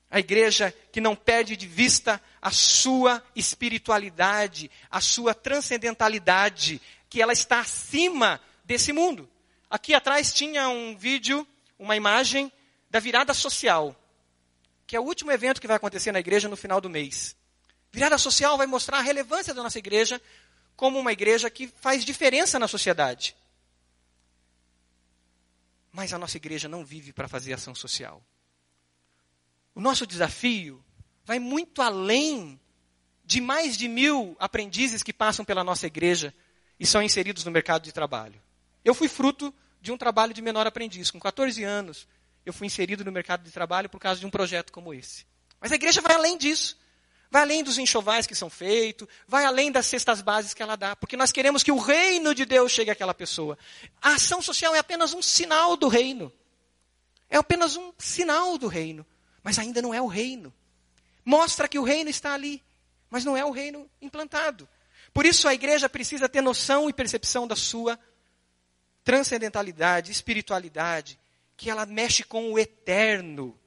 A 0.10 0.20
igreja 0.20 0.74
que 0.92 1.00
não 1.00 1.16
perde 1.16 1.56
de 1.56 1.68
vista 1.68 2.22
a 2.42 2.52
sua 2.52 3.24
espiritualidade, 3.36 4.70
a 4.90 5.00
sua 5.00 5.34
transcendentalidade, 5.34 6.82
que 7.10 7.22
ela 7.22 7.34
está 7.34 7.60
acima 7.60 8.42
desse 8.64 8.92
mundo. 8.92 9.30
Aqui 9.70 9.94
atrás 9.94 10.34
tinha 10.34 10.70
um 10.70 10.98
vídeo, 10.98 11.48
uma 11.80 11.96
imagem 11.96 12.52
da 12.90 13.00
virada 13.00 13.34
social, 13.34 13.96
que 14.86 14.96
é 14.96 15.00
o 15.00 15.04
último 15.04 15.32
evento 15.32 15.62
que 15.62 15.68
vai 15.68 15.78
acontecer 15.78 16.12
na 16.12 16.20
igreja 16.20 16.50
no 16.50 16.58
final 16.58 16.82
do 16.82 16.90
mês. 16.90 17.36
Virada 17.92 18.18
social 18.18 18.58
vai 18.58 18.68
mostrar 18.68 19.00
a 19.00 19.02
relevância 19.02 19.54
da 19.54 19.64
nossa 19.64 19.80
igreja 19.80 20.22
como 20.76 21.00
uma 21.00 21.12
igreja 21.12 21.50
que 21.50 21.68
faz 21.68 22.04
diferença 22.04 22.58
na 22.58 22.68
sociedade. 22.68 23.36
Mas 25.92 26.14
a 26.14 26.18
nossa 26.18 26.38
igreja 26.38 26.68
não 26.68 26.86
vive 26.86 27.12
para 27.12 27.28
fazer 27.28 27.54
ação 27.54 27.76
social. 27.76 28.22
O 29.76 29.82
nosso 29.82 30.06
desafio 30.06 30.84
vai 31.24 31.40
muito 31.40 31.82
além 31.82 32.60
de 33.24 33.40
mais 33.40 33.78
de 33.78 33.88
mil 33.88 34.36
aprendizes 34.40 35.04
que 35.04 35.14
passam 35.14 35.46
pela 35.46 35.64
nossa 35.64 35.88
igreja 35.88 36.34
e 36.80 36.86
são 36.86 37.02
inseridos 37.02 37.46
no 37.46 37.52
mercado 37.52 37.84
de 37.84 37.92
trabalho. 37.92 38.42
Eu 38.84 38.94
fui 38.94 39.08
fruto 39.08 39.54
de 39.82 39.92
um 39.92 39.98
trabalho 39.98 40.34
de 40.34 40.42
menor 40.42 40.68
aprendiz. 40.68 41.12
Com 41.12 41.20
14 41.20 41.64
anos, 41.64 42.08
eu 42.46 42.54
fui 42.54 42.68
inserido 42.68 43.04
no 43.06 43.12
mercado 43.12 43.44
de 43.44 43.52
trabalho 43.52 43.90
por 43.90 44.00
causa 44.00 44.20
de 44.20 44.26
um 44.26 44.30
projeto 44.30 44.72
como 44.72 44.94
esse. 44.94 45.26
Mas 45.60 45.72
a 45.72 45.76
igreja 45.76 46.02
vai 46.02 46.16
além 46.16 46.38
disso 46.38 46.78
vai 47.32 47.44
além 47.44 47.64
dos 47.64 47.78
enxovais 47.78 48.28
que 48.28 48.36
são 48.36 48.50
feitos, 48.50 49.08
vai 49.26 49.46
além 49.46 49.72
das 49.72 49.86
cestas 49.86 50.22
básicas 50.22 50.54
que 50.54 50.62
ela 50.62 50.76
dá, 50.76 50.98
porque 50.98 51.16
nós 51.16 51.32
queremos 51.32 51.64
que 51.64 51.72
o 51.72 51.78
reino 51.78 52.36
de 52.36 52.44
Deus 52.44 52.74
chegue 52.74 52.92
àquela 52.92 53.14
pessoa. 53.14 53.58
A 54.02 54.16
ação 54.16 54.42
social 54.42 54.76
é 54.76 54.80
apenas 54.80 55.14
um 55.14 55.22
sinal 55.22 55.78
do 55.78 55.88
reino. 55.88 56.32
É 57.30 57.38
apenas 57.38 57.78
um 57.78 57.94
sinal 57.98 58.58
do 58.58 58.68
reino, 58.68 59.06
mas 59.42 59.58
ainda 59.58 59.82
não 59.82 59.94
é 59.94 60.02
o 60.02 60.08
reino. 60.08 60.54
Mostra 61.24 61.70
que 61.70 61.80
o 61.80 61.84
reino 61.84 62.10
está 62.10 62.34
ali, 62.34 62.62
mas 63.10 63.24
não 63.24 63.38
é 63.38 63.46
o 63.46 63.52
reino 63.52 63.90
implantado. 64.02 64.68
Por 65.14 65.26
isso 65.26 65.48
a 65.48 65.54
igreja 65.54 65.88
precisa 65.88 66.28
ter 66.28 66.42
noção 66.42 66.90
e 66.90 66.94
percepção 66.94 67.48
da 67.48 67.56
sua 67.56 67.98
transcendentalidade, 69.04 70.12
espiritualidade, 70.12 71.20
que 71.58 71.70
ela 71.70 71.86
mexe 71.86 72.24
com 72.24 72.52
o 72.52 72.60
eterno. 72.60 73.58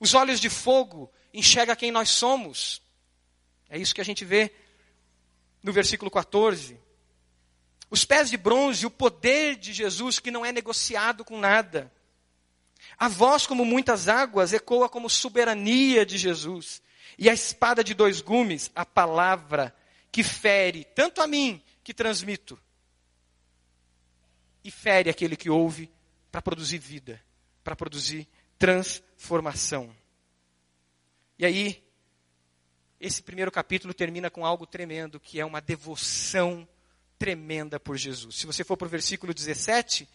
Os 0.00 0.14
olhos 0.14 0.40
de 0.40 0.48
fogo 0.48 1.10
enxerga 1.32 1.76
quem 1.76 1.90
nós 1.90 2.10
somos. 2.10 2.82
É 3.68 3.78
isso 3.78 3.94
que 3.94 4.00
a 4.00 4.04
gente 4.04 4.24
vê 4.24 4.52
no 5.62 5.72
versículo 5.72 6.10
14. 6.10 6.78
Os 7.90 8.04
pés 8.04 8.30
de 8.30 8.36
bronze, 8.36 8.86
o 8.86 8.90
poder 8.90 9.56
de 9.56 9.72
Jesus 9.72 10.18
que 10.18 10.30
não 10.30 10.44
é 10.44 10.52
negociado 10.52 11.24
com 11.24 11.38
nada. 11.38 11.92
A 12.98 13.08
voz, 13.08 13.46
como 13.46 13.64
muitas 13.64 14.08
águas, 14.08 14.52
ecoa 14.52 14.88
como 14.88 15.08
soberania 15.08 16.04
de 16.04 16.18
Jesus. 16.18 16.82
E 17.18 17.28
a 17.28 17.32
espada 17.32 17.82
de 17.82 17.94
dois 17.94 18.20
gumes, 18.20 18.70
a 18.74 18.84
palavra 18.84 19.74
que 20.10 20.22
fere 20.22 20.84
tanto 20.94 21.20
a 21.20 21.26
mim 21.26 21.62
que 21.82 21.94
transmito, 21.94 22.58
e 24.64 24.70
fere 24.70 25.10
aquele 25.10 25.36
que 25.36 25.50
ouve 25.50 25.90
para 26.30 26.42
produzir 26.42 26.78
vida, 26.78 27.22
para 27.62 27.76
produzir 27.76 28.28
transformação. 28.58 29.94
E 31.38 31.46
aí, 31.46 31.82
esse 33.00 33.22
primeiro 33.22 33.50
capítulo 33.50 33.94
termina 33.94 34.28
com 34.28 34.44
algo 34.44 34.66
tremendo, 34.66 35.20
que 35.20 35.38
é 35.38 35.44
uma 35.44 35.60
devoção 35.60 36.68
tremenda 37.18 37.78
por 37.78 37.96
Jesus. 37.96 38.36
Se 38.36 38.46
você 38.46 38.64
for 38.64 38.76
para 38.76 38.86
o 38.86 38.90
versículo 38.90 39.32
17, 39.32 40.08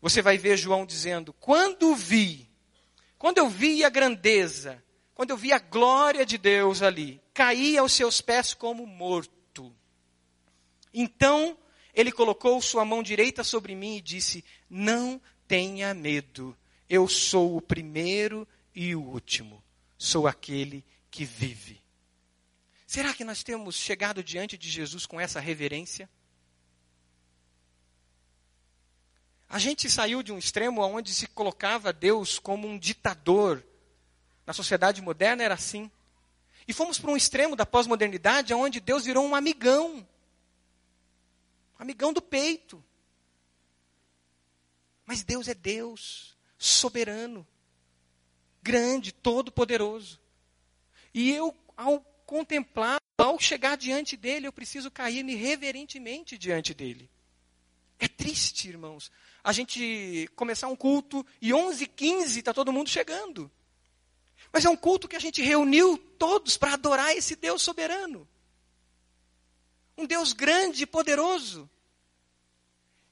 você 0.00 0.22
vai 0.22 0.38
ver 0.38 0.56
João 0.56 0.86
dizendo: 0.86 1.32
Quando 1.34 1.94
vi, 1.94 2.48
quando 3.18 3.38
eu 3.38 3.48
vi 3.48 3.84
a 3.84 3.90
grandeza, 3.90 4.82
quando 5.14 5.30
eu 5.30 5.36
vi 5.36 5.52
a 5.52 5.58
glória 5.58 6.26
de 6.26 6.36
Deus 6.36 6.82
ali, 6.82 7.20
caí 7.32 7.78
aos 7.78 7.92
seus 7.92 8.20
pés 8.20 8.52
como 8.52 8.86
morto. 8.86 9.74
Então 10.92 11.56
ele 11.94 12.10
colocou 12.10 12.60
sua 12.60 12.84
mão 12.84 13.02
direita 13.02 13.44
sobre 13.44 13.74
mim 13.74 13.96
e 13.96 14.00
disse: 14.00 14.44
Não 14.68 15.20
tenha 15.46 15.94
medo, 15.94 16.56
eu 16.88 17.06
sou 17.08 17.56
o 17.56 17.62
primeiro 17.62 18.46
e 18.74 18.94
o 18.94 19.02
último, 19.02 19.62
sou 19.96 20.26
aquele 20.26 20.84
que 21.10 21.24
vive. 21.24 21.80
Será 22.86 23.14
que 23.14 23.24
nós 23.24 23.42
temos 23.42 23.76
chegado 23.76 24.22
diante 24.22 24.58
de 24.58 24.68
Jesus 24.68 25.06
com 25.06 25.20
essa 25.20 25.40
reverência? 25.40 26.08
A 29.48 29.58
gente 29.58 29.88
saiu 29.88 30.22
de 30.22 30.32
um 30.32 30.38
extremo 30.38 30.82
onde 30.82 31.14
se 31.14 31.28
colocava 31.28 31.92
Deus 31.92 32.38
como 32.38 32.66
um 32.66 32.76
ditador. 32.76 33.64
Na 34.44 34.52
sociedade 34.52 35.00
moderna 35.00 35.44
era 35.44 35.54
assim. 35.54 35.90
E 36.66 36.72
fomos 36.72 36.98
para 36.98 37.10
um 37.10 37.16
extremo 37.16 37.54
da 37.54 37.64
pós-modernidade 37.64 38.52
onde 38.52 38.80
Deus 38.80 39.04
virou 39.04 39.24
um 39.24 39.34
amigão. 39.34 40.06
Amigão 41.78 42.12
do 42.12 42.22
peito. 42.22 42.82
Mas 45.04 45.22
Deus 45.22 45.48
é 45.48 45.54
Deus, 45.54 46.36
soberano, 46.56 47.46
grande, 48.62 49.12
todo-poderoso. 49.12 50.20
E 51.12 51.30
eu, 51.30 51.54
ao 51.76 52.00
contemplar, 52.24 52.98
ao 53.18 53.38
chegar 53.38 53.76
diante 53.76 54.16
dele, 54.16 54.46
eu 54.46 54.52
preciso 54.52 54.90
cair-me 54.90 55.34
reverentemente 55.34 56.38
diante 56.38 56.72
dele. 56.72 57.10
É 57.98 58.08
triste, 58.08 58.68
irmãos, 58.68 59.10
a 59.42 59.52
gente 59.52 60.28
começar 60.34 60.68
um 60.68 60.76
culto 60.76 61.24
e 61.40 61.52
11 61.52 61.86
15 61.86 62.38
está 62.38 62.52
todo 62.52 62.72
mundo 62.72 62.88
chegando. 62.88 63.50
Mas 64.52 64.64
é 64.64 64.70
um 64.70 64.76
culto 64.76 65.08
que 65.08 65.16
a 65.16 65.20
gente 65.20 65.42
reuniu 65.42 65.98
todos 66.18 66.56
para 66.56 66.74
adorar 66.74 67.16
esse 67.16 67.36
Deus 67.36 67.62
soberano. 67.62 68.28
Um 69.96 70.06
Deus 70.06 70.32
grande 70.32 70.82
e 70.82 70.86
poderoso. 70.86 71.68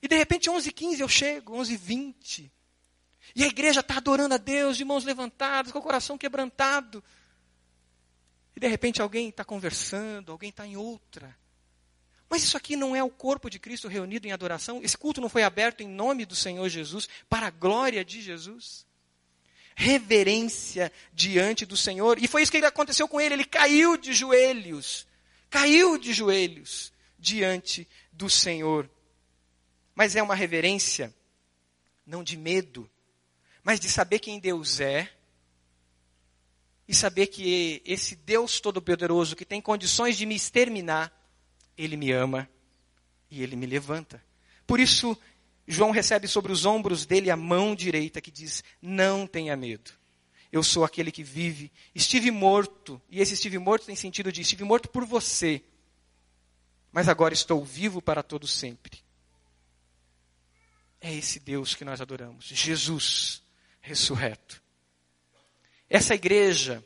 E 0.03 0.09
de 0.09 0.17
repente 0.17 0.51
11 0.51 0.73
15 0.73 1.01
eu 1.01 1.09
chego, 1.09 1.55
11 1.55 1.77
20 1.77 2.53
E 3.37 3.45
a 3.45 3.47
igreja 3.47 3.81
está 3.81 3.99
adorando 3.99 4.35
a 4.35 4.39
Deus 4.39 4.77
de 4.77 4.85
mãos 4.85 5.05
levantadas, 5.05 5.71
com 5.71 5.79
o 5.79 5.83
coração 5.83 6.19
quebrantado. 6.19 7.03
E 8.57 8.61
de 8.61 8.67
repente 8.67 9.01
alguém 9.01 9.29
está 9.29 9.45
conversando, 9.45 10.33
alguém 10.33 10.51
está 10.51 10.67
em 10.67 10.77
outra. 10.77 11.37
Mas 12.29 12.43
isso 12.43 12.57
aqui 12.57 12.77
não 12.77 12.97
é 12.97 13.05
o 13.05 13.11
corpo 13.11 13.51
de 13.51 13.59
Cristo 13.59 13.89
reunido 13.89 14.27
em 14.27 14.33
adoração? 14.33 14.81
Esse 14.83 14.97
culto 14.97 15.21
não 15.21 15.29
foi 15.29 15.43
aberto 15.43 15.83
em 15.83 15.89
nome 15.89 16.25
do 16.25 16.35
Senhor 16.35 16.67
Jesus, 16.69 17.07
para 17.29 17.47
a 17.47 17.51
glória 17.51 18.03
de 18.03 18.23
Jesus? 18.23 18.87
Reverência 19.75 20.91
diante 21.13 21.67
do 21.67 21.77
Senhor. 21.77 22.19
E 22.19 22.27
foi 22.27 22.43
isso 22.43 22.51
que 22.51 22.57
aconteceu 22.59 23.07
com 23.07 23.21
ele. 23.21 23.35
Ele 23.35 23.45
caiu 23.45 23.99
de 23.99 24.15
joelhos. 24.15 25.07
Caiu 25.53 25.99
de 25.99 26.15
joelhos 26.15 26.95
diante 27.19 27.87
do 28.11 28.31
Senhor. 28.31 28.91
Mas 29.95 30.17
é 30.17 30.23
uma 30.23 30.35
reverência, 30.35 31.15
não 32.07 32.25
de 32.25 32.39
medo, 32.39 32.91
mas 33.63 33.79
de 33.79 33.91
saber 33.91 34.19
quem 34.19 34.41
Deus 34.41 34.81
é 34.81 35.13
e 36.89 36.95
saber 36.95 37.27
que 37.27 37.83
esse 37.85 38.17
Deus 38.17 38.61
Todo-Poderoso, 38.61 39.37
que 39.37 39.45
tem 39.45 39.61
condições 39.61 40.17
de 40.17 40.25
me 40.25 40.35
exterminar, 40.35 41.13
Ele 41.77 41.99
me 41.99 42.11
ama 42.11 42.49
e 43.31 43.43
Ele 43.43 43.55
me 43.55 43.67
levanta. 43.67 44.25
Por 44.67 44.81
isso, 44.81 45.15
João 45.69 45.91
recebe 45.91 46.27
sobre 46.27 46.51
os 46.51 46.65
ombros 46.65 47.05
dele 47.05 47.31
a 47.31 47.37
mão 47.37 47.75
direita 47.75 48.23
que 48.23 48.31
diz: 48.31 48.65
Não 48.81 49.27
tenha 49.27 49.55
medo. 49.55 49.93
Eu 50.53 50.63
sou 50.63 50.85
aquele 50.85 51.11
que 51.11 51.25
vive. 51.25 51.73
Estive 51.95 52.31
morto, 52.31 53.01
e 53.09 53.21
esse 53.21 53.33
estive 53.33 53.59
morto 53.59 53.87
tem 53.87 53.97
sentido 53.97 54.31
de 54.31 54.43
estive 54.43 54.63
morto 54.63 54.89
por 54.91 55.07
você, 55.07 55.65
mas 56.93 57.09
agora 57.09 57.33
estou 57.33 57.65
vivo 57.65 58.03
para 58.03 58.23
todo 58.23 58.47
sempre. 58.47 59.03
É 61.01 61.13
esse 61.13 61.41
Deus 61.41 61.75
que 61.75 61.87
nós 61.87 62.03
adoramos, 62.03 62.45
Jesus 62.45 63.43
ressurreto. 63.81 64.63
Essa 65.89 66.15
igreja 66.15 66.85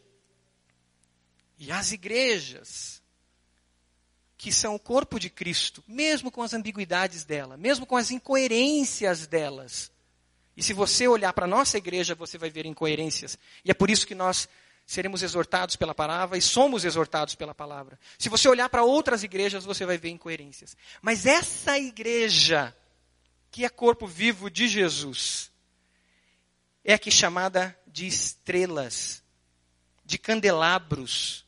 e 1.59 1.71
as 1.73 1.91
igrejas 1.91 3.03
que 4.39 4.53
são 4.53 4.75
o 4.75 4.79
corpo 4.79 5.19
de 5.19 5.29
Cristo, 5.29 5.83
mesmo 5.89 6.31
com 6.31 6.43
as 6.43 6.55
ambiguidades 6.55 7.25
dela, 7.25 7.57
mesmo 7.57 7.85
com 7.85 7.97
as 7.97 8.11
incoerências 8.11 9.27
delas. 9.27 9.91
E 10.57 10.63
se 10.63 10.73
você 10.73 11.07
olhar 11.07 11.33
para 11.33 11.45
a 11.45 11.49
nossa 11.49 11.77
igreja, 11.77 12.15
você 12.15 12.39
vai 12.39 12.49
ver 12.49 12.65
incoerências. 12.65 13.39
E 13.65 13.71
é 13.71 13.75
por 13.75 13.91
isso 13.91 14.07
que 14.07 14.15
nós 14.15 14.49
seremos 14.87 15.23
exortados 15.23 15.75
pela 15.77 15.95
palavra 15.95 16.39
e 16.39 16.43
somos 16.43 16.85
exortados 16.85 17.35
pela 17.35 17.55
palavra. 17.55 17.99
Se 18.19 18.29
você 18.29 18.49
olhar 18.49 18.69
para 18.69 18.85
outras 18.85 19.23
igrejas, 19.23 19.65
você 19.65 19.85
vai 19.85 19.99
ver 19.99 20.11
incoerências. 20.11 20.77
Mas 21.03 21.27
essa 21.27 21.77
igreja, 21.77 22.75
que 23.51 23.65
é 23.65 23.69
corpo 23.69 24.07
vivo 24.07 24.49
de 24.49 24.69
Jesus, 24.69 25.51
é 26.85 26.95
aqui 26.95 27.11
chamada 27.11 27.77
de 27.87 28.07
estrelas, 28.07 29.23
de 30.05 30.17
candelabros. 30.17 31.45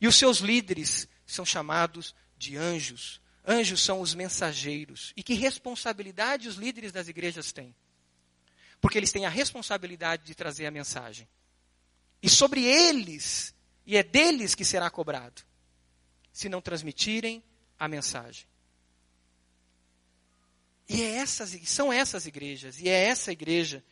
E 0.00 0.08
os 0.08 0.16
seus 0.16 0.38
líderes 0.38 1.06
são 1.26 1.44
chamados 1.44 2.14
de 2.38 2.56
anjos. 2.56 3.20
Anjos 3.46 3.82
são 3.82 4.00
os 4.00 4.14
mensageiros. 4.14 5.12
E 5.16 5.22
que 5.22 5.34
responsabilidade 5.34 6.48
os 6.48 6.56
líderes 6.56 6.92
das 6.92 7.08
igrejas 7.08 7.52
têm? 7.52 7.74
Porque 8.80 8.98
eles 8.98 9.12
têm 9.12 9.26
a 9.26 9.30
responsabilidade 9.30 10.24
de 10.24 10.34
trazer 10.34 10.66
a 10.66 10.70
mensagem. 10.70 11.28
E 12.22 12.28
sobre 12.28 12.64
eles, 12.64 13.54
e 13.86 13.96
é 13.96 14.02
deles 14.02 14.54
que 14.54 14.64
será 14.64 14.90
cobrado, 14.90 15.42
se 16.32 16.48
não 16.48 16.60
transmitirem 16.60 17.42
a 17.78 17.88
mensagem. 17.88 18.46
E 20.88 21.02
é 21.02 21.16
essas, 21.16 21.56
são 21.68 21.92
essas 21.92 22.26
igrejas, 22.26 22.80
e 22.80 22.88
é 22.88 23.04
essa 23.04 23.30
igreja 23.30 23.84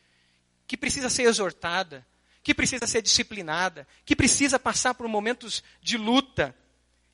que 0.67 0.77
precisa 0.77 1.09
ser 1.09 1.23
exortada, 1.23 2.07
que 2.43 2.55
precisa 2.55 2.87
ser 2.87 3.03
disciplinada, 3.03 3.87
que 4.05 4.17
precisa 4.17 4.59
passar 4.59 4.95
por 4.95 5.07
momentos 5.07 5.63
de 5.81 5.97
luta, 5.97 6.55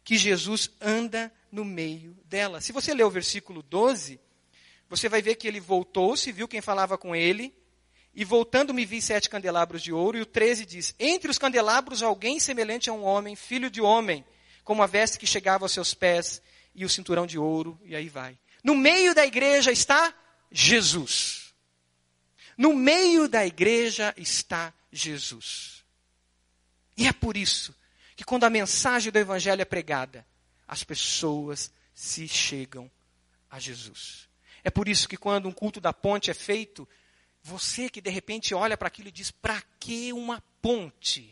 que 0.03 0.17
Jesus 0.17 0.71
anda 0.81 1.33
no 1.51 1.65
meio 1.65 2.17
dela. 2.25 2.61
Se 2.61 2.73
você 2.73 2.93
ler 2.95 3.05
o 3.05 3.11
versículo 3.11 3.63
12, 3.63 4.21
você 4.89 5.09
vai 5.09 5.23
ver 5.23 5.37
que 5.37 5.47
ele 5.47 5.61
voltou-se, 5.61 6.33
viu 6.33 6.49
quem 6.49 6.61
falava 6.61 6.99
com 6.99 7.15
ele, 7.15 7.55
e 8.15 8.25
voltando 8.25 8.73
me 8.73 8.85
vi 8.85 9.03
sete 9.03 9.29
candelabros 9.29 9.83
de 9.83 9.93
ouro, 9.93 10.17
e 10.17 10.21
o 10.21 10.27
13 10.27 10.65
diz: 10.65 10.95
Entre 10.99 11.31
os 11.31 11.39
candelabros 11.39 12.03
alguém 12.03 12.39
semelhante 12.39 12.89
a 12.89 12.93
um 12.93 13.03
homem, 13.03 13.35
filho 13.35 13.69
de 13.69 13.81
homem, 13.81 14.25
com 14.63 14.73
uma 14.73 14.87
veste 14.87 15.19
que 15.19 15.27
chegava 15.27 15.65
aos 15.65 15.73
seus 15.73 15.95
pés, 15.95 16.41
e 16.75 16.85
o 16.85 16.89
cinturão 16.89 17.27
de 17.27 17.39
ouro, 17.39 17.79
e 17.85 17.95
aí 17.95 18.09
vai. 18.09 18.39
No 18.63 18.75
meio 18.75 19.15
da 19.15 19.27
igreja 19.27 19.73
está 19.73 20.15
Jesus. 20.51 21.53
No 22.57 22.75
meio 22.75 23.29
da 23.29 23.45
igreja 23.45 24.15
está 24.17 24.73
Jesus. 24.93 25.85
E 26.97 27.09
é 27.09 27.13
por 27.13 27.37
isso 27.37 27.75
que 28.17 28.25
quando 28.25 28.45
a 28.45 28.51
mensagem 28.51 29.11
do 29.11 29.19
Evangelho 29.19 29.61
é 29.61 29.65
pregada, 29.65 30.25
as 30.67 30.85
pessoas 30.85 31.73
se 31.93 32.29
chegam 32.29 32.91
a 33.51 33.59
Jesus. 33.59 34.29
É 34.63 34.71
por 34.71 34.89
isso 34.89 35.09
que 35.09 35.17
quando 35.17 35.49
um 35.49 35.53
culto 35.53 35.81
da 35.81 35.93
ponte 35.93 36.31
é 36.31 36.35
feito, 36.35 36.89
você 37.45 37.91
que 37.91 38.01
de 38.01 38.09
repente 38.09 38.55
olha 38.55 38.77
para 38.77 38.89
aquilo 38.89 39.09
e 39.09 39.13
diz: 39.13 39.31
para 39.31 39.63
que 39.79 40.13
uma 40.15 40.43
ponte? 40.63 41.31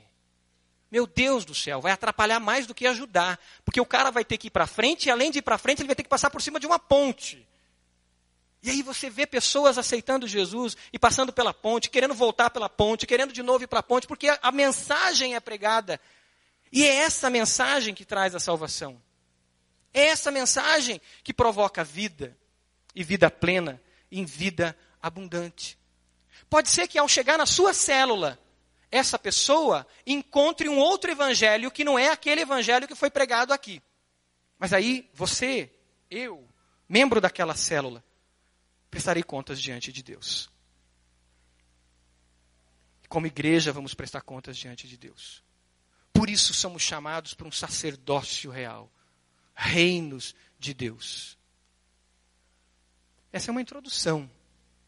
Meu 0.91 1.07
Deus 1.07 1.47
do 1.47 1.55
céu, 1.55 1.81
vai 1.81 1.91
atrapalhar 1.91 2.39
mais 2.39 2.67
do 2.67 2.75
que 2.75 2.87
ajudar. 2.87 3.41
Porque 3.65 3.81
o 3.81 3.87
cara 3.87 4.11
vai 4.11 4.23
ter 4.23 4.37
que 4.37 4.49
ir 4.49 4.51
para 4.51 4.67
frente 4.67 5.07
e 5.07 5.11
além 5.11 5.31
de 5.31 5.39
ir 5.39 5.43
para 5.43 5.57
frente, 5.57 5.81
ele 5.81 5.87
vai 5.87 5.97
ter 5.97 6.03
que 6.03 6.09
passar 6.11 6.29
por 6.29 6.43
cima 6.43 6.61
de 6.61 6.67
uma 6.67 6.79
ponte. 6.79 7.49
E 8.63 8.69
aí 8.69 8.83
você 8.83 9.09
vê 9.09 9.27
pessoas 9.27 9.79
aceitando 9.79 10.29
Jesus 10.29 10.77
e 10.93 10.99
passando 10.99 11.33
pela 11.33 11.55
ponte, 11.55 11.89
querendo 11.89 12.15
voltar 12.15 12.51
pela 12.51 12.69
ponte, 12.69 13.07
querendo 13.07 13.33
de 13.33 13.43
novo 13.43 13.65
ir 13.65 13.67
para 13.67 13.81
a 13.81 13.83
ponte, 13.83 14.07
porque 14.07 14.29
a 14.41 14.53
mensagem 14.53 15.35
é 15.35 15.41
pregada. 15.41 15.99
E 16.71 16.85
é 16.85 16.95
essa 16.95 17.31
mensagem 17.31 17.95
que 17.95 18.05
traz 18.05 18.35
a 18.35 18.41
salvação. 18.41 19.03
É 19.95 20.09
essa 20.09 20.31
mensagem 20.31 21.01
que 21.25 21.33
provoca 21.33 21.83
vida, 21.83 22.37
e 22.95 23.03
vida 23.03 23.31
plena, 23.31 23.83
em 24.11 24.27
vida 24.27 24.77
abundante. 25.01 25.79
Pode 26.53 26.69
ser 26.69 26.87
que 26.87 26.99
ao 26.99 27.09
chegar 27.09 27.39
na 27.39 27.47
sua 27.47 27.73
célula, 27.73 28.39
essa 28.91 29.19
pessoa 29.19 29.87
encontre 30.07 30.69
um 30.69 30.77
outro 30.77 31.11
evangelho 31.11 31.71
que 31.71 31.83
não 31.83 31.99
é 31.99 32.11
aquele 32.11 32.43
evangelho 32.43 32.87
que 32.87 32.95
foi 32.95 33.11
pregado 33.11 33.55
aqui. 33.55 33.81
Mas 34.59 34.75
aí 34.75 35.11
você, 35.15 35.73
eu, 36.11 36.47
membro 36.87 37.23
daquela 37.23 37.55
célula, 37.57 38.05
prestarei 38.91 39.23
contas 39.23 39.59
diante 39.63 39.91
de 39.91 40.03
Deus. 40.03 40.51
como 43.09 43.27
igreja, 43.27 43.73
vamos 43.73 43.95
prestar 43.95 44.21
contas 44.21 44.55
diante 44.55 44.87
de 44.87 44.99
Deus. 44.99 45.43
Por 46.13 46.29
isso 46.29 46.53
somos 46.53 46.83
chamados 46.83 47.33
para 47.33 47.49
um 47.49 47.53
sacerdócio 47.53 48.51
real, 48.51 48.93
reinos 49.55 50.35
de 50.59 50.75
Deus. 50.75 51.39
Essa 53.33 53.51
é 53.51 53.53
uma 53.53 53.63
introdução 53.63 54.31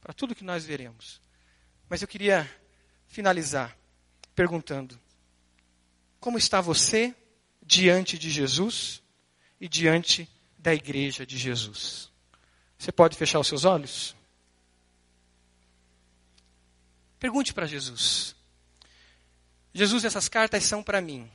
para 0.03 0.13
tudo 0.13 0.35
que 0.35 0.45
nós 0.45 0.63
veremos. 0.63 1.24
Mas 1.89 2.03
eu 2.03 2.09
queria 2.09 2.51
finalizar 3.07 3.77
perguntando: 4.35 4.99
como 6.21 6.39
está 6.39 6.61
você 6.61 7.15
diante 7.63 8.19
de 8.19 8.31
Jesus 8.31 9.03
e 9.61 9.69
diante 9.69 10.29
da 10.59 10.75
igreja 10.75 11.27
de 11.27 11.37
Jesus? 11.37 12.11
Você 12.79 12.91
pode 12.91 13.17
fechar 13.17 13.39
os 13.39 13.47
seus 13.47 13.65
olhos? 13.65 14.17
Pergunte 17.19 17.55
para 17.55 17.67
Jesus. 17.67 18.35
Jesus, 19.73 20.05
essas 20.05 20.29
cartas 20.29 20.65
são 20.65 20.83
para 20.83 21.01
mim. 21.01 21.31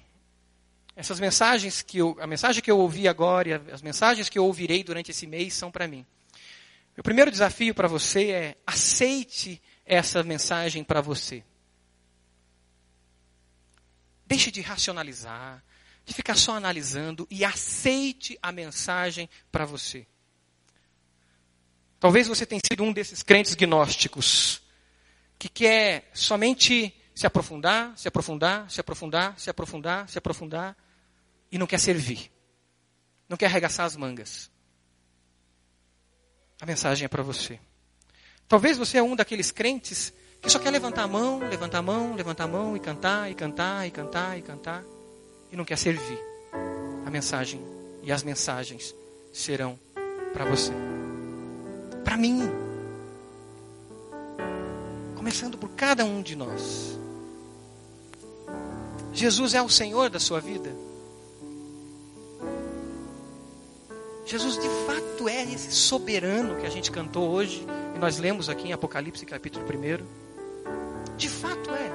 Essas 0.96 1.20
mensagens 1.20 1.82
que 1.82 1.98
eu, 1.98 2.18
a 2.20 2.28
mensagem 2.28 2.62
que 2.62 2.70
eu 2.70 2.78
ouvi 2.78 3.08
agora 3.08 3.50
e 3.50 3.54
as 3.72 3.82
mensagens 3.82 4.30
que 4.30 4.38
eu 4.38 4.46
ouvirei 4.46 4.84
durante 4.84 5.12
esse 5.12 5.26
mês 5.26 5.54
são 5.54 5.72
para 5.72 5.88
mim. 5.88 6.06
O 6.98 7.04
primeiro 7.04 7.32
desafio 7.32 7.74
para 7.74 7.88
você 7.88 8.32
é 8.32 8.58
aceite 8.68 9.62
essa 9.90 10.22
mensagem 10.22 10.84
para 10.84 11.02
você. 11.02 11.44
Deixe 14.28 14.52
de 14.52 14.62
racionalizar, 14.62 15.64
de 16.06 16.14
ficar 16.14 16.36
só 16.36 16.56
analisando 16.56 17.28
e 17.30 17.44
aceite 17.44 18.38
a 18.40 18.52
mensagem 18.52 19.28
para 19.52 19.66
você. 19.66 20.06
Talvez 22.00 22.28
você 22.28 22.46
tenha 22.46 22.62
sido 22.64 22.84
um 22.84 22.94
desses 22.94 23.24
crentes 23.24 23.56
gnósticos 23.56 24.62
que 25.40 25.50
quer 25.50 26.10
somente 26.14 26.96
se 27.16 27.26
aprofundar, 27.26 27.98
se 27.98 28.08
aprofundar, 28.08 28.70
se 28.70 28.80
aprofundar, 28.80 29.40
se 29.40 29.50
aprofundar, 29.50 30.08
se 30.08 30.18
aprofundar 30.20 30.78
e 31.52 31.58
não 31.58 31.66
quer 31.66 31.80
servir. 31.80 32.32
Não 33.28 33.36
quer 33.36 33.48
arregaçar 33.48 33.88
as 33.88 33.96
mangas. 33.96 34.52
A 36.62 36.66
mensagem 36.66 37.06
é 37.06 37.08
para 37.08 37.24
você. 37.24 37.60
Talvez 38.50 38.80
você 38.80 38.98
é 38.98 39.04
um 39.04 39.16
daqueles 39.16 39.52
crentes 39.52 40.12
que 40.42 40.50
só 40.50 40.58
quer 40.58 40.72
levantar 40.72 41.04
a 41.04 41.08
mão, 41.08 41.38
levantar 41.48 41.78
a 41.78 41.82
mão, 41.84 42.16
levantar 42.16 42.46
a 42.46 42.48
mão 42.48 42.76
e 42.76 42.80
cantar, 42.80 43.30
e 43.30 43.36
cantar, 43.36 43.88
e 43.88 43.92
cantar, 43.92 44.40
e 44.40 44.42
cantar, 44.42 44.84
e 45.52 45.56
não 45.56 45.64
quer 45.64 45.78
servir. 45.78 46.20
A 47.06 47.12
mensagem 47.12 47.62
e 48.02 48.12
as 48.12 48.24
mensagens 48.24 48.96
serão 49.32 49.78
para 50.34 50.46
você. 50.46 50.72
Para 52.04 52.18
mim. 52.18 52.42
Começando 55.16 55.56
por 55.56 55.70
cada 55.70 56.04
um 56.04 56.20
de 56.20 56.36
nós. 56.36 56.98
Jesus 59.14 59.54
é 59.54 59.62
o 59.62 59.70
Senhor 59.70 60.10
da 60.10 60.20
sua 60.20 60.40
vida. 60.40 60.72
Jesus 64.26 64.56
de 64.56 64.70
fato 64.88 65.30
é 65.30 65.44
esse 65.44 65.72
soberano 65.72 66.56
que 66.60 66.66
a 66.66 66.70
gente 66.70 66.90
cantou 66.92 67.30
hoje 67.30 67.64
e 68.00 68.02
nós 68.02 68.18
lemos 68.18 68.48
aqui 68.48 68.70
em 68.70 68.72
Apocalipse 68.72 69.26
capítulo 69.26 69.66
1. 69.66 71.18
De 71.18 71.28
fato 71.28 71.70
é. 71.72 71.92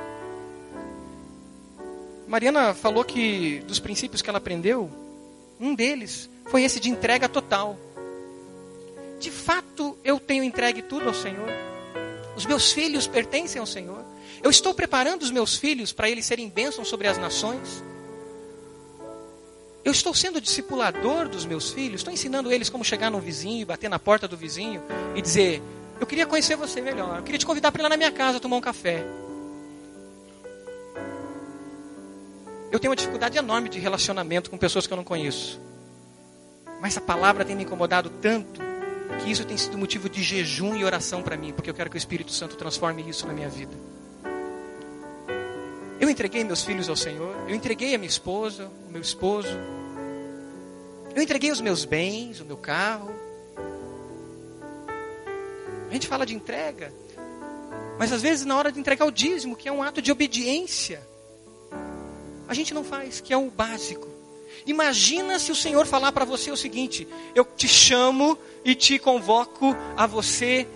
Mariana 2.28 2.74
falou 2.74 3.02
que 3.02 3.60
dos 3.60 3.80
princípios 3.80 4.20
que 4.20 4.28
ela 4.28 4.36
aprendeu, 4.36 4.90
um 5.58 5.74
deles 5.74 6.28
foi 6.44 6.62
esse 6.62 6.78
de 6.78 6.90
entrega 6.90 7.26
total. 7.26 7.78
De 9.18 9.30
fato, 9.30 9.96
eu 10.04 10.20
tenho 10.20 10.44
entregue 10.44 10.82
tudo 10.82 11.08
ao 11.08 11.14
Senhor. 11.14 11.48
Os 12.36 12.44
meus 12.44 12.70
filhos 12.70 13.06
pertencem 13.06 13.58
ao 13.58 13.66
Senhor. 13.66 14.04
Eu 14.42 14.50
estou 14.50 14.74
preparando 14.74 15.22
os 15.22 15.30
meus 15.30 15.56
filhos 15.56 15.90
para 15.90 16.10
eles 16.10 16.26
serem 16.26 16.50
bênçãos 16.50 16.88
sobre 16.88 17.08
as 17.08 17.16
nações. 17.16 17.82
Eu 19.82 19.92
estou 19.92 20.12
sendo 20.12 20.38
discipulador 20.38 21.30
dos 21.30 21.46
meus 21.46 21.70
filhos, 21.70 22.00
estou 22.00 22.12
ensinando 22.12 22.52
eles 22.52 22.68
como 22.68 22.84
chegar 22.84 23.10
no 23.10 23.20
vizinho, 23.20 23.66
bater 23.66 23.88
na 23.88 23.98
porta 23.98 24.28
do 24.28 24.36
vizinho 24.36 24.82
e 25.14 25.22
dizer: 25.22 25.62
Eu 26.00 26.06
queria 26.06 26.26
conhecer 26.26 26.56
você 26.56 26.80
melhor, 26.80 27.18
eu 27.18 27.22
queria 27.22 27.38
te 27.38 27.46
convidar 27.46 27.70
para 27.70 27.80
ir 27.80 27.84
lá 27.84 27.88
na 27.88 27.96
minha 27.96 28.12
casa 28.12 28.40
tomar 28.40 28.56
um 28.56 28.60
café. 28.60 29.04
Eu 32.70 32.80
tenho 32.80 32.90
uma 32.90 32.96
dificuldade 32.96 33.38
enorme 33.38 33.68
de 33.68 33.78
relacionamento 33.78 34.50
com 34.50 34.58
pessoas 34.58 34.86
que 34.86 34.92
eu 34.92 34.96
não 34.96 35.04
conheço. 35.04 35.60
Mas 36.80 36.96
a 36.96 37.00
palavra 37.00 37.44
tem 37.44 37.54
me 37.54 37.62
incomodado 37.62 38.10
tanto 38.20 38.60
que 39.22 39.30
isso 39.30 39.44
tem 39.44 39.56
sido 39.56 39.78
motivo 39.78 40.08
de 40.08 40.22
jejum 40.22 40.74
e 40.74 40.84
oração 40.84 41.22
para 41.22 41.36
mim, 41.36 41.52
porque 41.52 41.70
eu 41.70 41.74
quero 41.74 41.88
que 41.88 41.96
o 41.96 41.98
Espírito 41.98 42.32
Santo 42.32 42.56
transforme 42.56 43.08
isso 43.08 43.26
na 43.26 43.32
minha 43.32 43.48
vida. 43.48 43.74
Eu 46.00 46.10
entreguei 46.10 46.42
meus 46.42 46.62
filhos 46.62 46.88
ao 46.88 46.96
Senhor, 46.96 47.34
eu 47.48 47.54
entreguei 47.54 47.94
a 47.94 47.98
minha 47.98 48.08
esposa, 48.08 48.70
o 48.88 48.90
meu 48.90 49.00
esposo, 49.00 49.56
eu 51.14 51.22
entreguei 51.22 51.52
os 51.52 51.60
meus 51.60 51.84
bens, 51.84 52.40
o 52.40 52.44
meu 52.44 52.56
carro. 52.56 53.14
A 55.94 55.96
gente 55.96 56.08
fala 56.08 56.26
de 56.26 56.34
entrega, 56.34 56.92
mas 58.00 58.12
às 58.12 58.20
vezes 58.20 58.44
na 58.44 58.56
hora 58.56 58.72
de 58.72 58.80
entregar 58.80 59.04
o 59.04 59.12
dízimo, 59.12 59.54
que 59.54 59.68
é 59.68 59.72
um 59.72 59.80
ato 59.80 60.02
de 60.02 60.10
obediência, 60.10 61.00
a 62.48 62.52
gente 62.52 62.74
não 62.74 62.82
faz, 62.82 63.20
que 63.20 63.32
é 63.32 63.36
o 63.36 63.48
básico. 63.48 64.08
Imagina 64.66 65.38
se 65.38 65.52
o 65.52 65.54
Senhor 65.54 65.86
falar 65.86 66.10
para 66.10 66.24
você 66.24 66.50
o 66.50 66.56
seguinte: 66.56 67.06
eu 67.32 67.44
te 67.44 67.68
chamo 67.68 68.36
e 68.64 68.74
te 68.74 68.98
convoco 68.98 69.72
a 69.96 70.04
você 70.04 70.66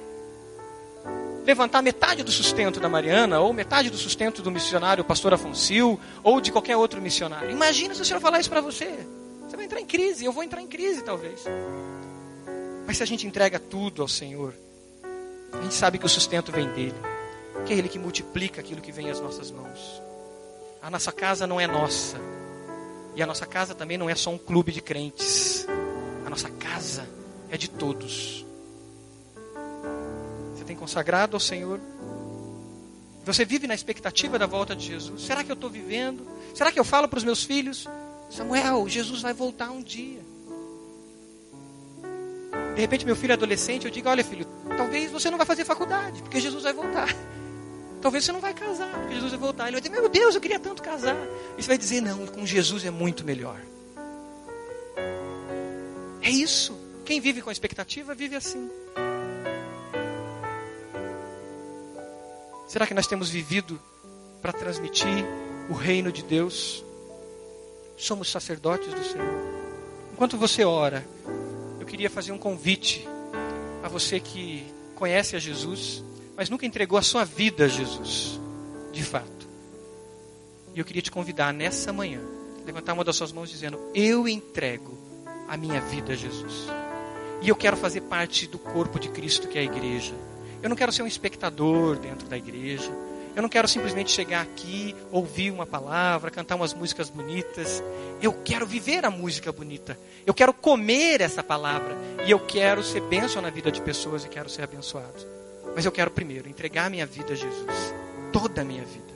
levantar 1.44 1.82
metade 1.82 2.22
do 2.22 2.30
sustento 2.30 2.78
da 2.78 2.88
Mariana, 2.88 3.40
ou 3.40 3.52
metade 3.52 3.90
do 3.90 3.96
sustento 3.96 4.40
do 4.40 4.52
missionário 4.52 5.02
pastor 5.02 5.34
Afonso, 5.34 5.98
ou 6.22 6.40
de 6.40 6.52
qualquer 6.52 6.76
outro 6.76 7.02
missionário. 7.02 7.50
Imagina 7.50 7.92
se 7.92 8.02
o 8.02 8.04
Senhor 8.04 8.20
falar 8.20 8.38
isso 8.38 8.50
para 8.50 8.60
você. 8.60 9.04
Você 9.48 9.56
vai 9.56 9.64
entrar 9.64 9.80
em 9.80 9.86
crise, 9.86 10.24
eu 10.24 10.32
vou 10.32 10.44
entrar 10.44 10.62
em 10.62 10.68
crise 10.68 11.02
talvez. 11.02 11.42
Mas 12.86 12.98
se 12.98 13.02
a 13.02 13.06
gente 13.06 13.26
entrega 13.26 13.58
tudo 13.58 14.00
ao 14.00 14.06
Senhor, 14.06 14.54
a 15.52 15.62
gente 15.62 15.74
sabe 15.74 15.98
que 15.98 16.06
o 16.06 16.08
sustento 16.08 16.52
vem 16.52 16.68
dele, 16.72 16.94
que 17.66 17.72
é 17.72 17.76
ele 17.76 17.88
que 17.88 17.98
multiplica 17.98 18.60
aquilo 18.60 18.80
que 18.80 18.92
vem 18.92 19.10
às 19.10 19.20
nossas 19.20 19.50
mãos. 19.50 20.02
A 20.82 20.90
nossa 20.90 21.12
casa 21.12 21.46
não 21.46 21.60
é 21.60 21.66
nossa, 21.66 22.16
e 23.14 23.22
a 23.22 23.26
nossa 23.26 23.46
casa 23.46 23.74
também 23.74 23.98
não 23.98 24.08
é 24.08 24.14
só 24.14 24.30
um 24.30 24.38
clube 24.38 24.72
de 24.72 24.80
crentes. 24.80 25.66
A 26.24 26.30
nossa 26.30 26.50
casa 26.50 27.08
é 27.50 27.56
de 27.56 27.68
todos 27.68 28.46
tem 30.68 30.76
consagrado 30.76 31.34
ao 31.34 31.40
Senhor? 31.40 31.80
Você 33.24 33.44
vive 33.44 33.66
na 33.66 33.74
expectativa 33.74 34.38
da 34.38 34.46
volta 34.46 34.76
de 34.76 34.86
Jesus? 34.86 35.22
Será 35.22 35.42
que 35.42 35.50
eu 35.50 35.54
estou 35.54 35.70
vivendo? 35.70 36.26
Será 36.54 36.70
que 36.70 36.78
eu 36.78 36.84
falo 36.84 37.08
para 37.08 37.16
os 37.16 37.24
meus 37.24 37.42
filhos? 37.42 37.86
Samuel, 38.30 38.86
Jesus 38.86 39.22
vai 39.22 39.32
voltar 39.32 39.70
um 39.70 39.82
dia. 39.82 40.20
De 42.78 42.82
repente, 42.82 43.04
meu 43.04 43.16
filho 43.16 43.32
é 43.32 43.34
adolescente, 43.34 43.86
eu 43.86 43.90
digo: 43.90 44.08
Olha, 44.08 44.22
filho, 44.22 44.46
talvez 44.76 45.10
você 45.10 45.28
não 45.28 45.36
vai 45.36 45.44
fazer 45.44 45.64
faculdade, 45.64 46.22
porque 46.22 46.38
Jesus 46.38 46.62
vai 46.62 46.72
voltar. 46.72 47.08
Talvez 48.00 48.24
você 48.24 48.30
não 48.30 48.38
vai 48.38 48.54
casar, 48.54 48.88
porque 49.00 49.14
Jesus 49.14 49.32
vai 49.32 49.40
voltar. 49.40 49.64
Ele 49.64 49.72
vai 49.72 49.80
dizer: 49.80 49.92
Meu 49.92 50.08
Deus, 50.08 50.36
eu 50.36 50.40
queria 50.40 50.60
tanto 50.60 50.80
casar. 50.80 51.16
E 51.56 51.62
você 51.62 51.66
vai 51.66 51.76
dizer: 51.76 52.00
Não, 52.00 52.24
com 52.28 52.46
Jesus 52.46 52.84
é 52.84 52.90
muito 52.90 53.24
melhor. 53.24 53.60
É 56.22 56.30
isso. 56.30 56.78
Quem 57.04 57.20
vive 57.20 57.42
com 57.42 57.50
expectativa 57.50 58.14
vive 58.14 58.36
assim. 58.36 58.70
Será 62.68 62.86
que 62.86 62.94
nós 62.94 63.08
temos 63.08 63.28
vivido 63.28 63.80
para 64.40 64.52
transmitir 64.52 65.24
o 65.68 65.72
reino 65.72 66.12
de 66.12 66.22
Deus? 66.22 66.84
Somos 67.96 68.30
sacerdotes 68.30 68.94
do 68.94 69.02
Senhor. 69.02 69.48
Enquanto 70.12 70.38
você 70.38 70.64
ora, 70.64 71.04
queria 71.88 72.10
fazer 72.10 72.32
um 72.32 72.38
convite 72.38 73.08
a 73.82 73.88
você 73.88 74.20
que 74.20 74.64
conhece 74.94 75.34
a 75.34 75.38
Jesus, 75.38 76.04
mas 76.36 76.50
nunca 76.50 76.66
entregou 76.66 76.98
a 76.98 77.02
sua 77.02 77.24
vida 77.24 77.64
a 77.64 77.68
Jesus, 77.68 78.38
de 78.92 79.02
fato. 79.02 79.48
E 80.74 80.78
eu 80.78 80.84
queria 80.84 81.02
te 81.02 81.10
convidar 81.10 81.52
nessa 81.52 81.92
manhã, 81.92 82.20
levantar 82.64 82.92
uma 82.92 83.02
das 83.02 83.16
suas 83.16 83.32
mãos 83.32 83.50
dizendo: 83.50 83.80
Eu 83.94 84.28
entrego 84.28 84.96
a 85.48 85.56
minha 85.56 85.80
vida 85.80 86.12
a 86.12 86.16
Jesus. 86.16 86.68
E 87.40 87.48
eu 87.48 87.56
quero 87.56 87.76
fazer 87.76 88.02
parte 88.02 88.46
do 88.46 88.58
corpo 88.58 88.98
de 88.98 89.08
Cristo, 89.08 89.48
que 89.48 89.56
é 89.56 89.62
a 89.62 89.64
igreja. 89.64 90.14
Eu 90.62 90.68
não 90.68 90.76
quero 90.76 90.92
ser 90.92 91.02
um 91.02 91.06
espectador 91.06 91.96
dentro 91.96 92.28
da 92.28 92.36
igreja. 92.36 92.92
Eu 93.34 93.42
não 93.42 93.48
quero 93.48 93.68
simplesmente 93.68 94.10
chegar 94.10 94.42
aqui, 94.42 94.94
ouvir 95.10 95.50
uma 95.50 95.66
palavra, 95.66 96.30
cantar 96.30 96.56
umas 96.56 96.74
músicas 96.74 97.08
bonitas. 97.08 97.82
Eu 98.20 98.32
quero 98.32 98.66
viver 98.66 99.04
a 99.04 99.10
música 99.10 99.52
bonita. 99.52 99.98
Eu 100.26 100.34
quero 100.34 100.52
comer 100.52 101.20
essa 101.20 101.42
palavra. 101.42 101.96
E 102.26 102.30
eu 102.30 102.40
quero 102.40 102.82
ser 102.82 103.00
bênção 103.02 103.40
na 103.40 103.50
vida 103.50 103.70
de 103.70 103.80
pessoas 103.80 104.24
e 104.24 104.28
quero 104.28 104.48
ser 104.48 104.62
abençoado. 104.62 105.26
Mas 105.74 105.84
eu 105.84 105.92
quero 105.92 106.10
primeiro 106.10 106.48
entregar 106.48 106.90
minha 106.90 107.06
vida 107.06 107.32
a 107.32 107.36
Jesus. 107.36 107.94
Toda 108.32 108.62
a 108.62 108.64
minha 108.64 108.84
vida. 108.84 109.14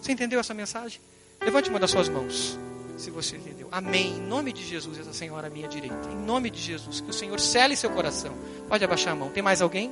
Você 0.00 0.12
entendeu 0.12 0.38
essa 0.40 0.52
mensagem? 0.52 1.00
Levante 1.40 1.70
uma 1.70 1.78
das 1.78 1.90
suas 1.90 2.08
mãos. 2.08 2.58
Se 2.96 3.10
você 3.10 3.36
entendeu. 3.36 3.68
Amém. 3.72 4.16
Em 4.16 4.20
nome 4.20 4.52
de 4.52 4.64
Jesus, 4.64 4.98
essa 4.98 5.12
senhora 5.12 5.46
à 5.46 5.50
minha 5.50 5.66
direita. 5.66 6.08
Em 6.10 6.16
nome 6.16 6.50
de 6.50 6.60
Jesus. 6.60 7.00
Que 7.00 7.10
o 7.10 7.12
Senhor 7.12 7.40
cele 7.40 7.74
seu 7.74 7.90
coração. 7.90 8.34
Pode 8.68 8.84
abaixar 8.84 9.12
a 9.12 9.16
mão. 9.16 9.30
Tem 9.30 9.42
mais 9.42 9.62
alguém? 9.62 9.90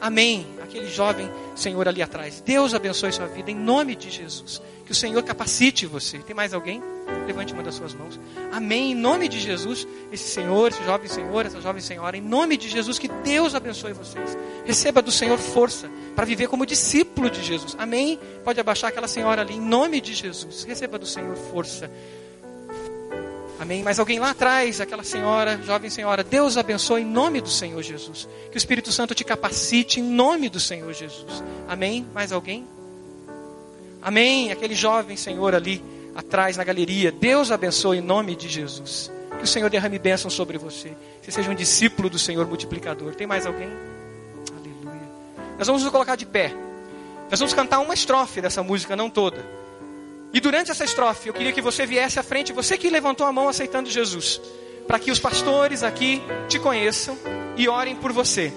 Amém. 0.00 0.46
Aquele 0.62 0.88
jovem 0.88 1.30
Senhor 1.54 1.86
ali 1.86 2.02
atrás. 2.02 2.40
Deus 2.40 2.74
abençoe 2.74 3.12
sua 3.12 3.26
vida 3.26 3.50
em 3.50 3.54
nome 3.54 3.94
de 3.94 4.10
Jesus. 4.10 4.62
Que 4.86 4.92
o 4.92 4.94
Senhor 4.94 5.22
capacite 5.22 5.86
você. 5.86 6.18
Tem 6.18 6.34
mais 6.34 6.52
alguém? 6.52 6.82
Levante 7.26 7.52
uma 7.52 7.62
das 7.62 7.74
suas 7.74 7.94
mãos. 7.94 8.18
Amém. 8.50 8.92
Em 8.92 8.94
nome 8.94 9.28
de 9.28 9.38
Jesus, 9.38 9.86
esse 10.10 10.28
Senhor, 10.28 10.68
esse 10.68 10.82
jovem 10.84 11.08
Senhor, 11.08 11.46
essa 11.46 11.60
jovem 11.60 11.80
Senhora, 11.80 12.16
em 12.16 12.20
nome 12.20 12.56
de 12.56 12.68
Jesus, 12.68 12.98
que 12.98 13.06
Deus 13.06 13.54
abençoe 13.54 13.92
vocês. 13.92 14.36
Receba 14.64 15.00
do 15.00 15.12
Senhor 15.12 15.38
força 15.38 15.88
para 16.16 16.24
viver 16.24 16.48
como 16.48 16.66
discípulo 16.66 17.30
de 17.30 17.42
Jesus. 17.42 17.76
Amém. 17.78 18.18
Pode 18.42 18.58
abaixar 18.58 18.90
aquela 18.90 19.06
senhora 19.06 19.42
ali, 19.42 19.54
em 19.54 19.60
nome 19.60 20.00
de 20.00 20.14
Jesus. 20.14 20.64
Receba 20.64 20.98
do 20.98 21.06
Senhor 21.06 21.36
força. 21.36 21.90
Amém. 23.60 23.82
Mas 23.82 23.98
alguém 23.98 24.18
lá 24.18 24.30
atrás, 24.30 24.80
aquela 24.80 25.04
senhora, 25.04 25.60
jovem 25.62 25.90
senhora, 25.90 26.24
Deus 26.24 26.56
abençoe 26.56 27.02
em 27.02 27.04
nome 27.04 27.42
do 27.42 27.50
Senhor 27.50 27.82
Jesus. 27.82 28.26
Que 28.50 28.56
o 28.56 28.58
Espírito 28.58 28.90
Santo 28.90 29.14
te 29.14 29.22
capacite 29.22 30.00
em 30.00 30.02
nome 30.02 30.48
do 30.48 30.58
Senhor 30.58 30.90
Jesus. 30.94 31.44
Amém. 31.68 32.06
Mais 32.14 32.32
alguém? 32.32 32.66
Amém. 34.00 34.50
Aquele 34.50 34.74
jovem 34.74 35.14
senhor 35.14 35.54
ali 35.54 35.84
atrás 36.14 36.56
na 36.56 36.64
galeria. 36.64 37.12
Deus 37.12 37.52
abençoe 37.52 37.98
em 37.98 38.00
nome 38.00 38.34
de 38.34 38.48
Jesus. 38.48 39.12
Que 39.36 39.44
o 39.44 39.46
Senhor 39.46 39.68
derrame 39.68 39.98
bênção 39.98 40.30
sobre 40.30 40.56
você. 40.56 40.88
Que 41.20 41.26
você 41.26 41.32
seja 41.32 41.50
um 41.50 41.54
discípulo 41.54 42.08
do 42.08 42.18
Senhor 42.18 42.46
multiplicador. 42.46 43.14
Tem 43.14 43.26
mais 43.26 43.44
alguém? 43.44 43.68
Aleluia. 44.56 45.08
Nós 45.58 45.66
vamos 45.66 45.82
nos 45.82 45.92
colocar 45.92 46.16
de 46.16 46.24
pé. 46.24 46.50
Nós 47.30 47.38
vamos 47.38 47.52
cantar 47.52 47.80
uma 47.80 47.92
estrofe 47.92 48.40
dessa 48.40 48.62
música, 48.62 48.96
não 48.96 49.10
toda. 49.10 49.59
E 50.32 50.40
durante 50.40 50.70
essa 50.70 50.84
estrofe, 50.84 51.28
eu 51.28 51.34
queria 51.34 51.52
que 51.52 51.60
você 51.60 51.84
viesse 51.84 52.18
à 52.18 52.22
frente, 52.22 52.52
você 52.52 52.78
que 52.78 52.88
levantou 52.88 53.26
a 53.26 53.32
mão 53.32 53.48
aceitando 53.48 53.90
Jesus, 53.90 54.40
para 54.86 54.98
que 54.98 55.10
os 55.10 55.18
pastores 55.18 55.82
aqui 55.82 56.22
te 56.48 56.58
conheçam 56.58 57.18
e 57.56 57.68
orem 57.68 57.96
por 57.96 58.12
você. 58.12 58.52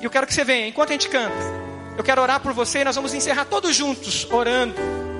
E 0.00 0.04
eu 0.04 0.10
quero 0.10 0.26
que 0.26 0.34
você 0.34 0.44
venha, 0.44 0.68
enquanto 0.68 0.90
a 0.90 0.92
gente 0.92 1.08
canta. 1.08 1.36
Eu 1.98 2.04
quero 2.04 2.22
orar 2.22 2.40
por 2.40 2.52
você 2.52 2.80
e 2.80 2.84
nós 2.84 2.94
vamos 2.94 3.12
encerrar 3.12 3.44
todos 3.44 3.74
juntos, 3.74 4.26
orando 4.30 4.74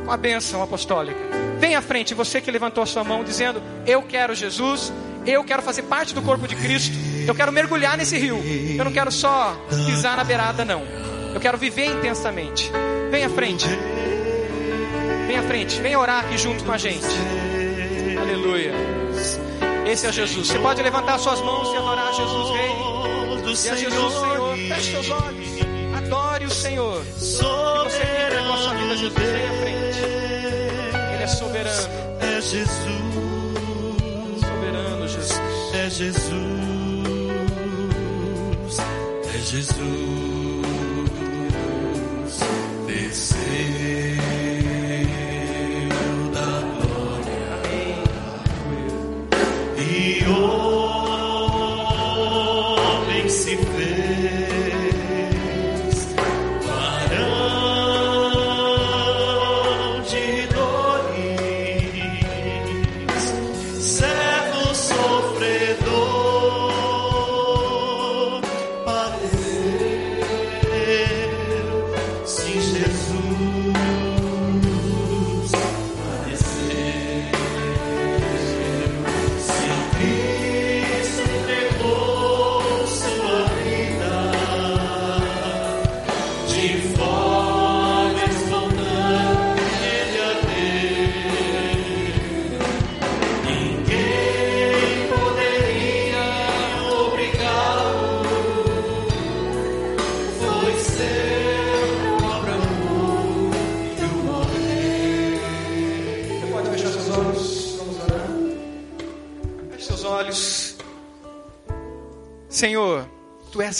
com 0.04 0.10
a 0.10 0.16
bênção 0.16 0.62
apostólica. 0.62 1.18
Vem 1.58 1.74
à 1.74 1.82
frente, 1.82 2.14
você 2.14 2.40
que 2.40 2.50
levantou 2.50 2.82
a 2.82 2.86
sua 2.86 3.04
mão, 3.04 3.22
dizendo: 3.22 3.60
Eu 3.86 4.02
quero 4.02 4.34
Jesus, 4.34 4.92
eu 5.26 5.44
quero 5.44 5.62
fazer 5.62 5.82
parte 5.82 6.14
do 6.14 6.22
corpo 6.22 6.48
de 6.48 6.56
Cristo, 6.56 6.96
eu 7.26 7.34
quero 7.34 7.52
mergulhar 7.52 7.98
nesse 7.98 8.16
rio. 8.16 8.40
Eu 8.78 8.84
não 8.84 8.92
quero 8.92 9.12
só 9.12 9.54
pisar 9.86 10.16
na 10.16 10.24
beirada, 10.24 10.64
não. 10.64 10.82
Eu 11.34 11.40
quero 11.40 11.58
viver 11.58 11.86
intensamente. 11.86 12.70
Vem 13.10 13.24
à 13.24 13.30
frente. 13.30 13.66
Vem 15.26 15.36
à 15.36 15.42
frente, 15.42 15.80
vem 15.80 15.96
orar 15.96 16.24
aqui 16.24 16.38
junto 16.38 16.64
com 16.64 16.72
a 16.72 16.78
gente. 16.78 17.06
Aleluia. 18.20 18.72
Esse 19.86 20.06
é 20.06 20.12
Jesus. 20.12 20.48
Você 20.48 20.58
pode 20.58 20.82
levantar 20.82 21.18
suas 21.18 21.40
mãos 21.40 21.72
e 21.72 21.76
adorar 21.76 22.12
Jesus 22.14 22.50
Rei. 22.50 22.90
E 23.50 23.68
a 23.68 23.74
Jesus, 23.74 24.14
Senhor. 24.14 24.56
Feche 24.56 24.92
seus 24.92 25.10
olhos. 25.10 25.48
Adore 25.96 26.44
o 26.44 26.50
Senhor. 26.50 27.02
E 27.02 27.08
você 27.10 28.00
que 28.00 28.22
entregou 28.22 28.52
a 28.52 28.56
sua 28.58 28.74
vida 28.74 28.92
a 28.92 28.96
Jesus, 28.96 29.14
vem 29.14 29.44
à 29.44 29.52
frente. 29.60 29.98
Ele 31.14 31.22
é 31.22 31.26
soberano. 31.26 31.88
É 32.20 32.40
Jesus. 32.40 32.70
Soberano, 34.40 35.08
Jesus. 35.08 35.40
É 35.74 35.90
Jesus. 35.90 36.30
É 39.34 39.38
Jesus. 39.38 40.29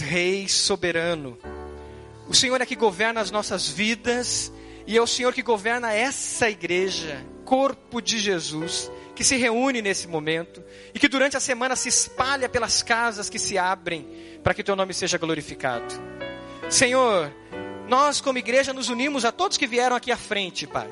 Rei 0.00 0.48
soberano. 0.48 1.38
O 2.28 2.34
Senhor 2.34 2.60
é 2.60 2.66
que 2.66 2.76
governa 2.76 3.20
as 3.20 3.30
nossas 3.30 3.68
vidas 3.68 4.52
e 4.86 4.96
é 4.96 5.02
o 5.02 5.06
Senhor 5.06 5.32
que 5.32 5.42
governa 5.42 5.92
essa 5.92 6.48
igreja, 6.48 7.24
corpo 7.44 8.00
de 8.00 8.18
Jesus, 8.18 8.90
que 9.14 9.24
se 9.24 9.36
reúne 9.36 9.82
nesse 9.82 10.08
momento 10.08 10.62
e 10.94 10.98
que 10.98 11.08
durante 11.08 11.36
a 11.36 11.40
semana 11.40 11.76
se 11.76 11.88
espalha 11.88 12.48
pelas 12.48 12.82
casas 12.82 13.28
que 13.28 13.38
se 13.38 13.58
abrem 13.58 14.08
para 14.42 14.54
que 14.54 14.64
Teu 14.64 14.74
nome 14.74 14.94
seja 14.94 15.18
glorificado. 15.18 15.94
Senhor, 16.68 17.32
nós 17.88 18.20
como 18.20 18.38
igreja 18.38 18.72
nos 18.72 18.88
unimos 18.88 19.24
a 19.24 19.32
todos 19.32 19.56
que 19.56 19.66
vieram 19.66 19.96
aqui 19.96 20.12
à 20.12 20.16
frente, 20.16 20.66
Pai. 20.66 20.88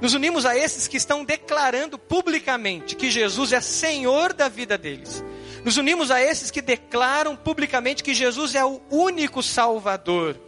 Nos 0.00 0.12
unimos 0.12 0.44
a 0.44 0.56
esses 0.56 0.86
que 0.86 0.96
estão 0.96 1.24
declarando 1.24 1.98
publicamente 1.98 2.96
que 2.96 3.10
Jesus 3.10 3.52
é 3.52 3.60
Senhor 3.60 4.32
da 4.32 4.48
vida 4.48 4.76
deles. 4.76 5.24
Nos 5.64 5.78
unimos 5.78 6.10
a 6.10 6.20
esses 6.20 6.50
que 6.50 6.60
declaram 6.60 7.34
publicamente 7.34 8.02
que 8.04 8.12
Jesus 8.12 8.54
é 8.54 8.62
o 8.64 8.82
único 8.90 9.42
Salvador. 9.42 10.38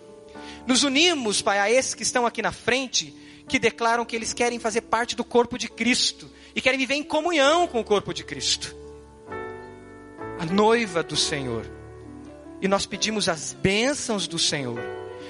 Nos 0.67 0.83
unimos, 0.83 1.41
Pai, 1.41 1.59
a 1.59 1.71
esses 1.71 1.95
que 1.95 2.03
estão 2.03 2.27
aqui 2.27 2.43
na 2.43 2.53
frente, 2.53 3.17
que 3.49 3.59
declaram 3.59 4.05
que 4.05 4.15
eles 4.15 4.35
querem 4.35 4.59
fazer 4.59 4.83
parte 4.83 5.17
do 5.17 5.25
corpo 5.25 5.57
de 5.57 5.69
Cristo 5.69 6.31
e 6.55 6.61
querem 6.61 6.79
viver 6.79 6.95
em 6.95 7.03
comunhão 7.03 7.67
com 7.67 7.81
o 7.81 7.85
corpo 7.85 8.13
de 8.13 8.25
Cristo. 8.25 8.77
A 10.39 10.45
noiva 10.45 11.03
do 11.03 11.17
Senhor. 11.17 11.65
E 12.61 12.69
nós 12.69 12.85
pedimos 12.85 13.27
as 13.27 13.55
bênçãos 13.55 14.29
do 14.29 14.39
Senhor. 14.39 14.81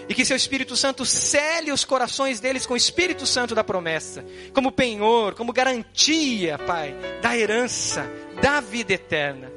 E 0.08 0.14
que 0.14 0.24
seu 0.24 0.36
Espírito 0.36 0.76
Santo 0.76 1.04
cele 1.04 1.70
os 1.70 1.84
corações 1.84 2.40
deles 2.40 2.66
com 2.66 2.74
o 2.74 2.76
Espírito 2.76 3.26
Santo 3.26 3.54
da 3.54 3.62
promessa, 3.62 4.24
como 4.52 4.72
penhor, 4.72 5.34
como 5.34 5.52
garantia, 5.52 6.58
Pai, 6.58 6.94
da 7.22 7.36
herança, 7.36 8.08
da 8.40 8.60
vida 8.60 8.92
eterna. 8.92 9.55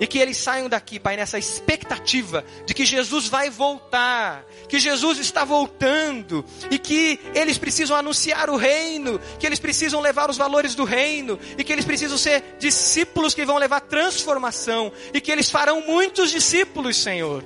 E 0.00 0.06
que 0.06 0.18
eles 0.18 0.36
saiam 0.36 0.68
daqui, 0.68 0.98
Pai, 0.98 1.16
nessa 1.16 1.38
expectativa 1.38 2.44
de 2.66 2.74
que 2.74 2.84
Jesus 2.84 3.28
vai 3.28 3.50
voltar, 3.50 4.44
que 4.68 4.78
Jesus 4.78 5.18
está 5.18 5.44
voltando, 5.44 6.44
e 6.70 6.78
que 6.78 7.20
eles 7.34 7.58
precisam 7.58 7.96
anunciar 7.96 8.50
o 8.50 8.56
reino, 8.56 9.20
que 9.38 9.46
eles 9.46 9.60
precisam 9.60 10.00
levar 10.00 10.30
os 10.30 10.36
valores 10.36 10.74
do 10.74 10.84
reino, 10.84 11.38
e 11.56 11.62
que 11.62 11.72
eles 11.72 11.84
precisam 11.84 12.18
ser 12.18 12.42
discípulos 12.58 13.34
que 13.34 13.44
vão 13.44 13.58
levar 13.58 13.80
transformação, 13.80 14.92
e 15.12 15.20
que 15.20 15.30
eles 15.30 15.50
farão 15.50 15.80
muitos 15.86 16.30
discípulos, 16.30 16.96
Senhor. 16.96 17.44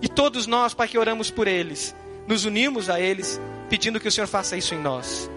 E 0.00 0.08
todos 0.08 0.46
nós, 0.46 0.74
Pai, 0.74 0.88
que 0.88 0.98
oramos 0.98 1.30
por 1.30 1.46
eles, 1.46 1.94
nos 2.26 2.44
unimos 2.44 2.88
a 2.88 3.00
eles, 3.00 3.40
pedindo 3.68 4.00
que 4.00 4.08
o 4.08 4.12
Senhor 4.12 4.26
faça 4.26 4.56
isso 4.56 4.74
em 4.74 4.78
nós. 4.78 5.30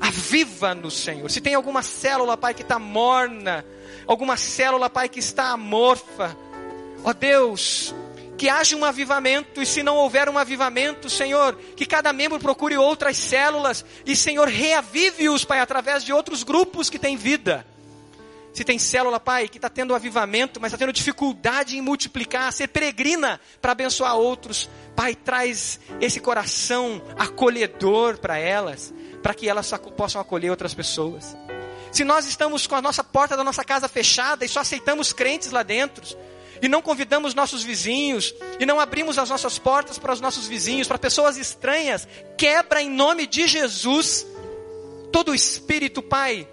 Aviva-nos, 0.00 0.94
Senhor. 0.94 1.30
Se 1.30 1.40
tem 1.40 1.54
alguma 1.54 1.82
célula, 1.82 2.36
Pai, 2.36 2.54
que 2.54 2.62
está 2.62 2.78
morna, 2.78 3.64
alguma 4.06 4.36
célula, 4.36 4.88
Pai, 4.88 5.08
que 5.08 5.18
está 5.18 5.50
amorfa, 5.50 6.36
ó 7.04 7.12
Deus, 7.12 7.94
que 8.36 8.48
haja 8.48 8.76
um 8.76 8.84
avivamento, 8.84 9.60
e 9.60 9.66
se 9.66 9.82
não 9.82 9.96
houver 9.96 10.28
um 10.28 10.38
avivamento, 10.38 11.10
Senhor, 11.10 11.56
que 11.76 11.84
cada 11.84 12.12
membro 12.12 12.38
procure 12.38 12.76
outras 12.76 13.16
células, 13.16 13.84
e 14.06 14.14
Senhor, 14.14 14.46
reavive-os, 14.46 15.44
Pai, 15.44 15.58
através 15.58 16.04
de 16.04 16.12
outros 16.12 16.44
grupos 16.44 16.88
que 16.88 16.98
têm 16.98 17.16
vida. 17.16 17.66
Se 18.54 18.64
tem 18.64 18.78
célula, 18.78 19.20
Pai, 19.20 19.48
que 19.48 19.58
está 19.58 19.68
tendo 19.68 19.94
avivamento, 19.94 20.60
mas 20.60 20.72
está 20.72 20.78
tendo 20.78 20.92
dificuldade 20.92 21.76
em 21.76 21.80
multiplicar, 21.80 22.52
ser 22.52 22.68
peregrina 22.68 23.40
para 23.60 23.72
abençoar 23.72 24.16
outros, 24.16 24.70
Pai, 24.96 25.14
traz 25.14 25.78
esse 26.00 26.18
coração 26.18 27.02
acolhedor 27.16 28.18
para 28.18 28.38
elas, 28.38 28.92
para 29.22 29.34
que 29.34 29.48
elas 29.48 29.72
possam 29.96 30.20
acolher 30.20 30.50
outras 30.50 30.74
pessoas. 30.74 31.36
Se 31.90 32.04
nós 32.04 32.26
estamos 32.26 32.66
com 32.66 32.74
a 32.74 32.82
nossa 32.82 33.02
porta 33.02 33.36
da 33.36 33.44
nossa 33.44 33.64
casa 33.64 33.88
fechada 33.88 34.44
e 34.44 34.48
só 34.48 34.60
aceitamos 34.60 35.12
crentes 35.12 35.50
lá 35.50 35.62
dentro, 35.62 36.04
e 36.60 36.68
não 36.68 36.82
convidamos 36.82 37.34
nossos 37.34 37.62
vizinhos, 37.62 38.34
e 38.58 38.66
não 38.66 38.80
abrimos 38.80 39.18
as 39.18 39.30
nossas 39.30 39.58
portas 39.58 39.98
para 39.98 40.12
os 40.12 40.20
nossos 40.20 40.46
vizinhos, 40.46 40.88
para 40.88 40.98
pessoas 40.98 41.36
estranhas, 41.36 42.06
quebra 42.36 42.82
em 42.82 42.90
nome 42.90 43.26
de 43.26 43.46
Jesus 43.46 44.26
todo 45.12 45.30
o 45.30 45.34
espírito, 45.34 46.02
Pai, 46.02 46.46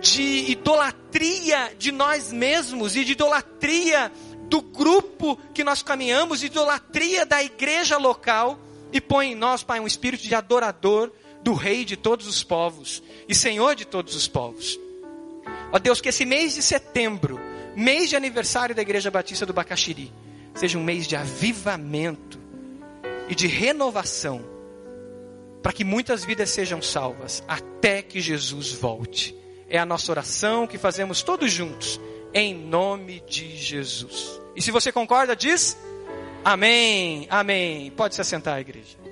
de 0.00 0.50
idolatria 0.50 1.74
de 1.78 1.90
nós 1.90 2.32
mesmos 2.32 2.96
e 2.96 3.04
de 3.04 3.12
idolatria 3.12 4.12
do 4.48 4.60
grupo 4.60 5.36
que 5.54 5.64
nós 5.64 5.82
caminhamos, 5.82 6.42
idolatria 6.42 7.24
da 7.24 7.42
igreja 7.42 7.96
local, 7.96 8.58
e 8.96 9.00
põe 9.00 9.32
em 9.32 9.34
nós, 9.34 9.62
Pai, 9.62 9.78
um 9.78 9.86
espírito 9.86 10.22
de 10.22 10.34
adorador 10.34 11.12
do 11.42 11.52
Rei 11.52 11.84
de 11.84 11.96
todos 11.96 12.26
os 12.26 12.42
povos 12.42 13.02
e 13.28 13.34
Senhor 13.34 13.74
de 13.74 13.84
todos 13.84 14.14
os 14.14 14.26
povos. 14.26 14.80
Ó 15.70 15.78
Deus, 15.78 16.00
que 16.00 16.08
esse 16.08 16.24
mês 16.24 16.54
de 16.54 16.62
setembro, 16.62 17.38
mês 17.76 18.08
de 18.08 18.16
aniversário 18.16 18.74
da 18.74 18.80
Igreja 18.80 19.10
Batista 19.10 19.44
do 19.44 19.52
Bacaxiri, 19.52 20.10
seja 20.54 20.78
um 20.78 20.82
mês 20.82 21.06
de 21.06 21.14
avivamento 21.14 22.40
e 23.28 23.34
de 23.34 23.46
renovação, 23.46 24.42
para 25.62 25.72
que 25.72 25.84
muitas 25.84 26.24
vidas 26.24 26.48
sejam 26.48 26.80
salvas 26.80 27.44
até 27.46 28.00
que 28.00 28.20
Jesus 28.20 28.72
volte. 28.72 29.36
É 29.68 29.78
a 29.78 29.84
nossa 29.84 30.10
oração 30.10 30.66
que 30.66 30.78
fazemos 30.78 31.22
todos 31.22 31.52
juntos, 31.52 32.00
em 32.32 32.54
nome 32.54 33.22
de 33.28 33.56
Jesus. 33.56 34.40
E 34.54 34.62
se 34.62 34.70
você 34.70 34.90
concorda, 34.90 35.36
diz 35.36 35.76
amém, 36.52 37.26
amém. 37.28 37.90
Pode 37.90 38.14
se 38.14 38.20
assentar, 38.20 38.60
igreja. 38.60 39.05